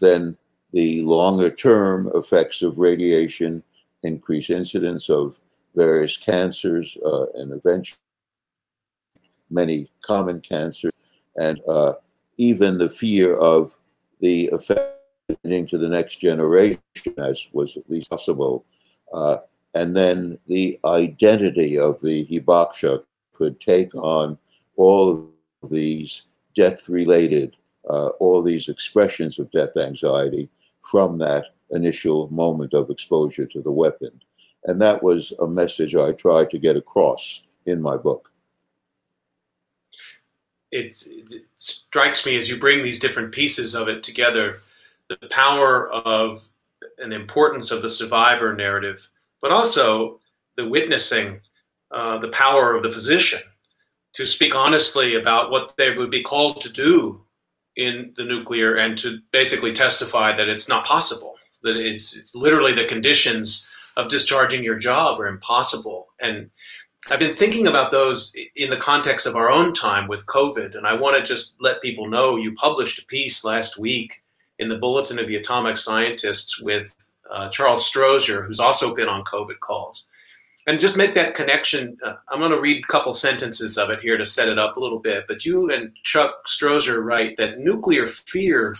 then 0.00 0.36
the 0.72 1.02
longer 1.02 1.50
term 1.50 2.10
effects 2.14 2.62
of 2.62 2.78
radiation, 2.78 3.62
increased 4.02 4.50
incidence 4.50 5.08
of 5.10 5.38
various 5.74 6.16
cancers, 6.16 6.96
uh, 7.04 7.26
and 7.34 7.52
eventually 7.52 8.00
many 9.50 9.90
common 10.00 10.40
cancers, 10.40 10.92
and 11.36 11.60
uh, 11.68 11.94
even 12.38 12.78
the 12.78 12.88
fear 12.88 13.36
of 13.36 13.76
the 14.20 14.48
effect 14.52 14.98
to 15.28 15.78
the 15.78 15.88
next 15.88 16.16
generation, 16.16 16.80
as 17.18 17.48
was 17.52 17.76
at 17.76 17.88
least 17.88 18.10
possible. 18.10 18.64
Uh, 19.12 19.38
and 19.74 19.96
then 19.96 20.38
the 20.48 20.78
identity 20.84 21.78
of 21.78 22.00
the 22.00 22.26
hibakusha 22.26 23.02
could 23.32 23.58
take 23.60 23.94
on 23.94 24.36
all 24.76 25.30
of 25.62 25.70
these 25.70 26.26
death 26.54 26.88
related, 26.88 27.56
uh, 27.88 28.08
all 28.20 28.42
these 28.42 28.68
expressions 28.68 29.38
of 29.38 29.50
death 29.50 29.76
anxiety 29.76 30.48
from 30.82 31.18
that 31.18 31.46
initial 31.70 32.28
moment 32.30 32.74
of 32.74 32.90
exposure 32.90 33.46
to 33.46 33.62
the 33.62 33.72
weapon. 33.72 34.10
And 34.64 34.80
that 34.80 35.02
was 35.02 35.32
a 35.40 35.46
message 35.46 35.96
I 35.96 36.12
tried 36.12 36.50
to 36.50 36.58
get 36.58 36.76
across 36.76 37.44
in 37.66 37.80
my 37.80 37.96
book. 37.96 38.30
It, 40.70 40.96
it 41.06 41.44
strikes 41.56 42.24
me 42.24 42.36
as 42.36 42.48
you 42.48 42.58
bring 42.58 42.82
these 42.82 42.98
different 42.98 43.32
pieces 43.32 43.74
of 43.74 43.88
it 43.88 44.02
together 44.02 44.60
the 45.08 45.28
power 45.28 45.90
of 45.90 46.46
and 46.98 47.12
importance 47.12 47.70
of 47.70 47.82
the 47.82 47.88
survivor 47.88 48.54
narrative, 48.54 49.08
but 49.40 49.50
also 49.50 50.20
the 50.56 50.66
witnessing, 50.66 51.40
uh, 51.90 52.18
the 52.18 52.28
power 52.28 52.74
of 52.74 52.82
the 52.82 52.90
physician 52.90 53.40
to 54.14 54.26
speak 54.26 54.54
honestly 54.54 55.16
about 55.16 55.50
what 55.50 55.74
they 55.76 55.96
would 55.96 56.10
be 56.10 56.22
called 56.22 56.60
to 56.60 56.72
do 56.72 57.21
in 57.76 58.12
the 58.16 58.24
nuclear 58.24 58.76
and 58.76 58.98
to 58.98 59.18
basically 59.32 59.72
testify 59.72 60.36
that 60.36 60.48
it's 60.48 60.68
not 60.68 60.84
possible, 60.84 61.36
that 61.62 61.76
it's, 61.76 62.16
it's 62.16 62.34
literally 62.34 62.74
the 62.74 62.84
conditions 62.84 63.68
of 63.96 64.10
discharging 64.10 64.64
your 64.64 64.76
job 64.76 65.20
are 65.20 65.26
impossible. 65.26 66.08
And 66.20 66.50
I've 67.10 67.18
been 67.18 67.36
thinking 67.36 67.66
about 67.66 67.90
those 67.90 68.34
in 68.56 68.70
the 68.70 68.76
context 68.76 69.26
of 69.26 69.36
our 69.36 69.50
own 69.50 69.74
time 69.74 70.08
with 70.08 70.26
COVID. 70.26 70.76
And 70.76 70.86
I 70.86 70.94
want 70.94 71.16
to 71.16 71.22
just 71.22 71.56
let 71.60 71.82
people 71.82 72.08
know 72.08 72.36
you 72.36 72.54
published 72.54 73.02
a 73.02 73.06
piece 73.06 73.44
last 73.44 73.78
week 73.78 74.22
in 74.58 74.68
the 74.68 74.78
Bulletin 74.78 75.18
of 75.18 75.26
the 75.26 75.36
Atomic 75.36 75.76
Scientists 75.76 76.60
with 76.60 76.94
uh, 77.30 77.48
Charles 77.48 77.90
Strozier, 77.90 78.46
who's 78.46 78.60
also 78.60 78.94
been 78.94 79.08
on 79.08 79.24
COVID 79.24 79.58
calls 79.60 80.06
and 80.66 80.78
just 80.78 80.96
make 80.96 81.14
that 81.14 81.34
connection. 81.34 81.98
Uh, 82.04 82.14
I'm 82.28 82.38
going 82.38 82.52
to 82.52 82.60
read 82.60 82.84
a 82.84 82.92
couple 82.92 83.12
sentences 83.12 83.78
of 83.78 83.90
it 83.90 84.00
here 84.00 84.16
to 84.16 84.24
set 84.24 84.48
it 84.48 84.58
up 84.58 84.76
a 84.76 84.80
little 84.80 85.00
bit. 85.00 85.24
But 85.26 85.44
you 85.44 85.70
and 85.70 85.92
Chuck 86.02 86.46
Strozier 86.46 87.04
write 87.04 87.36
that 87.36 87.58
nuclear 87.58 88.06
fear 88.06 88.76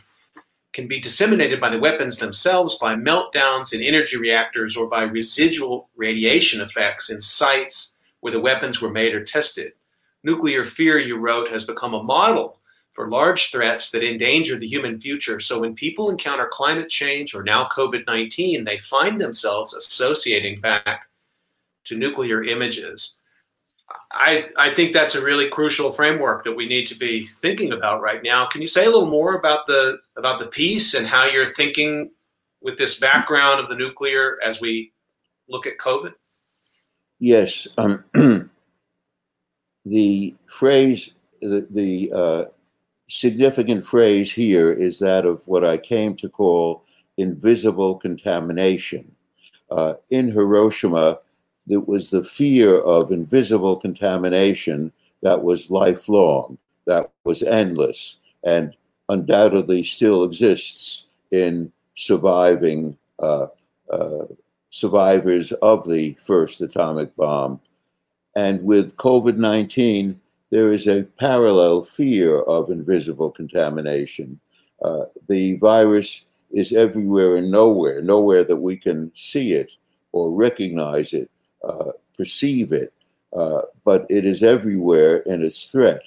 can 0.72 0.88
be 0.88 1.00
disseminated 1.00 1.60
by 1.60 1.68
the 1.68 1.78
weapons 1.78 2.18
themselves, 2.18 2.78
by 2.78 2.94
meltdowns 2.94 3.74
in 3.74 3.82
energy 3.82 4.16
reactors, 4.16 4.76
or 4.76 4.86
by 4.86 5.02
residual 5.02 5.90
radiation 5.96 6.60
effects 6.60 7.10
in 7.10 7.20
sites 7.20 7.98
where 8.20 8.32
the 8.32 8.40
weapons 8.40 8.80
were 8.80 8.90
made 8.90 9.14
or 9.14 9.24
tested. 9.24 9.72
Nuclear 10.22 10.64
fear, 10.64 10.98
you 10.98 11.16
wrote, 11.16 11.48
has 11.48 11.66
become 11.66 11.94
a 11.94 12.02
model 12.02 12.58
for 12.92 13.08
large 13.08 13.50
threats 13.50 13.90
that 13.90 14.04
endanger 14.04 14.56
the 14.56 14.66
human 14.66 15.00
future. 15.00 15.40
So 15.40 15.60
when 15.60 15.74
people 15.74 16.10
encounter 16.10 16.48
climate 16.50 16.88
change 16.88 17.34
or 17.34 17.42
now 17.42 17.68
COVID 17.68 18.06
19, 18.06 18.64
they 18.64 18.78
find 18.78 19.20
themselves 19.20 19.74
associating 19.74 20.60
back 20.60 21.08
to 21.84 21.96
nuclear 21.96 22.42
images. 22.42 23.20
I, 24.12 24.48
I 24.56 24.74
think 24.74 24.92
that's 24.92 25.14
a 25.14 25.24
really 25.24 25.48
crucial 25.48 25.92
framework 25.92 26.44
that 26.44 26.56
we 26.56 26.66
need 26.66 26.86
to 26.86 26.98
be 26.98 27.26
thinking 27.40 27.72
about 27.72 28.00
right 28.00 28.22
now. 28.22 28.46
Can 28.46 28.60
you 28.60 28.66
say 28.66 28.84
a 28.84 28.90
little 28.90 29.10
more 29.10 29.34
about 29.34 29.66
the 29.66 29.98
about 30.16 30.38
the 30.38 30.46
piece 30.46 30.94
and 30.94 31.06
how 31.06 31.26
you're 31.26 31.46
thinking 31.46 32.10
with 32.62 32.78
this 32.78 32.98
background 32.98 33.60
of 33.60 33.68
the 33.68 33.76
nuclear 33.76 34.38
as 34.42 34.60
we 34.60 34.92
look 35.48 35.66
at 35.66 35.78
COVID? 35.78 36.14
Yes, 37.18 37.68
um, 37.78 38.04
the 39.84 40.34
phrase, 40.46 41.12
the, 41.40 41.66
the 41.70 42.12
uh, 42.12 42.44
significant 43.08 43.84
phrase 43.84 44.32
here 44.32 44.72
is 44.72 44.98
that 44.98 45.24
of 45.24 45.46
what 45.46 45.64
I 45.64 45.76
came 45.76 46.16
to 46.16 46.28
call 46.28 46.84
invisible 47.18 47.96
contamination. 47.96 49.14
Uh, 49.70 49.94
in 50.10 50.28
Hiroshima, 50.28 51.18
it 51.68 51.86
was 51.88 52.10
the 52.10 52.24
fear 52.24 52.78
of 52.80 53.10
invisible 53.10 53.76
contamination 53.76 54.92
that 55.22 55.42
was 55.42 55.70
lifelong, 55.70 56.58
that 56.86 57.10
was 57.24 57.42
endless, 57.42 58.18
and 58.44 58.74
undoubtedly 59.08 59.82
still 59.82 60.24
exists 60.24 61.08
in 61.30 61.70
surviving 61.94 62.96
uh, 63.20 63.46
uh, 63.90 64.24
survivors 64.70 65.52
of 65.52 65.86
the 65.88 66.16
first 66.20 66.60
atomic 66.60 67.14
bomb. 67.16 67.60
And 68.34 68.62
with 68.64 68.96
COVID 68.96 69.36
19, 69.36 70.18
there 70.50 70.72
is 70.72 70.86
a 70.86 71.04
parallel 71.18 71.82
fear 71.82 72.40
of 72.40 72.70
invisible 72.70 73.30
contamination. 73.30 74.40
Uh, 74.82 75.04
the 75.28 75.56
virus 75.56 76.26
is 76.50 76.72
everywhere 76.72 77.36
and 77.36 77.50
nowhere, 77.50 78.02
nowhere 78.02 78.44
that 78.44 78.56
we 78.56 78.76
can 78.76 79.10
see 79.14 79.52
it 79.52 79.72
or 80.12 80.32
recognize 80.32 81.12
it 81.12 81.30
uh, 81.64 81.92
perceive 82.16 82.72
it, 82.72 82.92
uh, 83.34 83.62
but 83.84 84.06
it 84.08 84.26
is 84.26 84.42
everywhere 84.42 85.18
in 85.18 85.42
its 85.42 85.70
threat. 85.70 86.02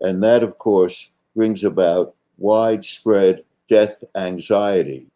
And 0.00 0.22
that, 0.22 0.42
of 0.42 0.58
course, 0.58 1.10
brings 1.36 1.64
about 1.64 2.14
widespread 2.38 3.44
death 3.68 4.02
anxiety, 4.16 5.06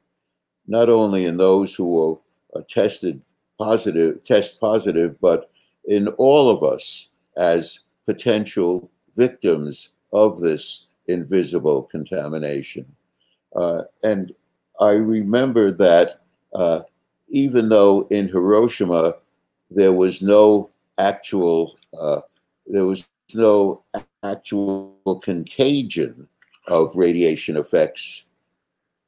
not 0.66 0.88
only 0.88 1.24
in 1.24 1.36
those 1.36 1.74
who 1.74 1.86
were 1.86 2.16
uh, 2.54 2.62
tested 2.68 3.20
positive, 3.58 4.22
test 4.24 4.60
positive, 4.60 5.20
but 5.20 5.50
in 5.86 6.08
all 6.08 6.48
of 6.48 6.62
us 6.62 7.10
as 7.36 7.80
potential 8.06 8.90
victims 9.16 9.90
of 10.12 10.40
this 10.40 10.86
invisible 11.06 11.82
contamination. 11.82 12.86
Uh, 13.56 13.82
and 14.02 14.32
I 14.80 14.92
remember 14.92 15.72
that 15.72 16.20
uh, 16.54 16.82
even 17.28 17.68
though 17.68 18.06
in 18.10 18.28
Hiroshima 18.28 19.14
there 19.70 19.92
was 19.92 20.22
no 20.22 20.70
actual 20.98 21.76
uh, 21.98 22.20
there 22.66 22.84
was 22.84 23.08
no 23.34 23.82
actual 24.22 25.20
contagion 25.22 26.28
of 26.66 26.94
radiation 26.96 27.56
effects. 27.56 28.26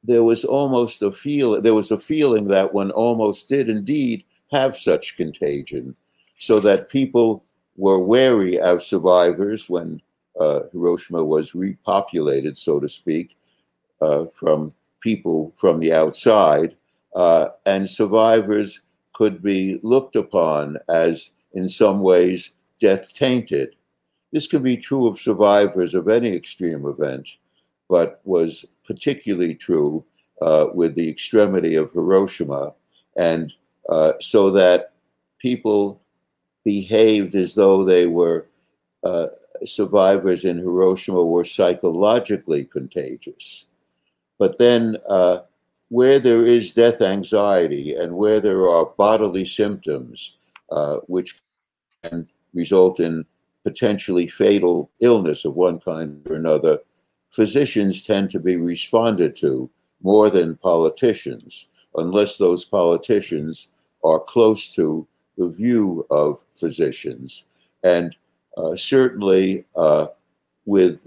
There 0.03 0.23
was 0.23 0.43
almost 0.43 1.01
a 1.01 1.11
feel 1.11 1.61
there 1.61 1.73
was 1.73 1.91
a 1.91 1.99
feeling 1.99 2.47
that 2.47 2.73
one 2.73 2.91
almost 2.91 3.49
did 3.49 3.69
indeed 3.69 4.23
have 4.51 4.75
such 4.75 5.15
contagion 5.15 5.93
so 6.37 6.59
that 6.59 6.89
people 6.89 7.43
were 7.77 7.99
wary 7.99 8.59
of 8.59 8.81
survivors 8.81 9.69
when 9.69 10.01
uh, 10.39 10.61
Hiroshima 10.71 11.23
was 11.23 11.51
repopulated, 11.51 12.57
so 12.57 12.79
to 12.79 12.87
speak, 12.87 13.37
uh, 14.01 14.25
from 14.33 14.73
people 15.01 15.53
from 15.57 15.79
the 15.79 15.93
outside, 15.93 16.75
uh, 17.15 17.49
and 17.65 17.89
survivors 17.89 18.81
could 19.13 19.41
be 19.41 19.79
looked 19.83 20.15
upon 20.15 20.77
as, 20.89 21.31
in 21.53 21.67
some 21.67 22.01
ways, 22.01 22.53
death 22.79 23.13
tainted. 23.13 23.75
This 24.31 24.47
can 24.47 24.63
be 24.63 24.77
true 24.77 25.07
of 25.07 25.19
survivors 25.19 25.93
of 25.93 26.07
any 26.07 26.33
extreme 26.35 26.85
event, 26.85 27.29
but 27.89 28.21
was 28.23 28.65
particularly 28.85 29.55
true 29.55 30.03
uh, 30.41 30.67
with 30.73 30.95
the 30.95 31.09
extremity 31.09 31.75
of 31.75 31.91
Hiroshima. 31.91 32.73
And 33.17 33.53
uh, 33.89 34.13
so 34.19 34.49
that 34.51 34.93
people 35.37 36.01
behaved 36.63 37.35
as 37.35 37.55
though 37.55 37.83
they 37.83 38.07
were 38.07 38.47
uh, 39.03 39.27
survivors 39.65 40.45
in 40.45 40.57
Hiroshima 40.57 41.23
were 41.23 41.43
psychologically 41.43 42.65
contagious. 42.65 43.67
But 44.39 44.57
then, 44.57 44.97
uh, 45.07 45.39
where 45.91 46.19
there 46.19 46.45
is 46.45 46.71
death 46.71 47.01
anxiety 47.01 47.93
and 47.93 48.15
where 48.15 48.39
there 48.39 48.65
are 48.69 48.85
bodily 48.97 49.43
symptoms, 49.43 50.37
uh, 50.71 50.95
which 51.07 51.41
can 52.01 52.25
result 52.53 53.01
in 53.01 53.25
potentially 53.65 54.25
fatal 54.25 54.89
illness 55.01 55.43
of 55.43 55.53
one 55.55 55.81
kind 55.81 56.25
or 56.29 56.37
another, 56.37 56.79
physicians 57.29 58.05
tend 58.05 58.29
to 58.29 58.39
be 58.39 58.55
responded 58.55 59.35
to 59.35 59.69
more 60.01 60.29
than 60.29 60.55
politicians, 60.55 61.67
unless 61.95 62.37
those 62.37 62.63
politicians 62.63 63.71
are 64.01 64.19
close 64.19 64.73
to 64.73 65.05
the 65.37 65.49
view 65.49 66.05
of 66.09 66.41
physicians. 66.55 67.47
And 67.83 68.15
uh, 68.55 68.77
certainly 68.77 69.65
uh, 69.75 70.07
with 70.65 71.05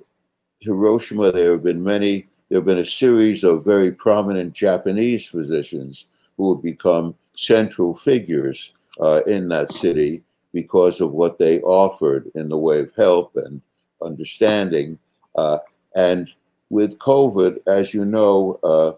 Hiroshima, 0.60 1.32
there 1.32 1.52
have 1.52 1.62
been 1.62 1.82
many, 1.82 2.28
there 2.48 2.58
have 2.58 2.66
been 2.66 2.78
a 2.78 2.84
series 2.84 3.42
of 3.44 3.64
very 3.64 3.90
prominent 3.90 4.52
Japanese 4.52 5.26
physicians 5.26 6.10
who 6.36 6.54
have 6.54 6.62
become 6.62 7.14
central 7.34 7.94
figures 7.94 8.74
uh, 9.00 9.22
in 9.26 9.48
that 9.48 9.70
city 9.70 10.22
because 10.52 11.00
of 11.00 11.12
what 11.12 11.38
they 11.38 11.60
offered 11.62 12.30
in 12.34 12.48
the 12.48 12.58
way 12.58 12.80
of 12.80 12.94
help 12.96 13.34
and 13.36 13.60
understanding. 14.02 14.98
Uh, 15.36 15.58
and 15.96 16.32
with 16.70 16.98
COVID, 16.98 17.58
as 17.66 17.94
you 17.94 18.04
know, 18.04 18.58
uh, 18.62 18.92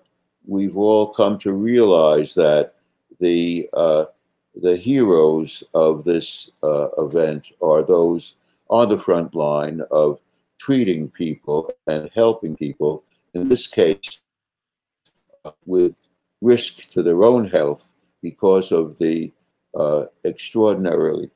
we've 0.47 0.77
all 0.77 1.09
come 1.09 1.39
to 1.39 1.53
realize 1.53 2.35
that 2.35 2.75
the 3.21 3.69
uh, 3.73 4.05
the 4.63 4.77
heroes 4.77 5.63
of 5.75 6.05
this 6.05 6.51
uh, 6.63 6.89
event 6.99 7.53
are 7.63 7.83
those 7.83 8.37
on 8.71 8.89
the 8.89 8.99
front 8.99 9.35
line 9.35 9.83
of 9.91 10.19
treating 10.59 11.11
people 11.11 11.71
and 11.87 12.11
helping 12.15 12.57
people. 12.57 13.05
In 13.37 13.51
this 13.51 13.67
case, 13.67 14.23
with 15.67 16.01
risk 16.41 16.89
to 16.93 17.03
their 17.03 17.23
own 17.23 17.45
health 17.47 17.93
because 18.23 18.73
of 18.73 18.97
the 18.99 19.31
uh, 19.75 20.07
extraordinarily 20.25 21.31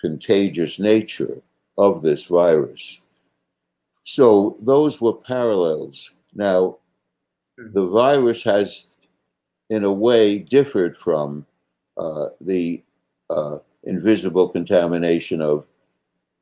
contagious 0.00 0.78
nature 0.78 1.42
of 1.76 2.00
this 2.00 2.24
virus. 2.24 3.02
So 4.04 4.56
those 4.62 5.02
were 5.02 5.12
parallels. 5.12 6.14
Now, 6.34 6.78
hmm. 7.58 7.70
the 7.74 7.86
virus 7.86 8.42
has, 8.44 8.88
in 9.68 9.84
a 9.84 9.92
way, 9.92 10.38
differed 10.38 10.96
from 10.96 11.44
uh, 11.98 12.28
the 12.40 12.82
uh, 13.28 13.58
invisible 13.84 14.48
contamination 14.48 15.42
of 15.42 15.66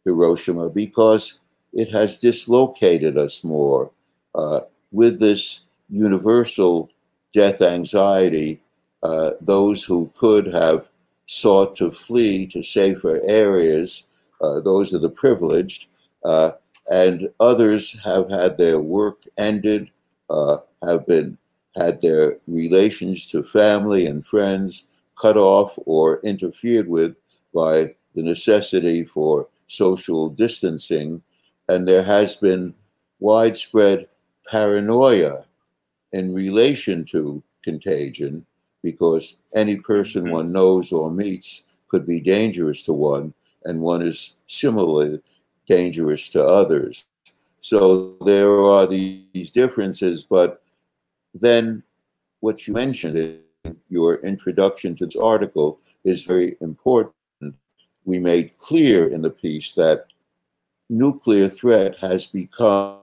Hiroshima 0.05 0.71
because 0.71 1.41
it 1.73 1.89
has 1.91 2.19
dislocated 2.19 3.19
us 3.19 3.43
more 3.43 3.91
uh, 4.37 4.61
with 4.93 5.21
this 5.21 5.65
universal 5.89 6.91
death 7.33 7.63
anxiety. 7.63 8.61
Uh, 9.03 9.31
those 9.41 9.85
who 9.85 10.11
could 10.15 10.47
have 10.47 10.91
sought 11.27 11.75
to 11.77 11.91
flee 11.91 12.47
to 12.47 12.63
safer 12.63 13.21
areas, 13.27 14.09
uh, 14.41 14.61
those 14.61 14.93
are 14.93 14.99
the 14.99 15.09
privileged, 15.11 15.89
and 16.91 17.29
others 17.39 17.99
have 18.05 18.29
had 18.31 18.59
their 18.59 18.81
work 18.81 19.23
ended, 19.39 19.91
uh, 20.29 20.59
have 20.83 21.07
been 21.07 21.39
had 21.77 22.01
their 22.03 22.37
relations 22.49 23.31
to 23.31 23.45
family 23.45 24.05
and 24.07 24.27
friends 24.27 24.89
cut 25.21 25.37
off 25.37 25.79
or 25.87 26.21
interfered 26.23 26.89
with 26.89 27.15
by 27.55 27.95
the 28.15 28.23
necessity 28.23 29.05
for 29.05 29.47
social 29.67 30.29
distancing, 30.29 31.23
and 31.69 31.87
there 31.87 32.03
has 32.03 32.35
been 32.35 32.75
widespread 33.21 34.09
paranoia 34.51 35.45
in 36.13 36.35
relation 36.35 37.05
to 37.05 37.43
contagion 37.63 38.45
because 38.83 39.37
any 39.55 39.77
person 39.77 40.25
mm-hmm. 40.25 40.33
one 40.33 40.53
knows 40.53 40.93
or 40.93 41.11
meets 41.11 41.67
could 41.89 42.07
be 42.07 42.21
dangerous 42.21 42.83
to 42.83 42.93
one, 42.93 43.33
and 43.65 43.81
one 43.81 44.03
is 44.03 44.37
similarly 44.47 45.21
dangerous 45.67 46.29
to 46.31 46.45
others. 46.45 47.07
So 47.61 48.17
there 48.25 48.63
are 48.65 48.87
these 48.87 49.53
differences, 49.53 50.25
but 50.25 50.63
then 51.35 51.83
what 52.41 52.67
you 52.67 52.75
mentioned 52.75 53.19
in 53.19 53.77
your 53.89 54.17
introduction 54.21 54.95
to 54.97 55.07
this 55.07 55.17
article 55.17 55.79
is 56.05 56.25
very 56.25 56.57
important. 56.61 57.15
We 58.05 58.19
made 58.19 58.57
clear 58.59 59.09
in 59.09 59.21
the 59.21 59.31
piece 59.31 59.75
that 59.75 60.07
nuclear 60.89 61.49
threat 61.49 61.97
has 61.97 62.27
become 62.27 63.01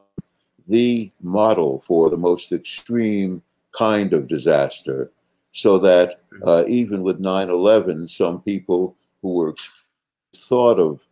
the 0.68 1.12
model 1.22 1.82
for 1.86 2.10
the 2.10 2.18
most 2.18 2.52
extreme 2.52 3.42
kind 3.78 4.14
of 4.14 4.28
disaster, 4.28 5.12
so 5.52 5.78
that 5.78 6.22
uh, 6.44 6.64
even 6.68 7.04
with 7.04 7.20
9 7.20 7.50
11, 7.50 8.08
some 8.08 8.42
people 8.42 8.96
who 9.22 9.34
were 9.34 9.56
thought 10.36 10.80
of 10.80 11.06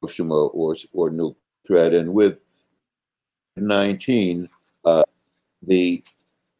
Hiroshima 0.00 0.46
or, 0.46 0.74
or 0.92 1.10
nuclear 1.10 1.36
threat. 1.66 1.94
And 1.94 2.12
with 2.12 2.40
19, 3.56 4.48
uh, 4.84 5.02
the 5.62 6.02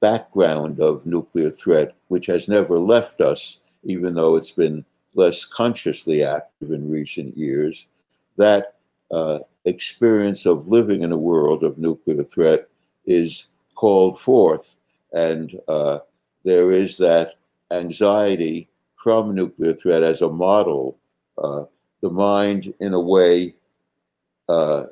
background 0.01 0.80
of 0.80 1.05
nuclear 1.07 1.51
threat, 1.51 1.94
which 2.09 2.26
has 2.26 2.48
never 2.48 2.78
left 2.78 3.20
us, 3.20 3.62
even 3.84 4.14
though 4.14 4.36
it's 4.36 4.53
been 4.53 4.84
less 5.14 5.44
consciously 5.44 6.22
active 6.22 6.70
in 6.70 6.90
recent 6.90 7.36
years, 7.36 7.88
that 8.36 8.76
uh, 9.11 9.40
experience 9.64 10.46
of 10.46 10.68
living 10.68 11.02
in 11.02 11.12
a 11.12 11.18
world 11.18 11.62
of 11.62 11.78
nuclear 11.78 12.22
threat 12.22 12.68
is 13.06 13.46
called 13.74 14.18
forth. 14.18 14.78
And 15.12 15.58
uh, 15.68 15.98
there 16.44 16.72
is 16.72 16.96
that 16.98 17.34
anxiety 17.70 18.68
from 18.96 19.34
nuclear 19.34 19.74
threat 19.74 20.02
as 20.02 20.22
a 20.22 20.30
model. 20.30 20.98
Uh, 21.38 21.64
the 22.02 22.11
mind, 22.11 22.72
in 22.80 22.94
a 22.94 23.00
way, 23.00 23.54
uh, 24.48 24.84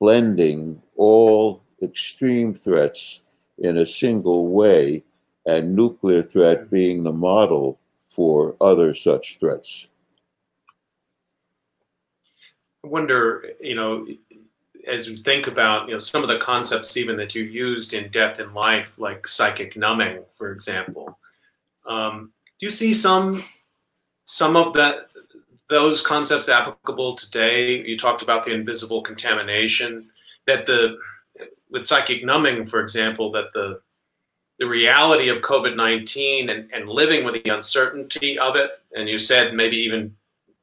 blending 0.00 0.80
all 0.96 1.62
extreme 1.82 2.54
threats 2.54 3.24
in 3.58 3.78
a 3.78 3.86
single 3.86 4.48
way, 4.48 5.02
and 5.46 5.74
nuclear 5.74 6.22
threat 6.22 6.70
being 6.70 7.02
the 7.02 7.12
model 7.12 7.78
for 8.10 8.54
other 8.60 8.92
such 8.92 9.38
threats. 9.38 9.88
Wonder, 12.88 13.44
you 13.60 13.74
know, 13.74 14.06
as 14.86 15.08
you 15.08 15.18
think 15.18 15.46
about, 15.46 15.88
you 15.88 15.94
know, 15.94 15.98
some 15.98 16.22
of 16.22 16.28
the 16.28 16.38
concepts 16.38 16.96
even 16.96 17.16
that 17.16 17.34
you 17.34 17.44
used 17.44 17.94
in 17.94 18.10
Death 18.10 18.38
and 18.38 18.54
Life, 18.54 18.94
like 18.98 19.26
psychic 19.26 19.76
numbing, 19.76 20.24
for 20.36 20.52
example. 20.52 21.18
Um, 21.86 22.32
do 22.58 22.66
you 22.66 22.70
see 22.70 22.92
some 22.92 23.44
some 24.24 24.56
of 24.56 24.74
that 24.74 25.08
those 25.68 26.04
concepts 26.04 26.48
applicable 26.48 27.16
today? 27.16 27.82
You 27.82 27.96
talked 27.98 28.22
about 28.22 28.44
the 28.44 28.52
invisible 28.52 29.02
contamination 29.02 30.10
that 30.46 30.66
the 30.66 30.98
with 31.70 31.84
psychic 31.84 32.24
numbing, 32.24 32.66
for 32.66 32.80
example, 32.80 33.30
that 33.32 33.52
the 33.52 33.80
the 34.58 34.66
reality 34.66 35.28
of 35.28 35.42
COVID 35.42 35.76
19 35.76 36.50
and, 36.50 36.68
and 36.72 36.88
living 36.88 37.24
with 37.24 37.42
the 37.42 37.50
uncertainty 37.50 38.38
of 38.38 38.56
it. 38.56 38.72
And 38.94 39.08
you 39.08 39.18
said 39.18 39.54
maybe 39.54 39.76
even 39.76 40.16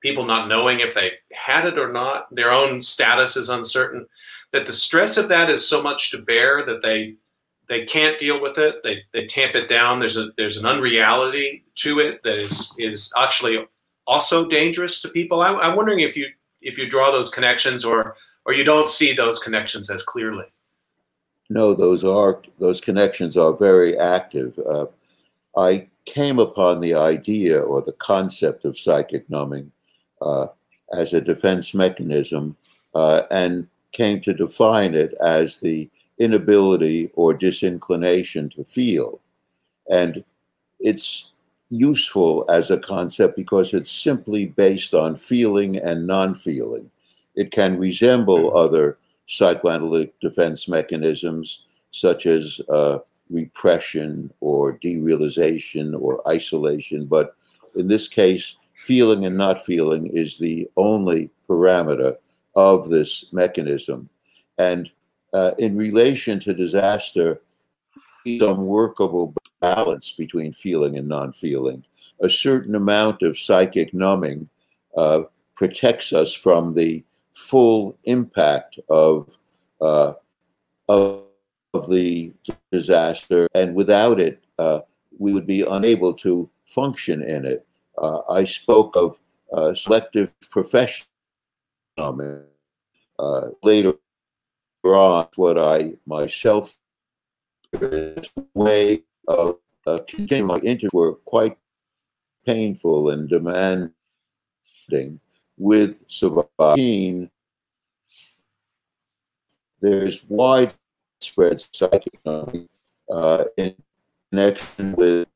people 0.06 0.24
not 0.24 0.48
knowing 0.48 0.82
if 0.82 0.94
they 0.94 1.14
had 1.34 1.66
it 1.66 1.80
or 1.80 1.92
not, 1.92 2.34
their 2.34 2.52
own 2.52 2.80
status 2.80 3.36
is 3.36 3.50
uncertain, 3.50 4.06
that 4.52 4.68
the 4.68 4.74
stress 4.74 5.18
of 5.18 5.30
that 5.30 5.50
is 5.50 5.68
so 5.68 5.82
much 5.82 6.12
to 6.12 6.22
bear 6.22 6.64
that 6.64 6.84
they 6.84 7.16
they 7.68 7.84
can't 7.84 8.20
deal 8.20 8.40
with 8.40 8.60
it. 8.60 8.84
They, 8.84 9.02
they 9.12 9.26
tamp 9.26 9.56
it 9.56 9.68
down. 9.68 10.00
There's 10.00 10.18
a 10.18 10.28
there's 10.38 10.58
an 10.58 10.68
unreality 10.68 11.66
to 11.78 12.00
it 12.00 12.22
that 12.22 12.36
is 12.36 12.76
is 12.78 13.12
actually 13.18 13.66
also 14.06 14.48
dangerous 14.48 15.02
to 15.02 15.10
people. 15.10 15.42
I, 15.42 15.56
I'm 15.56 15.76
wondering 15.76 16.02
if 16.02 16.16
you 16.16 16.28
if 16.62 16.78
you 16.78 16.88
draw 16.88 17.12
those 17.12 17.32
connections 17.32 17.84
or 17.84 18.16
or 18.46 18.54
you 18.54 18.64
don't 18.64 18.90
see 18.90 19.12
those 19.12 19.40
connections 19.40 19.90
as 19.90 20.04
clearly. 20.04 20.46
No, 21.50 21.74
those 21.74 22.04
are 22.04 22.44
those 22.60 22.80
connections 22.80 23.38
are 23.38 23.58
very 23.58 23.98
active. 23.98 24.60
Uh, 24.60 24.86
I 25.58 25.88
came 26.06 26.38
upon 26.38 26.80
the 26.80 26.94
idea 26.94 27.60
or 27.60 27.82
the 27.82 27.94
concept 27.94 28.66
of 28.66 28.78
psychic 28.78 29.28
numbing 29.32 29.72
as 30.94 31.14
a 31.14 31.22
defense 31.22 31.74
mechanism 31.74 32.56
uh, 32.94 33.24
and 33.32 33.68
came 33.92 34.20
to 34.22 34.34
define 34.34 34.96
it 34.96 35.14
as 35.22 35.62
the 35.62 35.90
inability 36.20 37.10
or 37.16 37.34
disinclination 37.34 38.50
to 38.50 38.64
feel. 38.64 39.20
And 39.90 40.24
it's 40.80 41.32
useful 41.70 42.46
as 42.50 42.72
a 42.72 42.80
concept 42.80 43.36
because 43.36 43.74
it's 43.74 43.92
simply 43.92 44.48
based 44.48 44.94
on 44.94 45.16
feeling 45.16 45.78
and 45.78 46.08
non 46.08 46.36
feeling. 46.36 46.90
It 47.36 47.52
can 47.52 47.80
resemble 47.80 48.58
other 48.58 48.98
psychoanalytic 49.26 50.20
defense 50.20 50.68
mechanisms 50.68 51.64
such 51.92 52.26
as 52.26 52.62
uh, 52.70 53.00
repression 53.30 54.32
or 54.40 54.78
derealization 54.78 56.00
or 56.00 56.28
isolation, 56.28 57.06
but 57.06 57.36
in 57.76 57.88
this 57.88 58.08
case, 58.08 58.58
feeling 58.76 59.26
and 59.26 59.38
not 59.38 59.64
feeling 59.66 60.08
is 60.08 60.38
the 60.38 60.68
only 60.78 61.30
parameter 61.48 62.18
of 62.56 62.90
this 62.90 63.32
mechanism. 63.34 64.10
And 64.58 64.90
uh, 65.34 65.52
in 65.58 65.76
relation 65.76 66.40
to 66.42 66.54
disaster, 66.54 67.42
some 68.40 68.66
workable 68.66 69.34
balance 69.62 70.12
between 70.12 70.52
feeling 70.52 70.98
and 70.98 71.08
non 71.08 71.32
feeling. 71.32 71.84
A 72.22 72.30
certain 72.30 72.76
amount 72.76 73.22
of 73.22 73.38
psychic 73.38 73.94
numbing 73.94 74.50
uh, 74.98 75.24
protects 75.56 76.14
us 76.14 76.34
from 76.34 76.74
the 76.74 77.04
full 77.34 77.98
impact 78.06 78.80
of, 78.90 79.38
uh, 79.82 80.14
of, 80.88 81.24
of, 81.74 81.90
the 81.90 82.32
disaster, 82.72 83.48
and 83.54 83.76
without 83.76 84.20
it, 84.20 84.42
uh, 84.58 84.80
we 85.18 85.34
would 85.34 85.46
be 85.46 85.62
unable 85.62 86.14
to 86.14 86.50
function 86.66 87.22
in 87.22 87.46
it. 87.46 87.65
Uh, 87.98 88.22
I 88.30 88.44
spoke 88.44 88.96
of 88.96 89.20
uh, 89.54 89.74
selective 89.74 90.34
professional 90.50 91.08
numbing. 91.98 92.44
Uh, 93.18 93.50
later 93.64 93.94
on, 94.84 95.28
what 95.36 95.58
I 95.58 95.94
myself 96.06 96.78
way 98.54 99.04
of 99.28 99.58
uh, 99.88 100.00
continuing 100.08 100.48
my 100.48 100.58
interviews 100.60 100.92
were 100.94 101.14
quite 101.14 101.58
painful 102.46 103.10
and 103.10 103.30
demanding 103.30 103.92
with 105.58 106.04
surviving. 106.08 107.30
There's 109.82 110.26
widespread 110.28 111.60
psychic 111.60 112.20
uh, 112.26 113.44
in 113.58 113.76
connection 114.32 114.94
with 114.94 115.28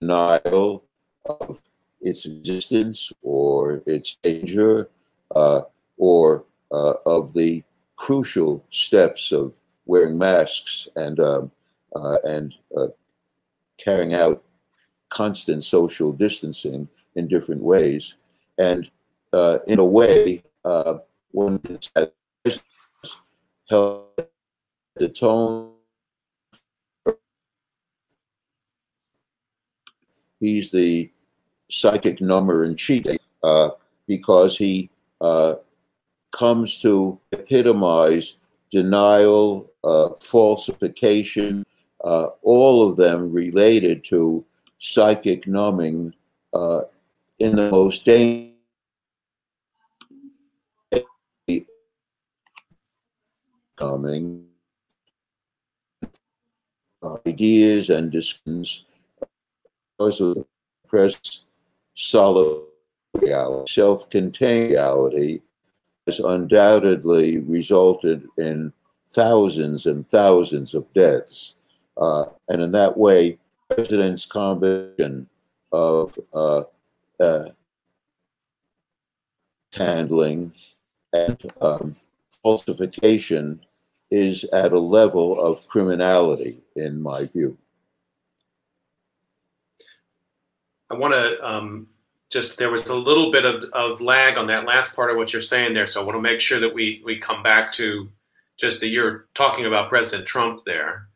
denial 0.00 0.85
of 1.28 1.60
its 2.00 2.26
existence 2.26 3.12
or 3.22 3.82
its 3.86 4.14
danger 4.16 4.88
uh, 5.34 5.62
or 5.98 6.44
uh, 6.72 6.94
of 7.04 7.32
the 7.32 7.62
crucial 7.96 8.64
steps 8.70 9.32
of 9.32 9.56
wearing 9.86 10.18
masks 10.18 10.88
and 10.96 11.18
um, 11.20 11.50
uh, 11.94 12.18
and 12.24 12.54
uh, 12.76 12.88
carrying 13.78 14.14
out 14.14 14.42
constant 15.08 15.64
social 15.64 16.12
distancing 16.12 16.88
in 17.14 17.28
different 17.28 17.62
ways. 17.62 18.16
And 18.58 18.90
uh, 19.32 19.58
in 19.66 19.78
a 19.78 19.84
way, 19.84 20.42
uh, 20.64 20.98
one 21.32 21.60
help 23.68 24.30
the 24.96 25.08
tone. 25.08 25.72
He's 30.40 30.70
the 30.70 31.10
psychic 31.70 32.20
number 32.20 32.64
in 32.64 32.76
cheating 32.76 33.18
uh, 33.42 33.70
because 34.06 34.56
he 34.56 34.90
uh, 35.20 35.54
comes 36.32 36.78
to 36.82 37.18
epitomize 37.32 38.36
denial, 38.70 39.70
uh, 39.84 40.10
falsification, 40.20 41.64
uh, 42.04 42.28
all 42.42 42.88
of 42.88 42.96
them 42.96 43.32
related 43.32 44.04
to 44.04 44.44
psychic 44.78 45.46
numbing 45.46 46.14
uh, 46.52 46.82
in 47.38 47.56
the 47.56 47.70
most 47.70 48.04
dangerous 48.04 48.54
coming 53.76 54.46
ideas 57.26 57.90
and 57.90 58.10
discussions 58.10 58.84
because 59.98 60.20
of 60.20 60.34
the 60.34 60.46
present 60.88 61.45
solid 61.96 62.62
reality, 63.14 63.72
self-contained 63.72 64.70
reality 64.70 65.40
has 66.06 66.20
undoubtedly 66.20 67.38
resulted 67.38 68.26
in 68.38 68.72
thousands 69.08 69.86
and 69.86 70.08
thousands 70.08 70.74
of 70.74 70.86
deaths. 70.92 71.56
Uh, 71.96 72.26
and 72.48 72.62
in 72.62 72.70
that 72.72 72.96
way, 72.96 73.38
President's 73.74 74.26
combination 74.26 75.26
of 75.72 76.16
uh, 76.32 76.62
uh, 77.18 77.46
handling 79.74 80.52
and 81.12 81.52
um, 81.60 81.96
falsification 82.42 83.60
is 84.10 84.44
at 84.52 84.72
a 84.72 84.78
level 84.78 85.40
of 85.40 85.66
criminality, 85.66 86.60
in 86.76 87.02
my 87.02 87.24
view. 87.24 87.56
I 90.90 90.94
want 90.94 91.14
to 91.14 91.46
um, 91.46 91.88
just 92.30 92.58
there 92.58 92.70
was 92.70 92.88
a 92.88 92.96
little 92.96 93.30
bit 93.30 93.44
of, 93.44 93.64
of 93.72 94.00
lag 94.00 94.36
on 94.36 94.46
that 94.48 94.64
last 94.64 94.94
part 94.94 95.10
of 95.10 95.16
what 95.16 95.32
you're 95.32 95.42
saying 95.42 95.74
there. 95.74 95.86
So 95.86 96.00
I 96.00 96.04
want 96.04 96.16
to 96.16 96.22
make 96.22 96.40
sure 96.40 96.60
that 96.60 96.74
we 96.74 97.02
we 97.04 97.18
come 97.18 97.42
back 97.42 97.72
to 97.72 98.08
just 98.56 98.80
that 98.80 98.88
you're 98.88 99.26
talking 99.34 99.66
about 99.66 99.88
President 99.88 100.26
Trump 100.26 100.64
there, 100.64 101.08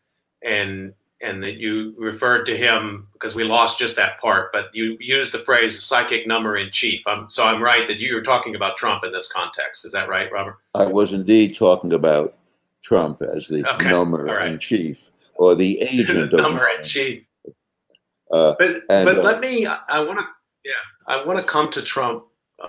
and 0.42 0.94
and 1.22 1.42
that 1.42 1.54
you 1.56 1.94
referred 1.98 2.46
to 2.46 2.56
him 2.56 3.06
because 3.12 3.34
we 3.34 3.44
lost 3.44 3.78
just 3.78 3.96
that 3.96 4.18
part, 4.20 4.52
but 4.52 4.66
you 4.72 4.96
used 5.00 5.32
the 5.32 5.38
phrase 5.38 5.82
"psychic 5.82 6.26
number 6.26 6.56
in 6.56 6.70
chief." 6.70 7.06
I'm, 7.06 7.28
so 7.28 7.44
I'm 7.44 7.62
right 7.62 7.86
that 7.88 7.98
you 7.98 8.14
were 8.14 8.22
talking 8.22 8.54
about 8.54 8.76
Trump 8.76 9.04
in 9.04 9.12
this 9.12 9.30
context. 9.30 9.84
Is 9.84 9.92
that 9.92 10.08
right, 10.08 10.30
Robert? 10.32 10.58
I 10.74 10.86
was 10.86 11.12
indeed 11.12 11.54
talking 11.54 11.92
about 11.92 12.36
Trump 12.82 13.22
as 13.22 13.48
the 13.48 13.68
okay. 13.74 13.90
number 13.90 14.24
right. 14.24 14.52
in 14.52 14.58
chief 14.58 15.10
or 15.34 15.54
the 15.54 15.80
agent 15.80 16.32
of 16.32 16.40
number 16.40 16.68
in 16.68 16.84
chief. 16.84 17.24
Uh, 18.32 18.54
but 18.58 18.70
and, 18.88 19.04
but 19.04 19.18
uh, 19.18 19.22
let 19.22 19.40
me. 19.40 19.66
I 19.66 20.00
want 20.00 20.18
to. 20.18 20.24
Yeah, 20.64 20.72
I 21.06 21.24
want 21.24 21.38
to 21.38 21.44
come 21.44 21.70
to 21.70 21.82
Trump 21.82 22.24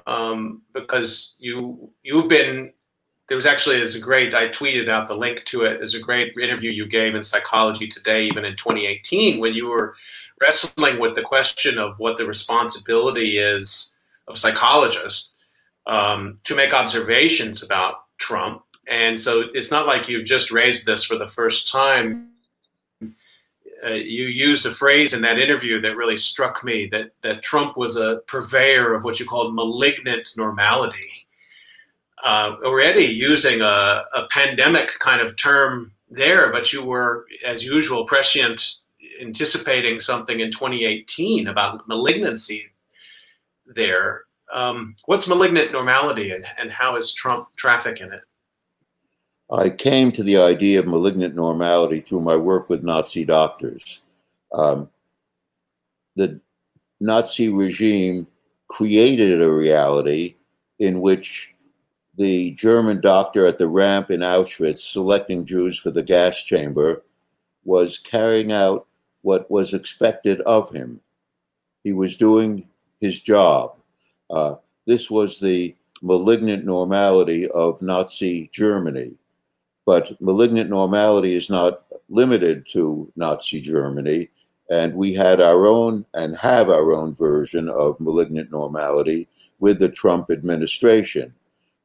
um, 0.07 0.61
because 0.73 1.35
you 1.39 1.91
you've 2.03 2.27
been 2.27 2.71
there 3.27 3.37
was 3.37 3.45
actually 3.45 3.77
there's 3.77 3.95
a 3.95 3.99
great 3.99 4.33
I 4.33 4.49
tweeted 4.49 4.89
out 4.89 5.07
the 5.07 5.15
link 5.15 5.45
to 5.45 5.63
it. 5.63 5.77
There's 5.77 5.95
a 5.95 5.99
great 5.99 6.33
interview 6.37 6.69
you 6.69 6.85
gave 6.85 7.15
in 7.15 7.23
Psychology 7.23 7.87
Today, 7.87 8.25
even 8.25 8.43
in 8.43 8.57
2018, 8.57 9.39
when 9.39 9.53
you 9.53 9.67
were 9.67 9.95
wrestling 10.41 10.99
with 10.99 11.15
the 11.15 11.21
question 11.21 11.77
of 11.77 11.97
what 11.97 12.17
the 12.17 12.25
responsibility 12.25 13.37
is 13.37 13.97
of 14.27 14.37
psychologists 14.37 15.33
um, 15.87 16.39
to 16.43 16.55
make 16.55 16.73
observations 16.73 17.63
about 17.63 18.03
Trump. 18.17 18.63
And 18.89 19.17
so 19.17 19.43
it's 19.53 19.71
not 19.71 19.87
like 19.87 20.09
you've 20.09 20.25
just 20.25 20.51
raised 20.51 20.85
this 20.85 21.05
for 21.05 21.15
the 21.15 21.25
first 21.25 21.71
time. 21.71 22.30
Uh, 23.83 23.93
you 23.93 24.25
used 24.25 24.65
a 24.65 24.71
phrase 24.71 25.13
in 25.13 25.21
that 25.21 25.39
interview 25.39 25.81
that 25.81 25.95
really 25.95 26.17
struck 26.17 26.63
me 26.63 26.87
that 26.91 27.11
that 27.23 27.41
Trump 27.41 27.77
was 27.77 27.97
a 27.97 28.21
purveyor 28.27 28.93
of 28.93 29.03
what 29.03 29.19
you 29.19 29.25
called 29.25 29.55
malignant 29.55 30.29
normality 30.37 31.21
uh, 32.23 32.55
already 32.63 33.05
using 33.05 33.61
a, 33.61 34.03
a, 34.13 34.27
pandemic 34.29 34.87
kind 34.99 35.21
of 35.21 35.35
term 35.35 35.91
there, 36.09 36.51
but 36.51 36.71
you 36.71 36.83
were, 36.83 37.25
as 37.45 37.65
usual, 37.65 38.05
prescient, 38.05 38.81
anticipating 39.21 39.99
something 39.99 40.39
in 40.39 40.51
2018 40.51 41.47
about 41.47 41.87
malignancy 41.87 42.67
there. 43.65 44.25
Um, 44.53 44.95
what's 45.05 45.27
malignant 45.27 45.71
normality 45.71 46.31
and, 46.31 46.45
and 46.57 46.71
how 46.71 46.95
is 46.97 47.13
Trump 47.13 47.47
traffic 47.55 48.01
in 48.01 48.11
it? 48.11 48.21
I 49.51 49.69
came 49.69 50.13
to 50.13 50.23
the 50.23 50.37
idea 50.37 50.79
of 50.79 50.87
malignant 50.87 51.35
normality 51.35 51.99
through 51.99 52.21
my 52.21 52.37
work 52.37 52.69
with 52.69 52.83
Nazi 52.83 53.25
doctors. 53.25 54.01
Um, 54.53 54.89
the 56.15 56.39
Nazi 57.01 57.49
regime 57.49 58.27
created 58.69 59.41
a 59.41 59.51
reality 59.51 60.35
in 60.79 61.01
which 61.01 61.53
the 62.17 62.51
German 62.51 63.01
doctor 63.01 63.45
at 63.45 63.57
the 63.57 63.67
ramp 63.67 64.09
in 64.09 64.21
Auschwitz, 64.21 64.79
selecting 64.79 65.45
Jews 65.45 65.77
for 65.77 65.91
the 65.91 66.03
gas 66.03 66.43
chamber, 66.43 67.03
was 67.65 67.99
carrying 67.99 68.53
out 68.53 68.87
what 69.21 69.51
was 69.51 69.73
expected 69.73 70.39
of 70.41 70.73
him. 70.73 70.99
He 71.83 71.91
was 71.91 72.15
doing 72.15 72.67
his 73.01 73.19
job. 73.19 73.75
Uh, 74.29 74.55
this 74.85 75.11
was 75.11 75.39
the 75.39 75.75
malignant 76.01 76.63
normality 76.63 77.49
of 77.49 77.81
Nazi 77.81 78.49
Germany. 78.53 79.15
But 79.85 80.19
malignant 80.21 80.69
normality 80.69 81.35
is 81.35 81.49
not 81.49 81.83
limited 82.09 82.67
to 82.71 83.11
Nazi 83.15 83.61
Germany. 83.61 84.29
And 84.69 84.93
we 84.93 85.13
had 85.13 85.41
our 85.41 85.67
own 85.67 86.05
and 86.13 86.37
have 86.37 86.69
our 86.69 86.93
own 86.93 87.13
version 87.13 87.67
of 87.69 87.99
malignant 87.99 88.51
normality 88.51 89.27
with 89.59 89.79
the 89.79 89.89
Trump 89.89 90.31
administration. 90.31 91.33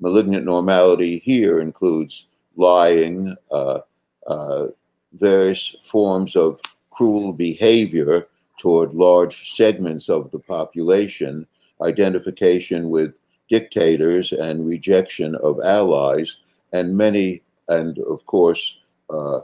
Malignant 0.01 0.45
normality 0.45 1.21
here 1.25 1.61
includes 1.61 2.29
lying, 2.57 3.35
uh, 3.51 3.81
uh, 4.27 4.67
various 5.15 5.77
forms 5.83 6.37
of 6.37 6.61
cruel 6.91 7.33
behavior 7.33 8.29
toward 8.59 8.95
large 8.95 9.55
segments 9.55 10.09
of 10.09 10.31
the 10.31 10.39
population, 10.39 11.47
identification 11.83 12.91
with 12.91 13.19
dictators 13.49 14.33
and 14.33 14.67
rejection 14.67 15.35
of 15.37 15.61
allies, 15.61 16.39
and 16.73 16.97
many, 16.97 17.43
and 17.69 17.99
of 17.99 18.25
course, 18.27 18.79
uh, 19.11 19.41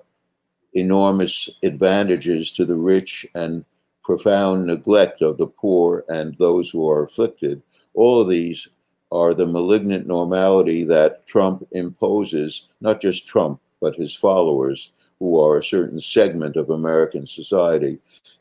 enormous 0.74 1.48
advantages 1.62 2.52
to 2.52 2.64
the 2.64 2.76
rich 2.76 3.26
and 3.34 3.64
profound 4.02 4.66
neglect 4.66 5.22
of 5.22 5.38
the 5.38 5.46
poor 5.46 6.04
and 6.08 6.36
those 6.38 6.70
who 6.70 6.88
are 6.88 7.04
afflicted. 7.04 7.62
All 7.94 8.20
of 8.20 8.28
these 8.28 8.68
are 9.12 9.34
the 9.34 9.46
malignant 9.46 10.06
normality 10.06 10.84
that 10.84 11.26
Trump 11.26 11.66
imposes, 11.72 12.68
not 12.80 13.00
just 13.00 13.26
Trump, 13.26 13.60
but 13.80 13.94
his 13.94 14.14
followers, 14.14 14.92
who 15.18 15.38
are 15.38 15.58
a 15.58 15.62
certain 15.62 16.00
segment 16.00 16.56
of 16.56 16.70
American 16.70 17.26
society, 17.26 17.98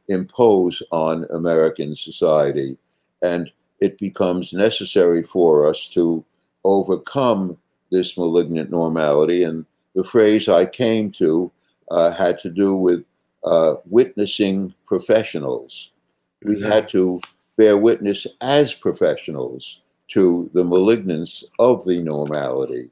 impose 0.07 0.81
on 0.91 1.25
American 1.29 1.93
society. 1.93 2.77
And 3.21 3.51
it 3.81 3.97
becomes 3.97 4.53
necessary 4.53 5.23
for 5.23 5.67
us 5.67 5.89
to 5.89 6.23
overcome 6.63 7.57
this 7.91 8.17
malignant 8.17 8.71
normality. 8.71 9.43
And 9.43 9.65
the 9.95 10.03
phrase 10.03 10.47
I 10.47 10.65
came 10.65 11.11
to 11.13 11.51
uh, 11.89 12.11
had 12.11 12.39
to 12.39 12.49
do 12.49 12.75
with 12.75 13.03
uh, 13.43 13.75
witnessing 13.85 14.73
professionals. 14.85 15.91
We 16.43 16.55
mm-hmm. 16.55 16.71
had 16.71 16.87
to 16.89 17.21
bear 17.57 17.77
witness 17.77 18.25
as 18.41 18.73
professionals 18.73 19.81
to 20.09 20.49
the 20.53 20.63
malignance 20.63 21.43
of 21.59 21.85
the 21.85 22.01
normality. 22.01 22.89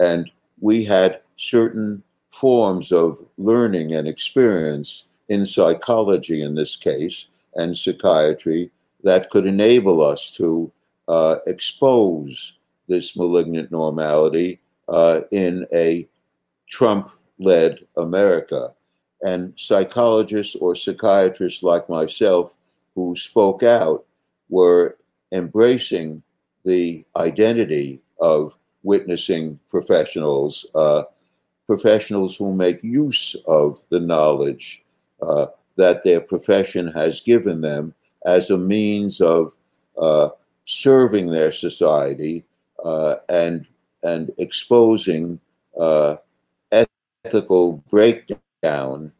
And 0.00 0.30
we 0.60 0.84
had 0.84 1.20
certain 1.36 2.02
forms 2.30 2.92
of 2.92 3.24
learning 3.36 3.92
and 3.92 4.08
experience 4.08 5.08
in 5.28 5.44
psychology, 5.44 6.42
in 6.42 6.54
this 6.54 6.76
case, 6.76 7.28
and 7.54 7.76
psychiatry 7.76 8.70
that 9.04 9.30
could 9.30 9.46
enable 9.46 10.02
us 10.02 10.30
to 10.32 10.70
uh, 11.08 11.36
expose 11.46 12.58
this 12.88 13.16
malignant 13.16 13.70
normality 13.70 14.60
uh, 14.88 15.20
in 15.30 15.66
a 15.72 16.08
Trump 16.72 17.10
led 17.38 17.80
America. 17.98 18.72
And 19.22 19.52
psychologists 19.56 20.56
or 20.56 20.74
psychiatrists 20.74 21.62
like 21.62 21.86
myself 21.90 22.56
who 22.94 23.14
spoke 23.14 23.62
out 23.62 24.06
were 24.48 24.96
embracing 25.32 26.22
the 26.64 27.04
identity 27.16 28.00
of 28.20 28.56
witnessing 28.84 29.60
professionals, 29.68 30.66
uh, 30.74 31.02
professionals 31.66 32.36
who 32.36 32.54
make 32.54 32.82
use 32.82 33.36
of 33.46 33.78
the 33.90 34.00
knowledge 34.00 34.82
uh, 35.20 35.46
that 35.76 36.02
their 36.04 36.22
profession 36.22 36.88
has 36.88 37.20
given 37.20 37.60
them 37.60 37.94
as 38.24 38.48
a 38.48 38.56
means 38.56 39.20
of 39.20 39.54
uh, 40.00 40.30
serving 40.64 41.26
their 41.26 41.52
society 41.52 42.44
uh, 42.82 43.16
and 43.28 43.66
and 44.02 44.32
exposing 44.38 45.38
uh, 45.78 46.16
ethical 47.24 47.82
breakdown 47.88 49.12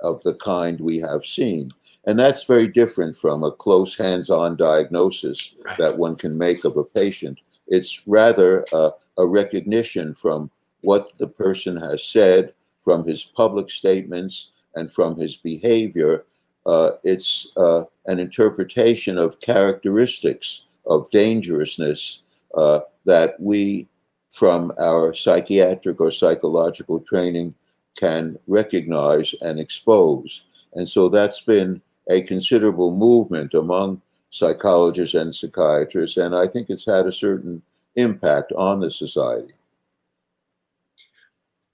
of 0.00 0.22
the 0.22 0.34
kind 0.34 0.80
we 0.80 0.98
have 0.98 1.24
seen. 1.24 1.70
And 2.06 2.18
that's 2.18 2.44
very 2.44 2.68
different 2.68 3.16
from 3.16 3.42
a 3.42 3.50
close 3.50 3.96
hands 3.96 4.30
on 4.30 4.56
diagnosis 4.56 5.54
right. 5.64 5.76
that 5.78 5.98
one 5.98 6.16
can 6.16 6.36
make 6.36 6.64
of 6.64 6.76
a 6.76 6.84
patient. 6.84 7.40
It's 7.66 8.06
rather 8.06 8.64
a, 8.72 8.90
a 9.18 9.26
recognition 9.26 10.14
from 10.14 10.50
what 10.82 11.16
the 11.18 11.26
person 11.26 11.76
has 11.78 12.04
said, 12.04 12.52
from 12.82 13.06
his 13.06 13.24
public 13.24 13.70
statements, 13.70 14.52
and 14.76 14.92
from 14.92 15.18
his 15.18 15.36
behavior. 15.36 16.26
Uh, 16.66 16.92
it's 17.02 17.52
uh, 17.56 17.82
an 18.06 18.20
interpretation 18.20 19.18
of 19.18 19.40
characteristics 19.40 20.66
of 20.86 21.10
dangerousness 21.10 22.22
uh, 22.54 22.80
that 23.04 23.40
we 23.40 23.88
from 24.36 24.70
our 24.78 25.14
psychiatric 25.14 25.98
or 25.98 26.10
psychological 26.10 27.00
training 27.00 27.54
can 27.98 28.38
recognize 28.46 29.34
and 29.40 29.58
expose. 29.58 30.44
And 30.74 30.86
so 30.86 31.08
that's 31.08 31.40
been 31.40 31.80
a 32.10 32.20
considerable 32.20 32.94
movement 32.94 33.54
among 33.54 34.02
psychologists 34.28 35.14
and 35.14 35.34
psychiatrists, 35.34 36.18
and 36.18 36.36
I 36.36 36.46
think 36.48 36.68
it's 36.68 36.84
had 36.84 37.06
a 37.06 37.12
certain 37.12 37.62
impact 37.94 38.52
on 38.52 38.80
the 38.80 38.90
society. 38.90 39.54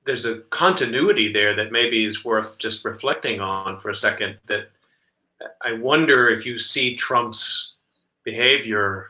There's 0.04 0.24
a 0.24 0.38
continuity 0.50 1.32
there 1.32 1.56
that 1.56 1.72
maybe 1.72 2.04
is 2.04 2.24
worth 2.24 2.58
just 2.58 2.84
reflecting 2.84 3.40
on 3.40 3.80
for 3.80 3.90
a 3.90 3.96
second. 3.96 4.38
That 4.46 4.70
I 5.62 5.72
wonder 5.72 6.28
if 6.28 6.46
you 6.46 6.58
see 6.58 6.94
Trump's 6.94 7.74
behavior 8.22 9.08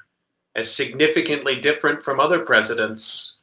as 0.56 0.74
significantly 0.74 1.56
different 1.56 2.02
from 2.02 2.18
other 2.18 2.38
presidents 2.38 3.40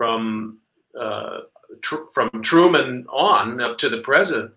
from 0.00 0.56
uh, 0.98 1.40
tr- 1.82 2.08
from 2.14 2.30
Truman 2.40 3.04
on 3.10 3.60
up 3.60 3.76
to 3.78 3.90
the 3.90 3.98
present, 3.98 4.50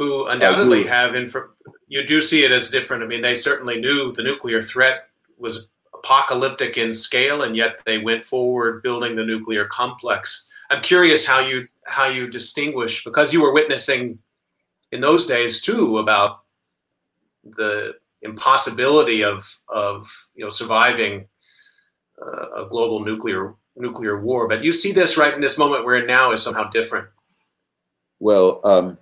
who 0.00 0.26
undoubtedly 0.26 0.84
have 0.84 1.14
info. 1.14 1.48
You 1.86 2.04
do 2.04 2.20
see 2.20 2.42
it 2.42 2.50
as 2.50 2.72
different. 2.72 3.04
I 3.04 3.06
mean, 3.06 3.22
they 3.22 3.36
certainly 3.36 3.80
knew 3.80 4.10
the 4.10 4.24
nuclear 4.24 4.60
threat 4.60 5.06
was 5.38 5.70
apocalyptic 5.94 6.76
in 6.76 6.92
scale, 6.92 7.42
and 7.42 7.54
yet 7.54 7.80
they 7.86 7.98
went 7.98 8.24
forward 8.24 8.82
building 8.82 9.14
the 9.14 9.24
nuclear 9.24 9.64
complex. 9.66 10.48
I'm 10.70 10.82
curious 10.82 11.24
how 11.24 11.38
you 11.38 11.68
how 11.86 12.08
you 12.08 12.26
distinguish 12.26 13.04
because 13.04 13.32
you 13.32 13.40
were 13.42 13.52
witnessing 13.52 14.18
in 14.90 15.00
those 15.00 15.24
days 15.24 15.60
too 15.60 15.98
about 15.98 16.40
the 17.44 17.92
impossibility 18.22 19.22
of 19.22 19.56
of 19.68 20.10
you 20.34 20.42
know 20.42 20.50
surviving 20.50 21.28
uh, 22.20 22.64
a 22.64 22.68
global 22.68 23.04
nuclear 23.04 23.54
nuclear 23.76 24.20
war. 24.20 24.48
But 24.48 24.62
you 24.62 24.72
see 24.72 24.92
this 24.92 25.16
right 25.16 25.34
in 25.34 25.40
this 25.40 25.58
moment 25.58 25.84
we're 25.84 26.00
in 26.00 26.06
now 26.06 26.32
is 26.32 26.42
somehow 26.42 26.70
different. 26.70 27.08
Well, 28.18 28.60
um, 28.64 28.98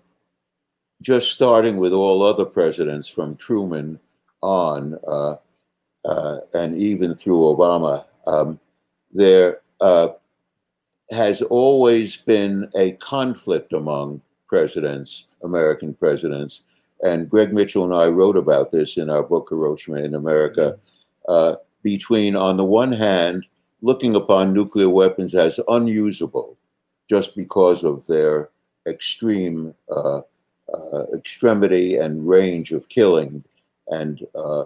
just 1.03 1.33
starting 1.33 1.77
with 1.77 1.93
all 1.93 2.23
other 2.23 2.45
presidents 2.45 3.09
from 3.09 3.37
Truman 3.37 3.99
on, 4.43 4.99
uh, 5.07 5.37
uh, 6.05 6.39
and 6.55 6.81
even 6.81 7.15
through 7.15 7.41
Obama, 7.41 8.05
um, 8.27 8.59
there 9.13 9.61
uh, 9.81 10.09
has 11.11 11.43
always 11.43 12.17
been 12.17 12.71
a 12.75 12.93
conflict 12.93 13.73
among 13.73 14.21
presidents, 14.47 15.29
American 15.43 15.95
presidents. 15.95 16.63
And 17.03 17.29
Greg 17.31 17.53
Mitchell 17.53 17.85
and 17.85 17.95
I 17.95 18.09
wrote 18.09 18.37
about 18.37 18.73
this 18.73 18.97
in 18.97 19.09
our 19.09 19.23
book, 19.23 19.49
Hiroshima 19.51 19.99
in 19.99 20.15
America, 20.15 20.77
uh, 21.29 21.57
between, 21.83 22.35
on 22.35 22.57
the 22.57 22.65
one 22.65 22.93
hand, 22.93 23.47
looking 23.83 24.15
upon 24.15 24.53
nuclear 24.53 24.89
weapons 24.89 25.35
as 25.35 25.61
unusable 25.69 26.57
just 27.09 27.37
because 27.37 27.85
of 27.85 28.07
their 28.07 28.51
extreme 28.87 29.75
uh, 29.91 30.21
uh, 30.73 31.05
extremity 31.15 31.97
and 31.97 32.29
range 32.29 32.73
of 32.73 32.89
killing. 32.89 33.43
And 33.89 34.27
uh, 34.35 34.65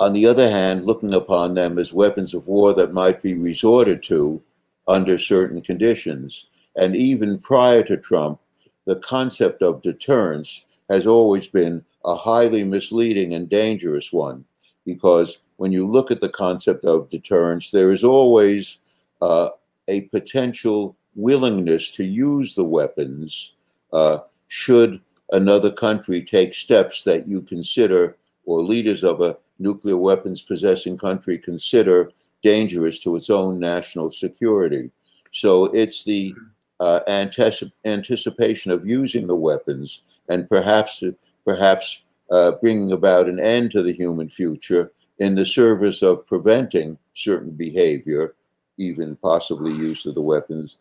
on 0.00 0.12
the 0.12 0.26
other 0.26 0.48
hand, 0.48 0.86
looking 0.86 1.12
upon 1.14 1.54
them 1.54 1.78
as 1.78 1.92
weapons 1.92 2.34
of 2.34 2.46
war 2.46 2.72
that 2.74 2.92
might 2.92 3.22
be 3.22 3.34
resorted 3.34 4.02
to 4.04 4.42
under 4.88 5.18
certain 5.18 5.60
conditions. 5.60 6.48
And 6.76 6.96
even 6.96 7.38
prior 7.38 7.82
to 7.84 7.96
Trump, 7.96 8.40
the 8.86 8.96
concept 8.96 9.62
of 9.62 9.82
deterrence 9.82 10.66
has 10.88 11.06
always 11.06 11.46
been 11.46 11.84
a 12.04 12.16
highly 12.16 12.64
misleading 12.64 13.34
and 13.34 13.48
dangerous 13.48 14.12
one 14.12 14.44
because 14.84 15.42
when 15.62 15.70
you 15.70 15.86
look 15.86 16.10
at 16.10 16.20
the 16.20 16.28
concept 16.28 16.84
of 16.84 17.08
deterrence, 17.08 17.70
there 17.70 17.92
is 17.92 18.02
always 18.02 18.80
uh, 19.20 19.50
a 19.86 20.00
potential 20.16 20.96
willingness 21.14 21.94
to 21.94 22.02
use 22.02 22.56
the 22.56 22.64
weapons 22.64 23.54
uh, 23.92 24.18
should 24.48 25.00
another 25.30 25.70
country 25.70 26.20
take 26.20 26.52
steps 26.52 27.04
that 27.04 27.28
you 27.28 27.40
consider, 27.42 28.16
or 28.44 28.60
leaders 28.60 29.04
of 29.04 29.20
a 29.20 29.36
nuclear 29.60 29.96
weapons 29.96 30.42
possessing 30.42 30.98
country 30.98 31.38
consider 31.38 32.10
dangerous 32.42 32.98
to 32.98 33.14
its 33.14 33.30
own 33.30 33.60
national 33.60 34.10
security. 34.10 34.90
So 35.30 35.66
it's 35.66 36.02
the 36.02 36.34
uh, 36.80 37.02
anticip- 37.06 37.70
anticipation 37.84 38.72
of 38.72 38.84
using 38.84 39.28
the 39.28 39.36
weapons 39.36 40.02
and 40.28 40.48
perhaps 40.48 41.04
perhaps 41.44 42.02
uh, 42.32 42.50
bringing 42.60 42.90
about 42.90 43.28
an 43.28 43.38
end 43.38 43.70
to 43.70 43.82
the 43.84 43.92
human 43.92 44.28
future 44.28 44.90
in 45.22 45.36
the 45.36 45.46
service 45.46 46.02
of 46.02 46.26
preventing 46.26 46.98
certain 47.14 47.52
behavior, 47.52 48.34
even 48.76 49.14
possibly 49.14 49.72
use 49.72 50.04
of 50.04 50.16
the 50.16 50.20
weapons 50.20 50.78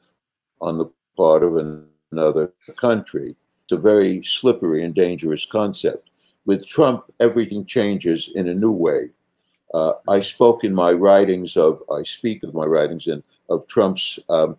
on 0.62 0.80
the 0.80 0.90
part 1.16 1.44
of 1.44 1.58
another 2.12 2.52
country. 2.76 3.36
It's 3.64 3.74
a 3.74 3.78
very 3.78 4.24
slippery 4.24 4.84
and 4.84 4.96
dangerous 4.96 5.46
concept. 5.46 6.10
With 6.48 6.68
Trump, 6.68 7.04
everything 7.20 7.66
changes 7.66 8.32
in 8.34 8.48
a 8.50 8.56
new 8.56 8.72
way. 8.72 9.12
Uh, 9.76 9.94
I 10.10 10.20
spoke 10.22 10.64
in 10.64 10.74
my 10.74 10.92
writings 10.92 11.56
of, 11.56 11.84
I 11.92 12.02
speak 12.02 12.42
of 12.42 12.56
my 12.56 12.66
writings 12.66 13.06
in, 13.08 13.22
of 13.48 13.68
Trump's 13.68 14.18
um, 14.28 14.58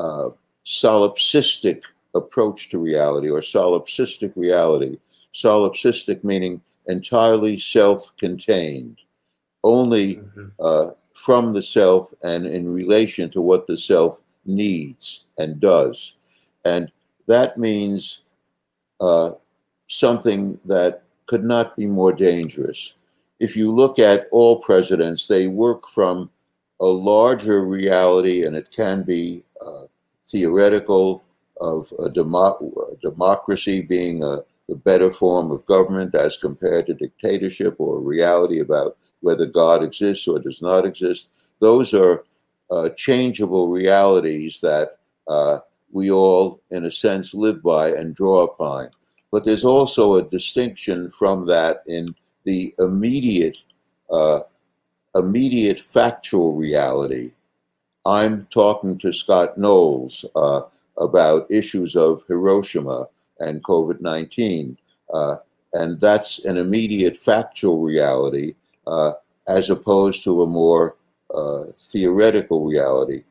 uh, 0.00 0.30
solipsistic 0.66 1.84
approach 2.16 2.68
to 2.70 2.78
reality 2.80 3.30
or 3.30 3.42
solipsistic 3.42 4.32
reality. 4.34 4.98
Solipsistic 5.32 6.24
meaning 6.24 6.60
entirely 6.88 7.56
self 7.56 8.12
contained, 8.16 8.98
only 9.64 10.16
mm-hmm. 10.16 10.48
uh, 10.58 10.90
from 11.14 11.52
the 11.52 11.62
self 11.62 12.12
and 12.22 12.46
in 12.46 12.72
relation 12.72 13.28
to 13.30 13.40
what 13.40 13.66
the 13.66 13.76
self 13.76 14.22
needs 14.46 15.26
and 15.38 15.60
does. 15.60 16.16
And 16.64 16.90
that 17.26 17.58
means 17.58 18.22
uh, 19.00 19.32
something 19.88 20.58
that 20.64 21.02
could 21.26 21.44
not 21.44 21.76
be 21.76 21.86
more 21.86 22.12
dangerous. 22.12 22.94
If 23.38 23.56
you 23.56 23.72
look 23.74 23.98
at 23.98 24.28
all 24.32 24.60
presidents, 24.60 25.26
they 25.26 25.46
work 25.46 25.86
from 25.88 26.30
a 26.80 26.86
larger 26.86 27.64
reality, 27.64 28.44
and 28.44 28.56
it 28.56 28.70
can 28.70 29.02
be 29.02 29.44
uh, 29.64 29.84
theoretical 30.26 31.22
of 31.60 31.92
a, 31.98 32.08
demo- 32.08 32.96
democracy 33.02 33.82
being 33.82 34.22
a, 34.22 34.40
a, 34.70 34.74
better 34.74 35.12
form 35.12 35.50
of 35.50 35.66
government 35.66 36.14
as 36.14 36.36
compared 36.36 36.86
to 36.86 36.94
dictatorship 36.94 37.76
or 37.78 38.00
reality 38.00 38.60
about 38.60 38.96
whether 39.20 39.46
God 39.46 39.82
exists 39.82 40.26
or 40.26 40.38
does 40.38 40.62
not 40.62 40.86
exist. 40.86 41.32
Those 41.60 41.94
are 41.94 42.24
uh, 42.70 42.88
changeable 42.90 43.68
realities 43.68 44.60
that 44.60 44.98
uh, 45.28 45.60
we 45.92 46.10
all, 46.10 46.60
in 46.70 46.84
a 46.84 46.90
sense, 46.90 47.34
live 47.34 47.62
by 47.62 47.90
and 47.90 48.14
draw 48.14 48.44
upon. 48.44 48.90
But 49.32 49.44
there's 49.44 49.64
also 49.64 50.14
a 50.14 50.22
distinction 50.22 51.10
from 51.10 51.46
that 51.46 51.82
in 51.86 52.14
the 52.44 52.74
immediate, 52.78 53.58
uh, 54.10 54.40
immediate 55.14 55.78
factual 55.78 56.54
reality. 56.54 57.32
I'm 58.06 58.46
talking 58.50 58.98
to 58.98 59.12
Scott 59.12 59.58
Knowles 59.58 60.24
uh, 60.34 60.62
about 60.96 61.50
issues 61.50 61.96
of 61.96 62.24
Hiroshima 62.26 63.06
and 63.40 63.62
COVID 63.62 64.00
19. 64.00 64.76
Uh, 65.12 65.36
and 65.72 66.00
that's 66.00 66.44
an 66.44 66.56
immediate 66.56 67.16
factual 67.16 67.80
reality 67.80 68.54
uh, 68.90 69.12
as 69.48 69.70
opposed 69.70 70.22
to 70.24 70.42
a 70.42 70.46
more 70.46 70.96
uh, 71.34 71.64
theoretical 71.76 72.64
reality. 72.64 73.22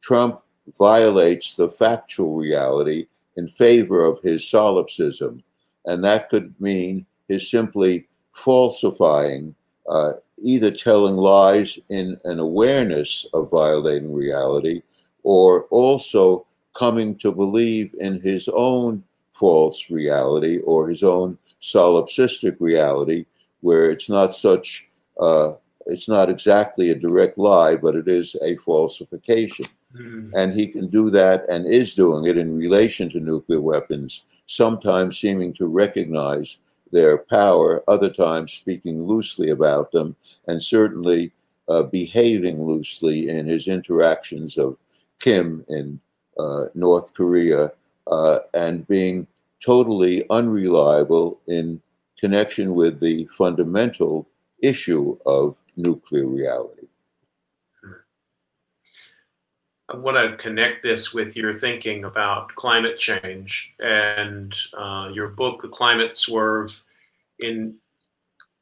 Trump 0.00 0.40
violates 0.78 1.54
the 1.54 1.68
factual 1.68 2.34
reality 2.34 3.06
in 3.36 3.48
favor 3.48 4.04
of 4.04 4.20
his 4.20 4.48
solipsism. 4.48 5.42
And 5.86 6.04
that 6.04 6.28
could 6.28 6.54
mean 6.60 7.06
his 7.28 7.50
simply 7.50 8.06
falsifying, 8.32 9.54
uh, 9.88 10.14
either 10.38 10.70
telling 10.70 11.14
lies 11.14 11.78
in 11.88 12.18
an 12.24 12.38
awareness 12.38 13.26
of 13.32 13.50
violating 13.50 14.12
reality 14.12 14.82
or 15.22 15.64
also 15.64 16.46
coming 16.76 17.16
to 17.16 17.32
believe 17.32 17.94
in 17.98 18.20
his 18.20 18.48
own 18.48 19.02
false 19.32 19.90
reality 19.90 20.58
or 20.60 20.88
his 20.88 21.02
own 21.02 21.38
solipsistic 21.60 22.56
reality, 22.60 23.24
where 23.60 23.90
it's 23.90 24.08
not 24.08 24.32
such 24.34 24.87
uh, 25.18 25.52
it's 25.86 26.08
not 26.08 26.28
exactly 26.28 26.90
a 26.90 26.94
direct 26.94 27.38
lie, 27.38 27.76
but 27.76 27.94
it 27.96 28.08
is 28.08 28.36
a 28.42 28.56
falsification. 28.56 29.66
Mm. 29.96 30.30
And 30.34 30.52
he 30.52 30.66
can 30.66 30.88
do 30.88 31.10
that 31.10 31.48
and 31.48 31.66
is 31.66 31.94
doing 31.94 32.26
it 32.26 32.36
in 32.36 32.56
relation 32.56 33.08
to 33.10 33.20
nuclear 33.20 33.60
weapons, 33.60 34.24
sometimes 34.46 35.18
seeming 35.18 35.52
to 35.54 35.66
recognize 35.66 36.58
their 36.92 37.18
power, 37.18 37.82
other 37.88 38.10
times 38.10 38.52
speaking 38.52 39.06
loosely 39.06 39.50
about 39.50 39.90
them, 39.92 40.14
and 40.46 40.62
certainly 40.62 41.32
uh, 41.68 41.82
behaving 41.82 42.64
loosely 42.64 43.28
in 43.28 43.46
his 43.46 43.68
interactions 43.68 44.58
of 44.58 44.76
Kim 45.20 45.64
in 45.68 46.00
uh, 46.38 46.66
North 46.74 47.14
Korea 47.14 47.72
uh, 48.06 48.38
and 48.54 48.86
being 48.88 49.26
totally 49.64 50.24
unreliable 50.30 51.40
in 51.46 51.80
connection 52.18 52.74
with 52.74 53.00
the 53.00 53.28
fundamental 53.32 54.26
issue 54.62 55.16
of 55.26 55.56
nuclear 55.76 56.26
reality. 56.26 56.86
I 59.90 59.96
want 59.96 60.16
to 60.18 60.36
connect 60.36 60.82
this 60.82 61.14
with 61.14 61.34
your 61.34 61.54
thinking 61.54 62.04
about 62.04 62.54
climate 62.56 62.98
change 62.98 63.74
and 63.78 64.54
uh, 64.76 65.08
your 65.14 65.28
book, 65.28 65.62
The 65.62 65.68
Climate 65.68 66.14
Swerve. 66.14 66.82
In 67.38 67.76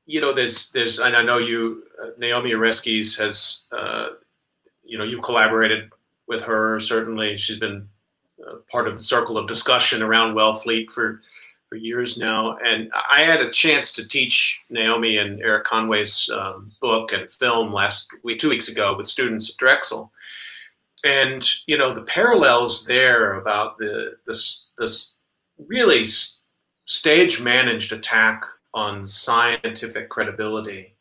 you 0.06 0.20
know, 0.20 0.32
there's 0.32 0.70
there's, 0.70 1.00
and 1.00 1.16
I 1.16 1.22
know 1.22 1.38
you, 1.38 1.82
uh, 2.00 2.10
Naomi 2.16 2.52
Oreskes 2.52 3.18
has, 3.18 3.64
uh, 3.72 4.10
you 4.84 4.96
know, 4.96 5.04
you've 5.04 5.22
collaborated 5.22 5.90
with 6.28 6.42
her. 6.42 6.78
Certainly, 6.78 7.38
she's 7.38 7.58
been 7.58 7.88
uh, 8.46 8.58
part 8.70 8.86
of 8.86 8.96
the 8.98 9.02
circle 9.04 9.36
of 9.36 9.48
discussion 9.48 10.02
around 10.02 10.34
Wellfleet 10.34 10.92
for 10.92 11.22
for 11.68 11.76
years 11.76 12.18
now. 12.18 12.56
And 12.64 12.90
I 13.10 13.22
had 13.22 13.40
a 13.40 13.50
chance 13.50 13.92
to 13.94 14.06
teach 14.06 14.62
Naomi 14.70 15.16
and 15.18 15.40
Eric 15.40 15.64
Conway's 15.64 16.30
um, 16.30 16.72
book 16.80 17.12
and 17.12 17.30
film 17.30 17.72
last 17.72 18.14
week, 18.22 18.38
two 18.38 18.48
weeks 18.48 18.68
ago, 18.68 18.96
with 18.96 19.06
students 19.06 19.50
at 19.50 19.56
Drexel. 19.56 20.12
And 21.04 21.46
you 21.66 21.76
know 21.78 21.92
the 21.92 22.02
parallels 22.02 22.86
there 22.86 23.34
about 23.34 23.78
the 23.78 24.16
this 24.26 24.68
this 24.78 25.16
really 25.68 26.04
stage 26.86 27.42
managed 27.42 27.92
attack 27.92 28.44
on 28.74 29.06
scientific 29.06 30.08
credibility. 30.08 30.94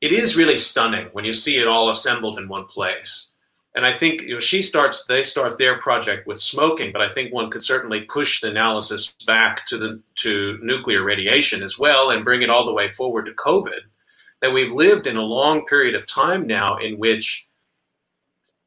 It 0.00 0.12
is 0.12 0.36
really 0.36 0.58
stunning 0.58 1.08
when 1.12 1.24
you 1.24 1.32
see 1.32 1.58
it 1.58 1.68
all 1.68 1.90
assembled 1.90 2.38
in 2.38 2.48
one 2.48 2.66
place 2.66 3.29
and 3.74 3.86
I 3.86 3.96
think 3.96 4.22
you 4.22 4.34
know, 4.34 4.40
she 4.40 4.62
starts, 4.62 5.04
they 5.04 5.22
start 5.22 5.56
their 5.56 5.78
project 5.78 6.26
with 6.26 6.40
smoking, 6.40 6.92
but 6.92 7.02
I 7.02 7.08
think 7.08 7.32
one 7.32 7.50
could 7.50 7.62
certainly 7.62 8.00
push 8.02 8.40
the 8.40 8.50
analysis 8.50 9.14
back 9.26 9.64
to 9.66 9.78
the 9.78 10.02
to 10.16 10.58
nuclear 10.62 11.04
radiation 11.04 11.62
as 11.62 11.78
well, 11.78 12.10
and 12.10 12.24
bring 12.24 12.42
it 12.42 12.50
all 12.50 12.66
the 12.66 12.72
way 12.72 12.90
forward 12.90 13.26
to 13.26 13.32
COVID. 13.32 13.80
That 14.42 14.52
we've 14.52 14.72
lived 14.72 15.06
in 15.06 15.16
a 15.16 15.22
long 15.22 15.66
period 15.66 15.94
of 15.94 16.06
time 16.06 16.46
now 16.46 16.78
in 16.78 16.98
which 16.98 17.46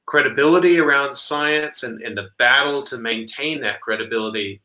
credibility 0.06 0.80
around 0.80 1.14
science 1.14 1.84
and, 1.84 2.02
and 2.02 2.16
the 2.16 2.30
battle 2.38 2.84
to 2.84 2.98
maintain 2.98 3.62
that 3.62 3.82
credibility 3.82 4.62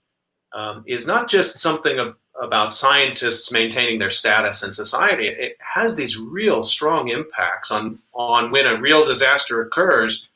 um, 0.52 0.84
is 0.86 1.06
not 1.06 1.28
just 1.28 1.58
something 1.58 1.98
of, 1.98 2.16
about 2.40 2.72
scientists 2.72 3.50
maintaining 3.50 3.98
their 3.98 4.10
status 4.10 4.62
in 4.62 4.72
society. 4.72 5.26
It 5.26 5.56
has 5.60 5.96
these 5.96 6.18
real 6.18 6.62
strong 6.62 7.08
impacts 7.08 7.70
on, 7.70 7.98
on 8.14 8.50
when 8.50 8.66
a 8.66 8.80
real 8.80 9.04
disaster 9.04 9.60
occurs. 9.60 10.28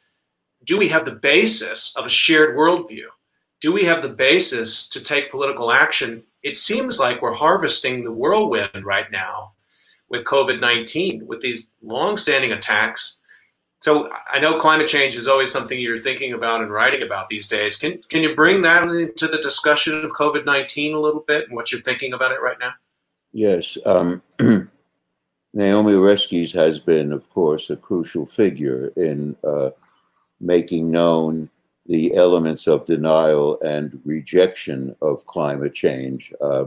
Do 0.64 0.78
we 0.78 0.88
have 0.88 1.04
the 1.04 1.12
basis 1.12 1.94
of 1.96 2.06
a 2.06 2.10
shared 2.10 2.56
worldview? 2.56 3.06
Do 3.60 3.72
we 3.72 3.84
have 3.84 4.02
the 4.02 4.08
basis 4.08 4.88
to 4.88 5.00
take 5.00 5.30
political 5.30 5.72
action? 5.72 6.24
It 6.42 6.56
seems 6.56 6.98
like 6.98 7.22
we're 7.22 7.34
harvesting 7.34 8.02
the 8.02 8.12
whirlwind 8.12 8.84
right 8.84 9.10
now 9.10 9.52
with 10.08 10.24
COVID 10.24 10.60
19, 10.60 11.26
with 11.26 11.40
these 11.40 11.72
long-standing 11.82 12.52
attacks 12.52 13.21
so 13.82 14.08
I 14.28 14.38
know 14.38 14.58
climate 14.58 14.86
change 14.86 15.16
is 15.16 15.26
always 15.26 15.50
something 15.50 15.78
you're 15.78 15.98
thinking 15.98 16.32
about 16.34 16.60
and 16.60 16.70
writing 16.70 17.02
about 17.02 17.28
these 17.28 17.48
days. 17.48 17.76
Can 17.76 18.00
can 18.08 18.22
you 18.22 18.32
bring 18.36 18.62
that 18.62 18.86
into 18.86 19.26
the 19.26 19.38
discussion 19.38 20.04
of 20.04 20.12
COVID 20.12 20.46
nineteen 20.46 20.94
a 20.94 21.00
little 21.00 21.24
bit 21.26 21.48
and 21.48 21.56
what 21.56 21.72
you're 21.72 21.80
thinking 21.80 22.12
about 22.12 22.30
it 22.30 22.40
right 22.40 22.56
now? 22.60 22.72
Yes, 23.32 23.76
um, 23.84 24.22
Naomi 24.38 25.92
Oreskes 25.94 26.54
has 26.54 26.78
been, 26.78 27.12
of 27.12 27.28
course, 27.30 27.70
a 27.70 27.76
crucial 27.76 28.24
figure 28.24 28.92
in 28.96 29.36
uh, 29.42 29.70
making 30.40 30.88
known 30.88 31.50
the 31.86 32.14
elements 32.14 32.68
of 32.68 32.86
denial 32.86 33.60
and 33.62 34.00
rejection 34.04 34.94
of 35.02 35.26
climate 35.26 35.74
change. 35.74 36.32
Uh, 36.40 36.66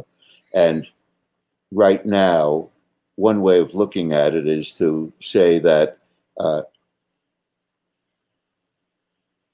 and 0.53 0.85
right 1.71 2.05
now, 2.05 2.67
one 3.15 3.41
way 3.41 3.59
of 3.59 3.73
looking 3.73 4.11
at 4.11 4.35
it 4.35 4.49
is 4.49 4.73
to 4.73 5.13
say 5.21 5.59
that 5.59 5.99
uh, 6.41 6.63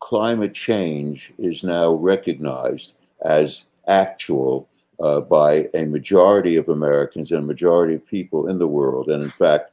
climate 0.02 0.54
change 0.54 1.32
is 1.38 1.64
now 1.64 1.94
recognized 1.94 2.96
as 3.24 3.66
actual 3.88 4.68
uh, 5.00 5.22
by 5.22 5.70
a 5.74 5.86
majority 5.86 6.58
of 6.58 6.68
Americans 6.68 7.32
and 7.32 7.44
a 7.44 7.48
majority 7.48 7.96
of 7.96 8.06
people 8.06 8.48
in 8.48 8.60
the 8.60 8.68
world. 8.68 9.08
And 9.08 9.24
in 9.24 9.30
fact, 9.30 9.72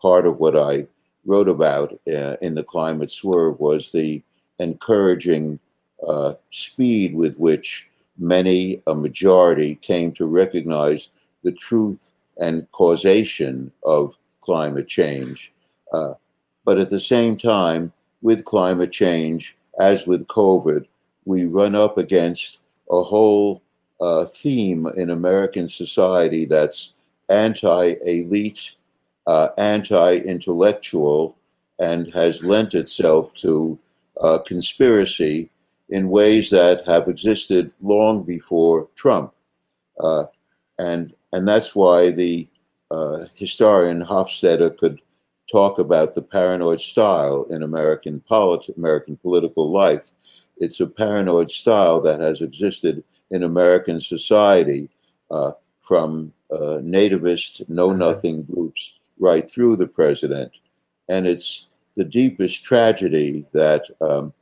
part 0.00 0.26
of 0.26 0.38
what 0.38 0.56
I 0.56 0.86
wrote 1.26 1.48
about 1.48 1.92
uh, 2.06 2.36
in 2.40 2.54
the 2.54 2.62
climate 2.62 3.10
swerve 3.10 3.58
was 3.58 3.90
the 3.90 4.22
encouraging 4.58 5.58
uh, 6.06 6.34
speed 6.50 7.14
with 7.14 7.38
which 7.38 7.90
many, 8.18 8.82
a 8.86 8.94
majority, 8.94 9.74
came 9.76 10.12
to 10.12 10.26
recognize 10.26 11.10
the 11.42 11.52
truth 11.52 12.12
and 12.38 12.70
causation 12.72 13.72
of 13.82 14.16
climate 14.40 14.88
change. 14.88 15.52
Uh, 15.92 16.14
but 16.64 16.78
at 16.78 16.90
the 16.90 17.00
same 17.00 17.36
time, 17.36 17.92
with 18.22 18.44
climate 18.44 18.92
change, 18.92 19.56
as 19.80 20.06
with 20.06 20.28
COVID, 20.28 20.86
we 21.24 21.46
run 21.46 21.74
up 21.74 21.98
against 21.98 22.60
a 22.90 23.02
whole 23.02 23.62
uh, 24.00 24.24
theme 24.26 24.86
in 24.96 25.10
American 25.10 25.66
society 25.68 26.44
that's 26.44 26.94
anti 27.28 27.94
elite, 28.04 28.76
uh, 29.26 29.48
anti 29.58 30.16
intellectual, 30.16 31.36
and 31.78 32.12
has 32.12 32.44
lent 32.44 32.74
itself 32.74 33.34
to 33.34 33.78
uh, 34.20 34.38
conspiracy 34.46 35.50
in 35.88 36.10
ways 36.10 36.50
that 36.50 36.86
have 36.86 37.08
existed 37.08 37.72
long 37.80 38.22
before 38.22 38.88
Trump. 38.94 39.32
Uh, 39.98 40.24
and, 40.78 41.14
and 41.32 41.48
that's 41.48 41.74
why 41.74 42.10
the 42.10 42.46
uh, 42.90 43.24
historian 43.34 44.04
Hofstadter 44.04 44.76
could 44.76 45.00
talk 45.50 45.78
about 45.78 46.14
the 46.14 46.22
paranoid 46.22 46.80
style 46.80 47.44
in 47.50 47.62
American 47.62 48.20
politics, 48.20 48.76
American 48.76 49.16
political 49.16 49.70
life. 49.70 50.10
It's 50.58 50.80
a 50.80 50.86
paranoid 50.86 51.50
style 51.50 52.00
that 52.02 52.20
has 52.20 52.40
existed 52.40 53.02
in 53.30 53.42
American 53.42 54.00
society 54.00 54.88
uh, 55.30 55.52
from 55.80 56.32
uh, 56.50 56.80
nativist, 56.82 57.68
know 57.68 57.92
nothing 57.92 58.42
groups 58.42 58.98
right 59.18 59.50
through 59.50 59.76
the 59.76 59.86
president. 59.86 60.52
And 61.08 61.26
it's 61.26 61.68
the 61.96 62.04
deepest 62.04 62.64
tragedy 62.64 63.44
that 63.52 63.84
um, 64.00 64.32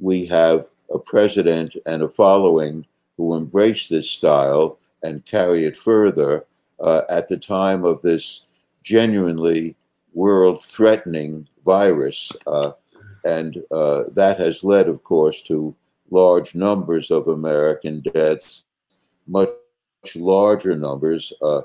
we 0.00 0.26
have 0.26 0.66
a 0.92 0.98
president 0.98 1.76
and 1.86 2.02
a 2.02 2.08
following 2.08 2.86
who 3.16 3.34
embrace 3.34 3.88
this 3.88 4.10
style 4.10 4.78
and 5.02 5.24
carry 5.24 5.64
it 5.64 5.76
further 5.76 6.44
uh, 6.80 7.02
at 7.08 7.28
the 7.28 7.36
time 7.36 7.84
of 7.84 8.02
this 8.02 8.46
genuinely 8.82 9.74
world 10.16 10.64
threatening 10.64 11.46
virus. 11.64 12.32
Uh, 12.46 12.72
and 13.24 13.62
uh, 13.70 14.04
that 14.12 14.40
has 14.40 14.64
led, 14.64 14.88
of 14.88 15.02
course, 15.02 15.42
to 15.42 15.76
large 16.10 16.54
numbers 16.54 17.10
of 17.10 17.28
American 17.28 18.00
deaths, 18.00 18.64
much 19.28 19.50
larger 20.16 20.74
numbers 20.74 21.32
uh, 21.42 21.62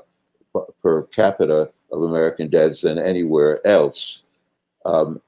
per 0.82 1.04
capita 1.04 1.70
of 1.92 2.02
American 2.02 2.50
deaths 2.50 2.82
than 2.82 2.98
anywhere 2.98 3.66
else. 3.66 4.24
Um, 4.84 5.20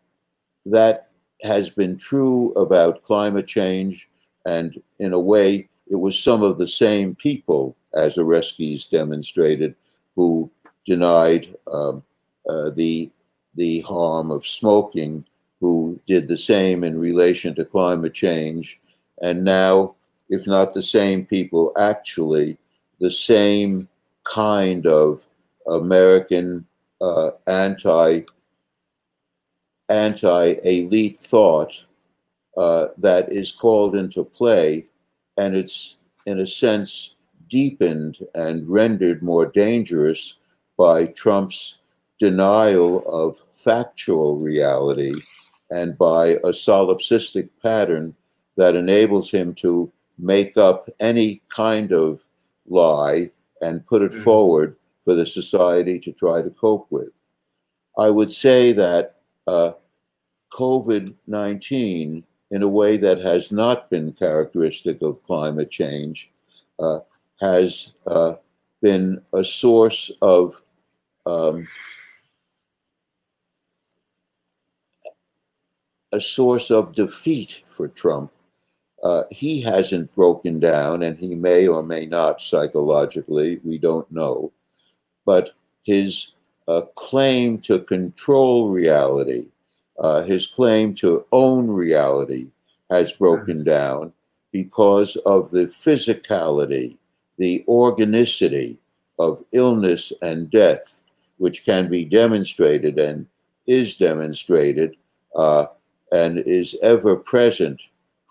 that 0.66 1.08
has 1.42 1.70
been 1.70 1.96
true 1.96 2.52
about 2.52 3.02
climate 3.02 3.46
change, 3.46 4.10
and 4.44 4.80
in 4.98 5.12
a 5.12 5.20
way, 5.20 5.68
it 5.86 5.96
was 5.96 6.18
some 6.18 6.42
of 6.42 6.58
the 6.58 6.66
same 6.66 7.14
people, 7.14 7.76
as 7.94 8.16
Oreskes 8.16 8.90
demonstrated, 8.90 9.74
who 10.16 10.50
denied 10.84 11.54
um, 11.70 12.02
uh, 12.48 12.70
the 12.70 13.10
the 13.56 13.80
harm 13.80 14.30
of 14.30 14.46
smoking, 14.46 15.24
who 15.60 15.98
did 16.06 16.28
the 16.28 16.36
same 16.36 16.84
in 16.84 16.98
relation 16.98 17.54
to 17.54 17.64
climate 17.64 18.14
change, 18.14 18.80
and 19.22 19.44
now, 19.44 19.94
if 20.28 20.46
not 20.46 20.72
the 20.72 20.82
same 20.82 21.24
people, 21.24 21.72
actually 21.78 22.58
the 23.00 23.10
same 23.10 23.88
kind 24.24 24.86
of 24.86 25.26
American 25.68 26.66
uh, 27.00 27.30
anti 27.46 28.20
anti 29.88 30.54
elite 30.64 31.20
thought 31.20 31.84
uh, 32.56 32.88
that 32.98 33.30
is 33.32 33.52
called 33.52 33.94
into 33.94 34.24
play, 34.24 34.84
and 35.36 35.54
it's 35.54 35.98
in 36.26 36.40
a 36.40 36.46
sense 36.46 37.16
deepened 37.48 38.18
and 38.34 38.68
rendered 38.68 39.22
more 39.22 39.46
dangerous 39.46 40.38
by 40.76 41.06
Trump's 41.06 41.80
denial 42.18 43.02
of 43.06 43.42
factual 43.52 44.38
reality 44.38 45.12
and 45.70 45.98
by 45.98 46.28
a 46.28 46.52
solipsistic 46.52 47.48
pattern 47.62 48.14
that 48.56 48.76
enables 48.76 49.30
him 49.30 49.54
to 49.54 49.90
make 50.18 50.56
up 50.56 50.88
any 51.00 51.42
kind 51.48 51.92
of 51.92 52.24
lie 52.66 53.30
and 53.60 53.86
put 53.86 54.02
it 54.02 54.12
mm. 54.12 54.22
forward 54.22 54.76
for 55.04 55.14
the 55.14 55.26
society 55.26 55.98
to 55.98 56.12
try 56.12 56.40
to 56.40 56.50
cope 56.50 56.86
with. 56.90 57.10
I 57.98 58.10
would 58.10 58.30
say 58.30 58.72
that 58.72 59.16
uh, 59.46 59.72
COVID 60.52 61.14
19, 61.26 62.24
in 62.50 62.62
a 62.62 62.68
way 62.68 62.96
that 62.96 63.18
has 63.20 63.52
not 63.52 63.90
been 63.90 64.12
characteristic 64.12 65.02
of 65.02 65.22
climate 65.24 65.70
change, 65.70 66.30
uh, 66.78 67.00
has 67.40 67.92
uh, 68.06 68.34
been 68.80 69.20
a 69.32 69.44
source 69.44 70.10
of 70.22 70.62
um, 71.26 71.66
a 76.14 76.20
source 76.20 76.70
of 76.70 76.94
defeat 76.94 77.64
for 77.68 77.88
Trump. 77.88 78.30
Uh, 79.02 79.24
he 79.32 79.60
hasn't 79.60 80.14
broken 80.14 80.60
down, 80.60 81.02
and 81.02 81.18
he 81.18 81.34
may 81.34 81.66
or 81.66 81.82
may 81.82 82.06
not 82.06 82.40
psychologically, 82.40 83.60
we 83.64 83.76
don't 83.78 84.10
know. 84.12 84.52
But 85.26 85.50
his 85.82 86.32
uh, 86.68 86.82
claim 86.94 87.58
to 87.62 87.80
control 87.80 88.70
reality, 88.70 89.48
uh, 89.98 90.22
his 90.22 90.46
claim 90.46 90.94
to 90.94 91.26
own 91.32 91.68
reality, 91.68 92.50
has 92.90 93.12
broken 93.12 93.64
down 93.64 94.12
because 94.52 95.16
of 95.26 95.50
the 95.50 95.64
physicality, 95.64 96.96
the 97.38 97.64
organicity 97.66 98.78
of 99.18 99.44
illness 99.50 100.12
and 100.22 100.48
death, 100.48 101.02
which 101.38 101.64
can 101.64 101.90
be 101.90 102.04
demonstrated 102.04 103.00
and 103.00 103.26
is 103.66 103.96
demonstrated 103.96 104.96
uh, 105.34 105.66
and 106.12 106.38
is 106.38 106.76
ever 106.82 107.16
present 107.16 107.82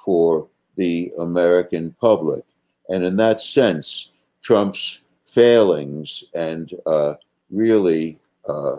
for 0.04 0.48
the 0.76 1.12
American 1.20 1.96
public. 2.00 2.44
And 2.90 3.04
in 3.04 3.16
that 3.18 3.40
sense, 3.40 4.12
Trump's 4.42 5.02
failings 5.26 6.24
and 6.36 6.72
uh, 6.86 7.16
really 7.50 8.20
uh, 8.48 8.78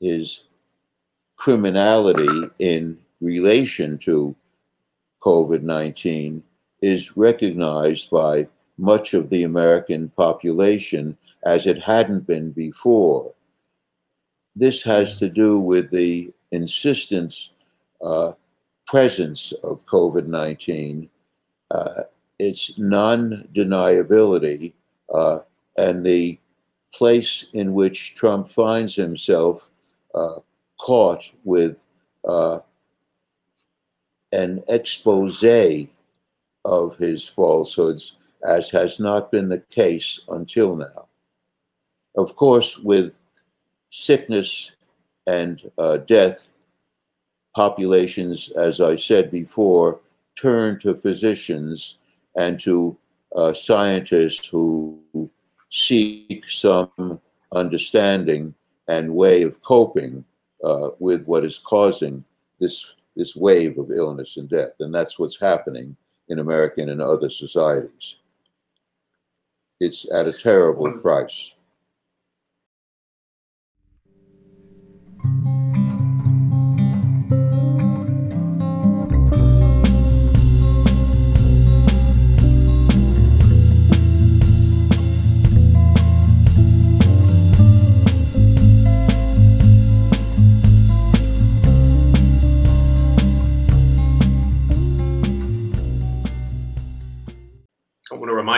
his 0.00 0.44
criminality 1.36 2.48
in 2.58 2.98
relation 3.20 3.98
to 3.98 4.34
COVID 5.20 5.62
19 5.62 6.42
is 6.80 7.16
recognized 7.16 8.10
by 8.10 8.48
much 8.78 9.12
of 9.12 9.28
the 9.28 9.44
American 9.44 10.08
population 10.10 11.16
as 11.44 11.66
it 11.66 11.78
hadn't 11.78 12.26
been 12.26 12.50
before. 12.52 13.32
This 14.56 14.82
has 14.82 15.18
to 15.18 15.28
do 15.28 15.58
with 15.58 15.90
the 15.90 16.32
insistence 16.50 17.50
uh, 18.02 18.32
presence 18.86 19.52
of 19.62 19.86
COVID 19.86 20.26
19, 20.26 21.08
uh, 21.70 22.02
its 22.38 22.78
non 22.78 23.48
deniability, 23.52 24.72
uh, 25.14 25.40
and 25.76 26.04
the 26.04 26.38
place 26.92 27.46
in 27.52 27.74
which 27.74 28.14
Trump 28.14 28.48
finds 28.48 28.94
himself 28.94 29.70
uh, 30.14 30.40
caught 30.78 31.30
with 31.44 31.84
uh, 32.26 32.58
an 34.32 34.62
expose 34.68 35.44
of 36.64 36.96
his 36.96 37.28
falsehoods, 37.28 38.16
as 38.46 38.70
has 38.70 39.00
not 39.00 39.30
been 39.30 39.48
the 39.48 39.60
case 39.70 40.20
until 40.28 40.76
now. 40.76 41.06
Of 42.16 42.34
course, 42.34 42.78
with 42.78 43.18
sickness 43.90 44.74
and 45.26 45.70
uh, 45.78 45.98
death, 45.98 46.52
populations, 47.54 48.50
as 48.52 48.80
I 48.80 48.96
said 48.96 49.30
before, 49.30 50.00
turn 50.36 50.78
to 50.80 50.94
physicians 50.94 51.98
and 52.36 52.58
to 52.60 52.96
uh, 53.34 53.52
scientists 53.52 54.48
who 54.48 54.98
seek 55.70 56.44
some 56.48 57.20
understanding 57.52 58.54
and 58.88 59.14
way 59.14 59.42
of 59.42 59.60
coping 59.62 60.24
uh, 60.64 60.90
with 60.98 61.24
what 61.24 61.44
is 61.44 61.58
causing 61.58 62.24
this 62.60 62.94
this 63.16 63.34
wave 63.36 63.76
of 63.76 63.90
illness 63.90 64.36
and 64.36 64.48
death, 64.48 64.70
and 64.80 64.94
that's 64.94 65.18
what's 65.18 65.38
happening 65.38 65.96
in 66.28 66.38
American 66.38 66.90
and 66.90 67.02
other 67.02 67.28
societies. 67.28 68.16
It's 69.80 70.10
at 70.12 70.28
a 70.28 70.32
terrible 70.32 70.90
price. 70.92 71.54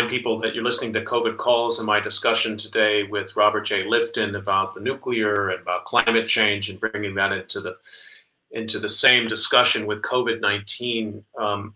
Remind 0.03 0.11
people 0.11 0.39
that 0.41 0.55
you're 0.55 0.65
listening 0.65 0.93
to 0.93 1.05
COVID 1.05 1.37
calls 1.37 1.79
in 1.79 1.87
my 1.87 2.01
discussion 2.01 2.57
today 2.57 3.05
with 3.05 3.37
Robert 3.37 3.63
J. 3.63 3.85
Lifton 3.85 4.37
about 4.37 4.75
the 4.75 4.81
nuclear 4.81 5.51
and 5.51 5.61
about 5.61 5.85
climate 5.85 6.27
change 6.27 6.69
and 6.71 6.81
bringing 6.81 7.15
that 7.15 7.33
into 7.33 7.61
the 7.61 7.77
into 8.51 8.79
the 8.79 8.89
same 8.89 9.27
discussion 9.27 9.87
with 9.87 10.03
COVID 10.03 10.41
19. 10.41 11.25
Um, 11.39 11.75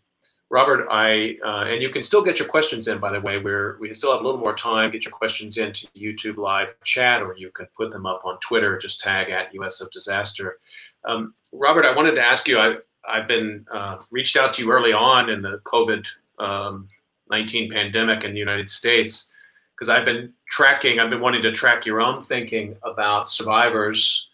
Robert, 0.50 0.88
I 0.90 1.36
uh, 1.44 1.64
and 1.66 1.80
you 1.80 1.90
can 1.90 2.02
still 2.02 2.22
get 2.22 2.38
your 2.38 2.48
questions 2.48 2.88
in. 2.88 2.98
By 2.98 3.12
the 3.12 3.20
way, 3.20 3.38
we're 3.38 3.78
we 3.78 3.92
still 3.94 4.12
have 4.12 4.20
a 4.20 4.24
little 4.24 4.40
more 4.40 4.54
time. 4.54 4.90
Get 4.90 5.04
your 5.04 5.12
questions 5.12 5.56
into 5.56 5.86
YouTube 5.96 6.36
live 6.36 6.74
chat, 6.82 7.22
or 7.22 7.36
you 7.36 7.50
can 7.50 7.66
put 7.76 7.90
them 7.90 8.06
up 8.06 8.24
on 8.24 8.38
Twitter. 8.40 8.76
Just 8.76 9.00
tag 9.00 9.30
at 9.30 9.54
US 9.54 9.80
of 9.80 9.90
Disaster. 9.92 10.58
Um, 11.04 11.34
Robert, 11.52 11.84
I 11.84 11.94
wanted 11.94 12.16
to 12.16 12.22
ask 12.22 12.48
you. 12.48 12.58
I 12.58 12.76
I've 13.08 13.28
been 13.28 13.64
uh, 13.72 13.98
reached 14.10 14.36
out 14.36 14.54
to 14.54 14.64
you 14.64 14.72
early 14.72 14.92
on 14.92 15.30
in 15.30 15.40
the 15.40 15.60
COVID 15.64 16.06
um, 16.40 16.88
19 17.30 17.72
pandemic 17.72 18.24
in 18.24 18.32
the 18.32 18.38
United 18.38 18.68
States 18.68 19.32
because 19.74 19.88
I've 19.88 20.04
been 20.04 20.32
tracking. 20.48 21.00
I've 21.00 21.10
been 21.10 21.20
wanting 21.20 21.42
to 21.42 21.52
track 21.52 21.86
your 21.86 22.00
own 22.00 22.22
thinking 22.22 22.76
about 22.82 23.28
survivors 23.28 24.30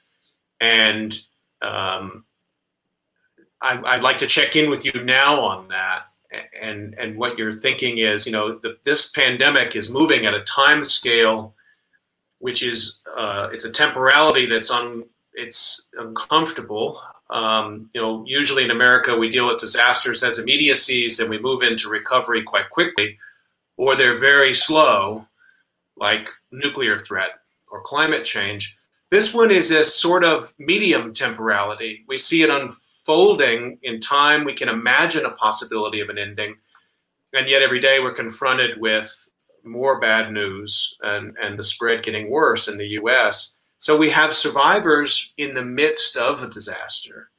and 0.60 1.18
um, 1.62 2.24
I, 3.60 3.94
would 3.94 4.02
like 4.02 4.18
to 4.18 4.26
check 4.26 4.56
in 4.56 4.70
with 4.70 4.84
you 4.84 5.04
now 5.04 5.40
on 5.40 5.68
that 5.68 6.06
and 6.60 6.94
and 6.94 7.16
what 7.16 7.36
you're 7.36 7.52
thinking 7.52 7.98
is 7.98 8.26
you 8.26 8.32
know 8.32 8.58
the, 8.58 8.78
this 8.84 9.10
pandemic 9.10 9.76
is 9.76 9.90
moving 9.90 10.26
at 10.26 10.34
a 10.34 10.42
time 10.44 10.82
scale 10.82 11.54
which 12.38 12.62
is 12.62 13.02
uh, 13.16 13.48
it's 13.52 13.64
a 13.64 13.70
temporality 13.70 14.46
that's 14.46 14.70
on 14.70 15.04
it's 15.34 15.90
uncomfortable 15.98 17.00
um, 17.32 17.90
you 17.94 18.00
know 18.00 18.24
usually 18.26 18.64
in 18.64 18.70
america 18.70 19.16
we 19.16 19.28
deal 19.28 19.46
with 19.46 19.58
disasters 19.58 20.22
as 20.22 20.38
immediacies 20.38 21.18
and 21.20 21.30
we 21.30 21.38
move 21.38 21.62
into 21.62 21.88
recovery 21.88 22.42
quite 22.42 22.70
quickly 22.70 23.18
or 23.76 23.96
they're 23.96 24.18
very 24.18 24.52
slow 24.52 25.26
like 25.96 26.28
nuclear 26.50 26.98
threat 26.98 27.40
or 27.70 27.80
climate 27.82 28.24
change 28.24 28.78
this 29.10 29.34
one 29.34 29.50
is 29.50 29.70
a 29.70 29.84
sort 29.84 30.24
of 30.24 30.52
medium 30.58 31.12
temporality 31.14 32.04
we 32.08 32.16
see 32.16 32.42
it 32.42 32.50
unfolding 33.02 33.78
in 33.82 34.00
time. 34.00 34.44
We 34.44 34.54
can 34.54 34.68
imagine 34.68 35.24
a 35.24 35.30
possibility 35.30 36.00
of 36.00 36.08
an 36.08 36.18
ending. 36.18 36.56
And 37.32 37.48
yet 37.48 37.62
every 37.62 37.80
day 37.80 37.98
we're 38.00 38.12
confronted 38.12 38.80
with 38.80 39.10
more 39.64 40.00
bad 40.00 40.32
news 40.32 40.96
and, 41.02 41.36
and 41.40 41.58
the 41.58 41.64
spread 41.64 42.02
getting 42.02 42.30
worse 42.30 42.68
in 42.68 42.78
the 42.78 42.88
US. 43.00 43.58
So 43.82 43.96
we 43.96 44.10
have 44.10 44.32
survivors 44.32 45.34
in 45.38 45.54
the 45.54 45.64
midst 45.64 46.16
of 46.16 46.40
a 46.40 46.48
disaster. 46.48 47.30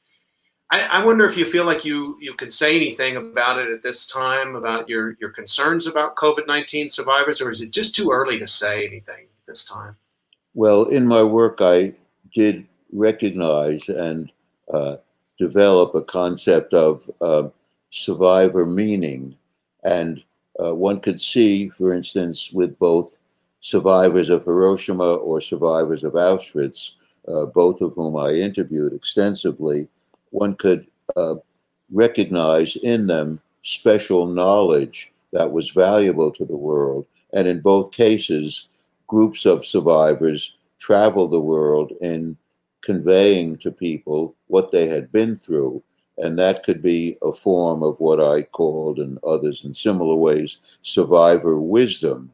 I, 0.70 0.82
I 0.82 1.06
wonder 1.06 1.24
if 1.24 1.38
you 1.38 1.46
feel 1.46 1.64
like 1.64 1.86
you, 1.86 2.18
you 2.20 2.34
could 2.34 2.52
say 2.52 2.76
anything 2.76 3.16
about 3.16 3.60
it 3.60 3.72
at 3.72 3.82
this 3.82 4.06
time, 4.06 4.56
about 4.56 4.90
your, 4.90 5.16
your 5.22 5.30
concerns 5.30 5.88
about 5.88 6.18
COVID 6.18 6.46
19 6.46 6.90
survivors, 6.90 7.40
or 7.40 7.50
is 7.50 7.62
it 7.62 7.72
just 7.72 7.96
too 7.96 8.10
early 8.12 8.40
to 8.40 8.46
say 8.46 8.86
anything 8.86 9.28
this 9.48 9.64
time? 9.64 9.96
Well, 10.54 10.84
in 10.84 11.08
my 11.08 11.24
work, 11.24 11.60
I 11.62 11.94
did 12.34 12.68
recognize 12.92 13.88
and 13.88 14.30
uh, 14.70 14.98
develop 15.40 15.96
a 15.96 16.02
concept 16.02 16.74
of 16.74 17.10
uh, 17.22 17.48
survivor 17.90 18.66
meaning. 18.66 19.38
And 19.86 20.22
uh, 20.62 20.76
one 20.76 21.00
could 21.00 21.22
see, 21.22 21.70
for 21.70 21.94
instance, 21.94 22.52
with 22.52 22.78
both 22.80 23.18
survivors 23.64 24.30
of 24.30 24.44
Hiroshima 24.44 25.16
or 25.16 25.40
survivors 25.40 26.04
of 26.04 26.14
Auschwitz, 26.14 26.96
uh, 27.30 27.46
both 27.46 27.80
of 27.80 27.94
whom 27.94 28.18
I 28.18 28.32
interviewed 28.32 28.92
extensively, 28.92 29.88
one 30.32 30.56
could 30.56 30.86
uh, 31.16 31.36
recognize 31.90 32.76
in 32.76 33.08
them 33.08 33.40
special 33.62 34.28
knowledge 34.28 35.14
that 35.32 35.54
was 35.54 35.70
valuable 35.70 36.30
to 36.32 36.44
the 36.44 36.58
world. 36.58 37.06
And 37.32 37.48
in 37.48 37.62
both 37.62 37.94
cases, 37.94 38.68
groups 39.08 39.46
of 39.46 39.66
survivors 39.66 40.58
traveled 40.78 41.32
the 41.32 41.40
world 41.40 41.94
in 42.02 42.36
conveying 42.82 43.56
to 43.60 43.72
people 43.72 44.36
what 44.48 44.72
they 44.72 44.90
had 44.90 45.10
been 45.14 45.38
through. 45.38 45.82
And 46.18 46.38
that 46.38 46.64
could 46.64 46.82
be 46.82 47.18
a 47.22 47.32
form 47.32 47.82
of 47.82 47.98
what 48.02 48.20
I 48.20 48.44
called, 48.44 49.00
and 49.00 49.18
others 49.24 49.64
in 49.64 49.72
similar 49.72 50.16
ways, 50.16 50.58
survivor 50.82 51.58
wisdom. 51.58 52.30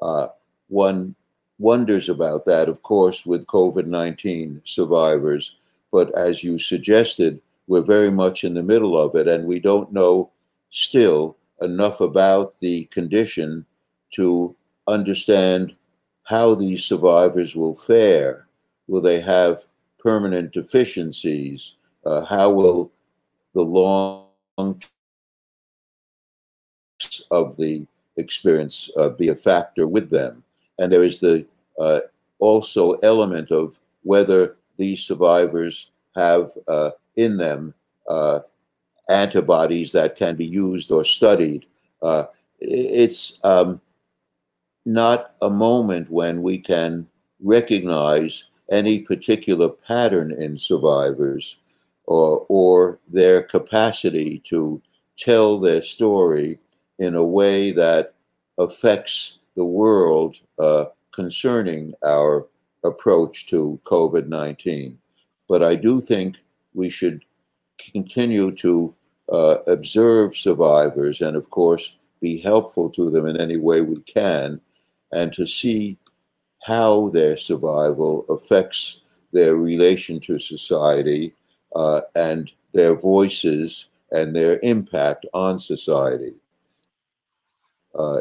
Uh, 0.00 0.28
one 0.70 1.14
wonders 1.58 2.08
about 2.08 2.46
that, 2.46 2.68
of 2.68 2.82
course, 2.82 3.26
with 3.26 3.46
COVID 3.46 3.86
19 3.86 4.62
survivors. 4.64 5.56
But 5.92 6.16
as 6.16 6.42
you 6.42 6.58
suggested, 6.58 7.40
we're 7.66 7.82
very 7.82 8.10
much 8.10 8.44
in 8.44 8.54
the 8.54 8.62
middle 8.62 8.96
of 8.96 9.14
it, 9.14 9.28
and 9.28 9.46
we 9.46 9.60
don't 9.60 9.92
know 9.92 10.30
still 10.70 11.36
enough 11.60 12.00
about 12.00 12.58
the 12.60 12.84
condition 12.86 13.66
to 14.12 14.56
understand 14.88 15.76
how 16.24 16.54
these 16.54 16.84
survivors 16.84 17.54
will 17.54 17.74
fare. 17.74 18.46
Will 18.88 19.00
they 19.00 19.20
have 19.20 19.64
permanent 19.98 20.52
deficiencies? 20.52 21.76
Uh, 22.04 22.24
how 22.24 22.50
will 22.50 22.90
the 23.54 23.62
long 23.62 24.26
of 27.30 27.56
the 27.56 27.86
experience 28.16 28.90
uh, 28.96 29.08
be 29.08 29.28
a 29.28 29.36
factor 29.36 29.86
with 29.86 30.10
them? 30.10 30.42
And 30.80 30.90
there 30.90 31.04
is 31.04 31.20
the 31.20 31.46
uh, 31.78 32.00
also 32.40 32.94
element 32.94 33.52
of 33.52 33.78
whether 34.02 34.56
these 34.78 35.02
survivors 35.02 35.92
have 36.16 36.50
uh, 36.66 36.90
in 37.16 37.36
them 37.36 37.74
uh, 38.08 38.40
antibodies 39.08 39.92
that 39.92 40.16
can 40.16 40.34
be 40.34 40.46
used 40.46 40.90
or 40.90 41.04
studied. 41.04 41.66
Uh, 42.02 42.24
it's 42.60 43.38
um, 43.44 43.80
not 44.86 45.34
a 45.42 45.50
moment 45.50 46.10
when 46.10 46.42
we 46.42 46.58
can 46.58 47.06
recognize 47.42 48.46
any 48.70 49.00
particular 49.00 49.68
pattern 49.68 50.32
in 50.32 50.56
survivors 50.56 51.58
or, 52.06 52.46
or 52.48 52.98
their 53.08 53.42
capacity 53.42 54.38
to 54.46 54.80
tell 55.18 55.60
their 55.60 55.82
story 55.82 56.58
in 56.98 57.14
a 57.14 57.24
way 57.24 57.70
that 57.72 58.14
affects 58.58 59.39
the 59.60 59.74
world 59.82 60.38
uh, 60.58 60.86
concerning 61.12 61.92
our 62.02 62.46
approach 62.82 63.46
to 63.46 63.78
COVID 63.84 64.26
19. 64.26 64.96
But 65.50 65.62
I 65.62 65.74
do 65.74 66.00
think 66.00 66.38
we 66.72 66.88
should 66.88 67.22
continue 67.92 68.52
to 68.52 68.94
uh, 69.30 69.56
observe 69.66 70.34
survivors 70.34 71.20
and, 71.20 71.36
of 71.36 71.50
course, 71.50 71.98
be 72.22 72.38
helpful 72.38 72.88
to 72.88 73.10
them 73.10 73.26
in 73.26 73.36
any 73.38 73.58
way 73.58 73.82
we 73.82 74.00
can, 74.00 74.62
and 75.12 75.30
to 75.34 75.44
see 75.44 75.98
how 76.62 77.10
their 77.10 77.36
survival 77.36 78.24
affects 78.30 79.02
their 79.32 79.56
relation 79.56 80.20
to 80.20 80.38
society 80.38 81.34
uh, 81.76 82.00
and 82.14 82.50
their 82.72 82.94
voices 82.94 83.90
and 84.10 84.34
their 84.34 84.58
impact 84.62 85.26
on 85.34 85.58
society. 85.58 86.32
Uh, 87.94 88.20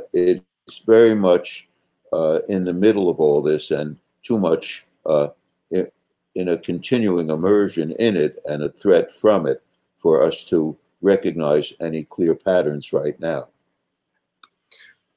it's 0.70 0.80
very 0.80 1.16
much 1.16 1.68
uh, 2.14 2.42
in 2.48 2.64
the 2.64 2.74
middle 2.74 3.10
of 3.10 3.20
all 3.20 3.42
this 3.42 3.72
and 3.72 3.98
too 4.22 4.38
much 4.38 4.86
uh, 5.08 5.30
in, 5.72 5.88
in 6.36 6.50
a 6.50 6.58
continuing 6.60 7.32
immersion 7.32 7.92
in 7.94 8.16
it 8.16 8.38
and 8.46 8.62
a 8.62 8.70
threat 8.70 9.12
from 9.12 9.48
it 9.48 9.64
for 9.98 10.24
us 10.24 10.46
to 10.46 10.78
recognize 11.02 11.74
any 11.82 12.04
clear 12.04 12.36
patterns 12.36 12.94
right 12.94 13.20
now. 13.20 13.48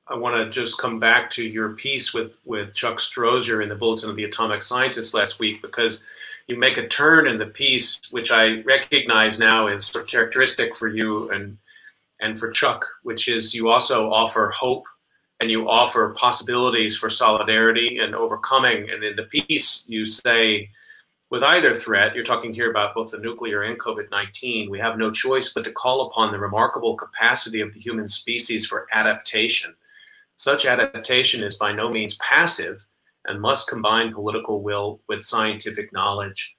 I 0.07 0.17
want 0.17 0.37
to 0.37 0.49
just 0.49 0.79
come 0.79 0.99
back 0.99 1.29
to 1.33 1.47
your 1.47 1.71
piece 1.75 2.15
with 2.15 2.33
with 2.47 2.73
Chuck 2.73 2.97
Strozier 2.97 3.63
in 3.63 3.69
the 3.69 3.75
Bulletin 3.75 4.09
of 4.09 4.17
the 4.17 4.25
Atomic 4.25 4.63
Scientist 4.63 5.13
last 5.13 5.39
week 5.39 5.61
because 5.61 6.09
you 6.49 6.57
make 6.57 6.79
a 6.79 6.89
turn 6.89 7.29
in 7.29 7.37
the 7.37 7.47
piece 7.47 8.11
which 8.11 8.33
I 8.33 8.63
recognize 8.63 9.39
now 9.39 9.69
is 9.69 9.87
sort 9.87 10.05
of 10.05 10.11
characteristic 10.11 10.75
for 10.75 10.89
you 10.89 11.31
and 11.31 11.59
and 12.21 12.39
for 12.39 12.51
Chuck, 12.51 12.87
which 13.03 13.29
is 13.29 13.55
you 13.55 13.69
also 13.69 14.11
offer 14.11 14.51
hope 14.51 14.87
and 15.43 15.51
you 15.51 15.69
offer 15.69 16.15
possibilities 16.17 16.97
for 16.97 17.11
solidarity 17.11 17.99
and 17.99 18.15
overcoming. 18.15 18.89
And 18.89 19.05
in 19.05 19.17
the 19.17 19.25
piece, 19.25 19.87
you 19.89 20.07
say, 20.07 20.71
with 21.29 21.43
either 21.43 21.75
threat, 21.75 22.15
you're 22.15 22.25
talking 22.25 22.55
here 22.55 22.71
about 22.71 22.95
both 22.95 23.11
the 23.11 23.19
nuclear 23.19 23.65
and 23.65 23.79
COVID 23.79 24.11
19, 24.11 24.71
we 24.71 24.79
have 24.79 24.97
no 24.97 25.11
choice 25.11 25.53
but 25.53 25.65
to 25.65 25.73
call 25.73 26.07
upon 26.07 26.33
the 26.33 26.39
remarkable 26.39 26.95
capacity 26.97 27.61
of 27.61 27.75
the 27.75 27.81
human 27.81 28.09
species 28.09 28.65
for 28.65 28.87
adaptation 28.93 29.75
such 30.43 30.67
adaptation 30.67 31.45
is 31.45 31.57
by 31.57 31.71
no 31.71 31.89
means 31.89 32.17
passive 32.17 32.85
and 33.27 33.41
must 33.41 33.69
combine 33.69 34.13
political 34.13 34.61
will 34.61 35.01
with 35.09 35.23
scientific 35.23 35.93
knowledge. 35.93 36.57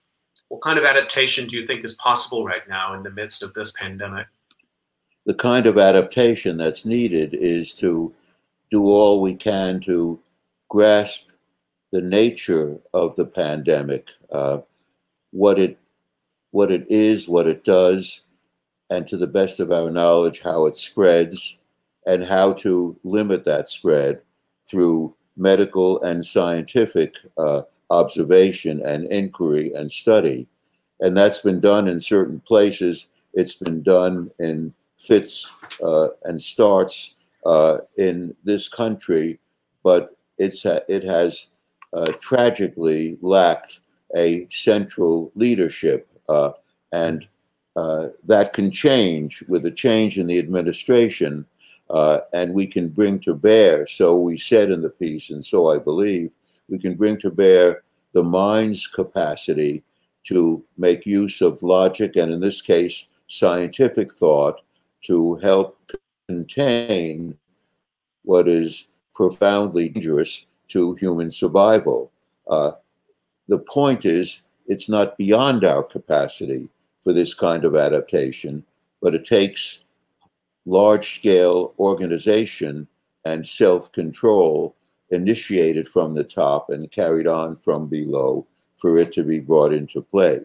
What 0.47 0.61
kind 0.61 0.79
of 0.79 0.85
adaptation 0.85 1.49
do 1.49 1.57
you 1.57 1.67
think 1.67 1.83
is 1.83 1.95
possible 1.95 2.45
right 2.45 2.65
now 2.69 2.93
in 2.93 3.03
the 3.03 3.11
midst 3.11 3.43
of 3.43 3.53
this 3.53 3.73
pandemic? 3.73 4.27
The 5.25 5.33
kind 5.33 5.65
of 5.65 5.77
adaptation 5.77 6.55
that's 6.55 6.85
needed 6.85 7.33
is 7.33 7.75
to 7.75 8.13
do 8.71 8.85
all 8.85 9.21
we 9.21 9.35
can 9.35 9.79
to 9.81 10.19
grasp 10.69 11.27
the 11.91 12.01
nature 12.01 12.79
of 12.93 13.15
the 13.15 13.25
pandemic, 13.25 14.09
uh, 14.31 14.59
what 15.31 15.59
it 15.59 15.77
what 16.51 16.71
it 16.71 16.85
is, 16.89 17.27
what 17.27 17.47
it 17.47 17.63
does, 17.63 18.21
and 18.89 19.07
to 19.07 19.17
the 19.17 19.27
best 19.27 19.59
of 19.59 19.71
our 19.71 19.89
knowledge, 19.89 20.41
how 20.41 20.65
it 20.67 20.75
spreads, 20.75 21.57
and 22.05 22.23
how 22.25 22.53
to 22.53 22.95
limit 23.03 23.43
that 23.45 23.69
spread 23.69 24.21
through 24.65 25.13
medical 25.35 26.01
and 26.03 26.23
scientific 26.25 27.15
uh, 27.37 27.63
observation 27.89 28.81
and 28.85 29.07
inquiry 29.07 29.71
and 29.73 29.91
study. 29.91 30.47
And 30.99 31.17
that's 31.17 31.39
been 31.39 31.59
done 31.59 31.87
in 31.87 31.99
certain 31.99 32.39
places. 32.39 33.07
It's 33.33 33.55
been 33.55 33.81
done 33.81 34.29
in 34.39 34.73
fits 34.97 35.53
uh, 35.83 36.09
and 36.23 36.41
starts 36.41 37.15
uh, 37.45 37.79
in 37.97 38.35
this 38.43 38.67
country, 38.67 39.39
but 39.83 40.15
it's 40.37 40.65
it 40.65 41.03
has 41.03 41.47
uh, 41.93 42.11
tragically 42.19 43.17
lacked 43.21 43.81
a 44.15 44.47
central 44.49 45.31
leadership. 45.35 46.07
Uh, 46.29 46.51
and 46.91 47.27
uh, 47.75 48.07
that 48.23 48.53
can 48.53 48.71
change 48.71 49.43
with 49.47 49.65
a 49.65 49.71
change 49.71 50.17
in 50.17 50.27
the 50.27 50.39
administration, 50.39 51.45
uh, 51.89 52.19
and 52.33 52.53
we 52.53 52.67
can 52.67 52.87
bring 52.87 53.19
to 53.19 53.33
bear, 53.33 53.85
so 53.85 54.15
we 54.15 54.37
said 54.37 54.71
in 54.71 54.81
the 54.81 54.89
piece, 54.89 55.31
and 55.31 55.43
so 55.43 55.67
I 55.67 55.79
believe, 55.79 56.31
we 56.69 56.77
can 56.77 56.95
bring 56.95 57.17
to 57.19 57.31
bear 57.31 57.83
the 58.13 58.23
mind's 58.23 58.87
capacity 58.87 59.83
to 60.23 60.63
make 60.77 61.05
use 61.05 61.41
of 61.41 61.61
logic 61.63 62.15
and, 62.15 62.31
in 62.31 62.39
this 62.39 62.61
case, 62.61 63.07
scientific 63.27 64.11
thought 64.11 64.61
to 65.01 65.35
help 65.35 65.77
contain 66.27 67.37
what 68.23 68.47
is 68.47 68.87
profoundly 69.15 69.89
dangerous 69.89 70.47
to 70.69 70.95
human 70.95 71.29
survival. 71.29 72.11
Uh, 72.49 72.71
the 73.47 73.59
point 73.59 74.05
is, 74.05 74.41
it's 74.67 74.89
not 74.89 75.17
beyond 75.17 75.65
our 75.65 75.83
capacity 75.83 76.69
for 77.01 77.11
this 77.11 77.33
kind 77.33 77.65
of 77.65 77.75
adaptation, 77.75 78.63
but 79.01 79.13
it 79.13 79.25
takes 79.25 79.83
large 80.65 81.15
scale 81.15 81.75
organization 81.77 82.87
and 83.25 83.45
self 83.45 83.91
control 83.91 84.75
initiated 85.11 85.87
from 85.87 86.15
the 86.15 86.23
top 86.23 86.69
and 86.69 86.89
carried 86.91 87.27
on 87.27 87.55
from 87.57 87.87
below 87.87 88.47
for 88.77 88.97
it 88.97 89.11
to 89.11 89.23
be 89.23 89.39
brought 89.39 89.73
into 89.73 90.01
play. 90.01 90.39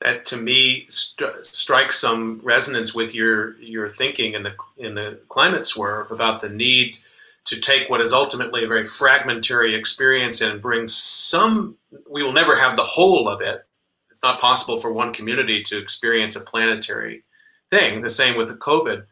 That 0.00 0.26
to 0.26 0.36
me 0.36 0.86
st- 0.88 1.44
strikes 1.44 1.98
some 1.98 2.40
resonance 2.44 2.94
with 2.94 3.14
your 3.14 3.56
your 3.60 3.88
thinking 3.88 4.34
in 4.34 4.42
the 4.42 4.54
in 4.76 4.94
the 4.94 5.20
climate 5.28 5.66
swerve 5.66 6.12
about 6.12 6.40
the 6.40 6.48
need 6.48 6.98
to 7.46 7.58
take 7.58 7.88
what 7.88 8.00
is 8.00 8.12
ultimately 8.12 8.62
a 8.62 8.68
very 8.68 8.84
fragmentary 8.84 9.74
experience 9.74 10.40
and 10.40 10.62
bring 10.62 10.86
some 10.86 11.76
we 12.08 12.22
will 12.22 12.32
never 12.32 12.56
have 12.56 12.76
the 12.76 12.84
whole 12.84 13.28
of 13.28 13.40
it. 13.40 13.66
It's 14.10 14.22
not 14.22 14.40
possible 14.40 14.78
for 14.78 14.92
one 14.92 15.12
community 15.12 15.62
to 15.64 15.78
experience 15.78 16.36
a 16.36 16.40
planetary 16.40 17.24
thing 17.70 18.00
the 18.00 18.10
same 18.10 18.36
with 18.36 18.48
the 18.48 18.54
covid. 18.54 19.04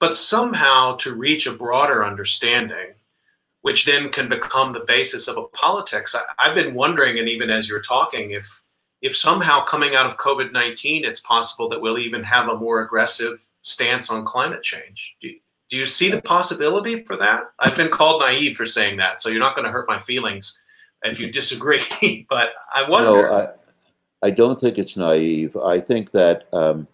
But 0.00 0.14
somehow 0.14 0.96
to 0.96 1.14
reach 1.14 1.46
a 1.46 1.52
broader 1.52 2.04
understanding 2.04 2.94
which 3.64 3.86
then 3.86 4.10
can 4.10 4.28
become 4.28 4.70
the 4.70 4.84
basis 4.86 5.26
of 5.26 5.38
a 5.38 5.44
politics 5.56 6.14
I, 6.14 6.46
have 6.46 6.54
been 6.54 6.74
wondering 6.74 7.18
and 7.18 7.30
even 7.30 7.48
as 7.48 7.66
you're 7.66 7.80
talking 7.80 8.32
if 8.32 8.62
if 9.04 9.16
somehow 9.16 9.64
coming 9.64 9.94
out 9.94 10.06
of 10.06 10.16
covid-19 10.16 11.04
it's 11.04 11.20
possible 11.20 11.68
that 11.68 11.80
we'll 11.80 11.98
even 11.98 12.24
have 12.24 12.48
a 12.48 12.56
more 12.56 12.82
aggressive 12.82 13.46
stance 13.62 14.10
on 14.10 14.24
climate 14.24 14.62
change 14.62 15.16
do, 15.20 15.30
do 15.70 15.78
you 15.78 15.84
see 15.84 16.10
the 16.10 16.22
possibility 16.22 17.02
for 17.04 17.16
that? 17.16 17.50
I've 17.58 17.76
been 17.76 17.88
called 17.88 18.20
naive 18.20 18.56
for 18.56 18.66
saying 18.66 18.98
that, 18.98 19.20
so 19.20 19.28
you're 19.28 19.40
not 19.40 19.56
going 19.56 19.64
to 19.64 19.72
hurt 19.72 19.88
my 19.88 19.98
feelings 19.98 20.62
if 21.02 21.18
you 21.18 21.30
disagree. 21.30 22.26
but 22.28 22.50
I 22.72 22.88
wonder. 22.88 23.28
No, 23.28 23.34
I, 23.34 23.48
I 24.26 24.30
don't 24.30 24.60
think 24.60 24.78
it's 24.78 24.96
naive. 24.96 25.56
I 25.56 25.80
think 25.80 26.12
that 26.12 26.48
um, 26.52 26.86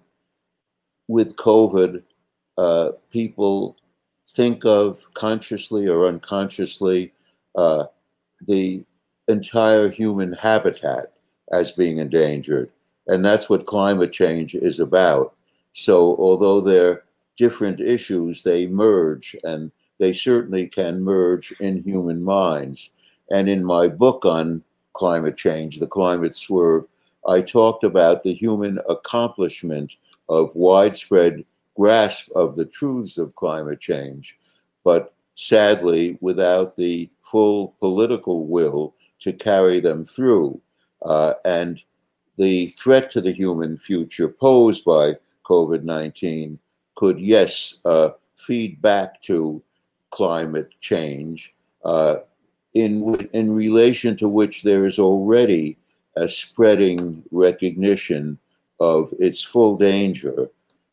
with 1.08 1.36
COVID, 1.36 2.02
uh, 2.58 2.92
people 3.10 3.76
think 4.28 4.64
of 4.64 5.12
consciously 5.14 5.88
or 5.88 6.06
unconsciously 6.06 7.12
uh, 7.56 7.84
the 8.46 8.84
entire 9.28 9.90
human 9.90 10.32
habitat 10.32 11.12
as 11.52 11.72
being 11.72 11.98
endangered. 11.98 12.70
And 13.06 13.24
that's 13.24 13.50
what 13.50 13.66
climate 13.66 14.12
change 14.12 14.54
is 14.54 14.78
about. 14.80 15.34
So, 15.72 16.16
although 16.16 16.60
they're 16.60 17.04
different 17.36 17.80
issues, 17.80 18.42
they 18.42 18.66
merge, 18.66 19.34
and 19.44 19.70
they 19.98 20.12
certainly 20.12 20.66
can 20.66 21.02
merge 21.02 21.52
in 21.60 21.82
human 21.82 22.22
minds. 22.22 22.90
And 23.30 23.48
in 23.48 23.64
my 23.64 23.88
book 23.88 24.24
on 24.24 24.62
climate 24.94 25.36
change, 25.36 25.78
The 25.78 25.86
Climate 25.86 26.36
Swerve, 26.36 26.84
I 27.28 27.42
talked 27.42 27.84
about 27.84 28.22
the 28.22 28.32
human 28.32 28.78
accomplishment 28.88 29.96
of 30.28 30.54
widespread 30.54 31.44
grasp 31.76 32.30
of 32.34 32.56
the 32.56 32.64
truths 32.64 33.18
of 33.18 33.34
climate 33.34 33.80
change, 33.80 34.38
but 34.84 35.14
sadly, 35.34 36.18
without 36.20 36.76
the 36.76 37.08
full 37.22 37.74
political 37.80 38.46
will 38.46 38.94
to 39.20 39.32
carry 39.32 39.80
them 39.80 40.04
through. 40.04 40.60
Uh, 41.02 41.34
and 41.44 41.82
the 42.36 42.70
threat 42.70 43.10
to 43.10 43.20
the 43.20 43.32
human 43.32 43.76
future 43.78 44.28
posed 44.28 44.84
by 44.84 45.16
COVID 45.44 45.82
19 45.82 46.58
could, 46.94 47.18
yes, 47.18 47.80
uh, 47.84 48.10
feed 48.36 48.80
back 48.80 49.20
to 49.22 49.62
climate 50.10 50.70
change, 50.80 51.54
uh, 51.84 52.16
in, 52.74 53.28
in 53.32 53.52
relation 53.52 54.16
to 54.16 54.28
which 54.28 54.62
there 54.62 54.84
is 54.84 54.98
already 54.98 55.76
a 56.16 56.28
spreading 56.28 57.22
recognition 57.30 58.38
of 58.80 59.12
its 59.18 59.42
full 59.42 59.76
danger. 59.76 60.48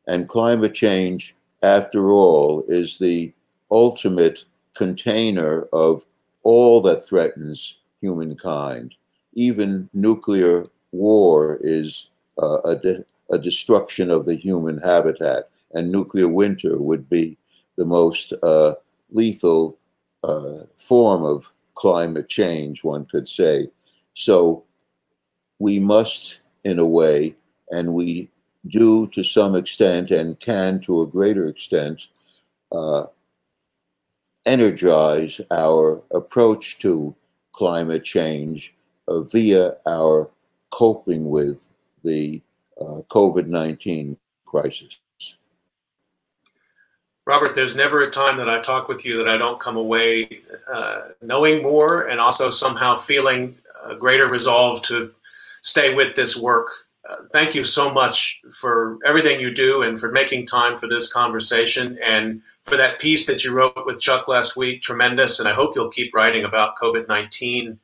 And 0.08 0.28
climate 0.28 0.74
change, 0.74 1.36
after 1.62 2.12
all, 2.12 2.64
is 2.68 2.98
the 2.98 3.34
ultimate 3.72 4.46
container 4.76 5.64
of 5.74 6.06
all 6.44 6.82
that 6.82 7.06
threatens 7.06 7.80
humankind. 8.00 8.96
Even 9.38 9.88
nuclear 9.94 10.66
war 10.92 11.60
is 11.62 12.10
uh, 12.42 12.60
a, 12.66 12.76
de- 12.76 13.06
a 13.30 13.38
destruction 13.38 14.10
of 14.10 14.26
the 14.26 14.36
human 14.36 14.80
habitat 14.80 15.50
and 15.74 15.92
nuclear 15.92 16.28
winter 16.28 16.80
would 16.80 17.08
be 17.08 17.38
the 17.78 17.86
most 17.86 18.34
uh, 18.42 18.74
lethal 19.12 19.78
uh, 20.24 20.64
form 20.76 21.24
of 21.24 21.54
climate 21.76 22.30
change, 22.30 22.84
one 22.84 23.06
could 23.06 23.28
say. 23.28 23.70
So 24.16 24.64
we 25.60 25.80
must, 25.80 26.40
in 26.64 26.80
a 26.80 26.86
way, 26.86 27.36
and 27.70 27.94
we 27.94 28.30
do 28.70 29.06
to 29.08 29.24
some 29.24 29.56
extent 29.56 30.10
and 30.10 30.40
can 30.40 30.80
to 30.82 31.04
a 31.04 31.08
greater 31.08 31.48
extent, 31.48 32.08
uh, 32.72 33.06
energize 34.48 35.40
our 35.52 36.02
approach 36.12 36.80
to 36.80 37.14
climate 37.52 38.04
change 38.04 38.74
via 39.10 39.78
our 39.86 40.30
coping 40.70 41.30
with 41.30 41.68
the 42.04 42.42
uh, 42.80 43.02
COVID 43.10 43.48
19 43.48 44.18
crisis. 44.46 45.00
Robert, 47.26 47.54
there's 47.54 47.76
never 47.76 48.04
a 48.04 48.10
time 48.10 48.38
that 48.38 48.50
I 48.50 48.62
talk 48.62 48.88
with 48.88 49.06
you 49.06 49.18
that 49.18 49.28
I 49.28 49.38
don't 49.38 49.60
come 49.60 49.76
away 49.76 50.42
uh, 50.72 51.10
knowing 51.22 51.62
more 51.62 52.08
and 52.08 52.22
also 52.22 52.50
somehow 52.50 52.96
feeling 52.96 53.58
a 53.84 53.96
greater 53.96 54.28
resolve 54.28 54.82
to 54.84 55.14
stay 55.62 55.94
with 55.94 56.16
this 56.16 56.38
work. 56.38 56.68
Uh, 57.10 57.24
thank 57.34 57.54
you 57.54 57.66
so 57.66 57.92
much 57.92 58.40
for 58.54 58.98
everything 59.06 59.42
you 59.42 59.54
do 59.54 59.82
and 59.82 60.00
for 60.00 60.10
making 60.10 60.46
time 60.46 60.78
for 60.78 60.88
this 60.88 61.12
conversation 61.12 61.98
and 62.02 62.42
for 62.64 62.78
that 62.78 62.98
piece 62.98 63.26
that 63.26 63.44
you 63.44 63.54
wrote 63.54 63.86
with 63.86 64.00
Chuck 64.00 64.30
last 64.30 64.56
week. 64.56 64.82
Tremendous. 64.82 65.40
And 65.40 65.50
I 65.50 65.54
hope 65.54 65.76
you'll 65.76 65.90
keep 65.90 66.14
writing 66.14 66.46
about 66.46 66.78
COVID 66.78 67.10
19 67.10 67.78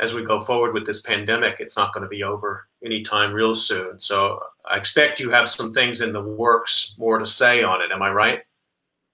as 0.00 0.14
we 0.14 0.24
go 0.24 0.40
forward 0.40 0.74
with 0.74 0.86
this 0.86 1.00
pandemic. 1.00 1.56
It's 1.58 1.76
not 1.76 1.92
going 1.92 2.02
to 2.02 2.08
be 2.08 2.22
over 2.22 2.68
anytime 2.84 3.32
real 3.32 3.54
soon. 3.54 3.98
So 3.98 4.40
I 4.70 4.76
expect 4.76 5.20
you 5.20 5.30
have 5.30 5.48
some 5.48 5.72
things 5.72 6.00
in 6.00 6.12
the 6.12 6.22
works, 6.22 6.94
more 6.98 7.18
to 7.18 7.26
say 7.26 7.62
on 7.62 7.82
it. 7.82 7.90
Am 7.90 8.02
I 8.02 8.10
right? 8.10 8.42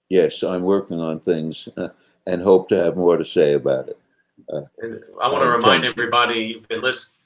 yes, 0.09 0.43
I'm 0.43 0.63
working 0.63 0.99
on 0.99 1.19
things 1.19 1.69
uh, 1.77 1.89
and 2.25 2.41
hope 2.41 2.69
to 2.69 2.75
have 2.75 2.95
more 2.95 3.17
to 3.17 3.25
say 3.25 3.53
about 3.53 3.89
it. 3.89 3.99
Uh, 4.51 4.61
and 4.79 5.01
I 5.21 5.29
want 5.31 5.43
to 5.43 5.49
remind 5.49 5.85
everybody 5.85 6.39
you've 6.39 6.67
been, 6.67 6.81
list, 6.81 7.17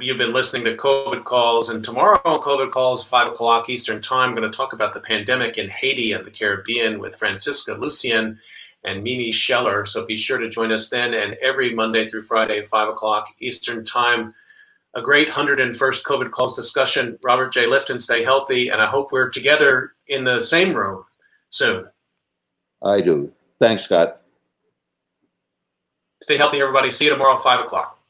you've 0.00 0.18
been 0.18 0.32
listening 0.32 0.64
to 0.64 0.76
COVID 0.76 1.24
calls, 1.24 1.68
and 1.68 1.84
tomorrow 1.84 2.20
on 2.24 2.40
COVID 2.40 2.70
calls, 2.70 3.06
five 3.06 3.28
o'clock 3.28 3.68
Eastern 3.68 4.00
time, 4.00 4.30
I'm 4.30 4.36
going 4.36 4.50
to 4.50 4.56
talk 4.56 4.72
about 4.72 4.92
the 4.92 5.00
pandemic 5.00 5.58
in 5.58 5.68
Haiti 5.68 6.12
and 6.12 6.24
the 6.24 6.30
Caribbean 6.30 6.98
with 6.98 7.16
Francisca 7.16 7.74
Lucien 7.74 8.38
and 8.84 9.02
Mimi 9.02 9.30
Sheller. 9.30 9.86
So 9.86 10.06
be 10.06 10.16
sure 10.16 10.38
to 10.38 10.48
join 10.48 10.72
us 10.72 10.88
then, 10.88 11.14
and 11.14 11.34
every 11.34 11.74
Monday 11.74 12.06
through 12.08 12.22
Friday, 12.22 12.64
five 12.64 12.88
o'clock 12.88 13.28
Eastern 13.40 13.84
time. 13.84 14.34
A 14.94 15.00
great 15.00 15.28
101st 15.28 16.02
COVID 16.04 16.32
calls 16.32 16.54
discussion. 16.54 17.18
Robert 17.22 17.50
J. 17.52 17.64
Lifton, 17.64 17.98
stay 17.98 18.22
healthy, 18.22 18.68
and 18.68 18.82
I 18.82 18.86
hope 18.86 19.10
we're 19.10 19.30
together 19.30 19.92
in 20.08 20.24
the 20.24 20.40
same 20.40 20.74
room 20.74 21.04
soon. 21.48 21.86
I 22.82 23.00
do. 23.00 23.32
Thanks, 23.58 23.84
Scott. 23.84 24.20
Stay 26.20 26.36
healthy, 26.36 26.60
everybody. 26.60 26.90
See 26.90 27.06
you 27.06 27.10
tomorrow, 27.10 27.38
5 27.38 27.60
o'clock. 27.60 28.01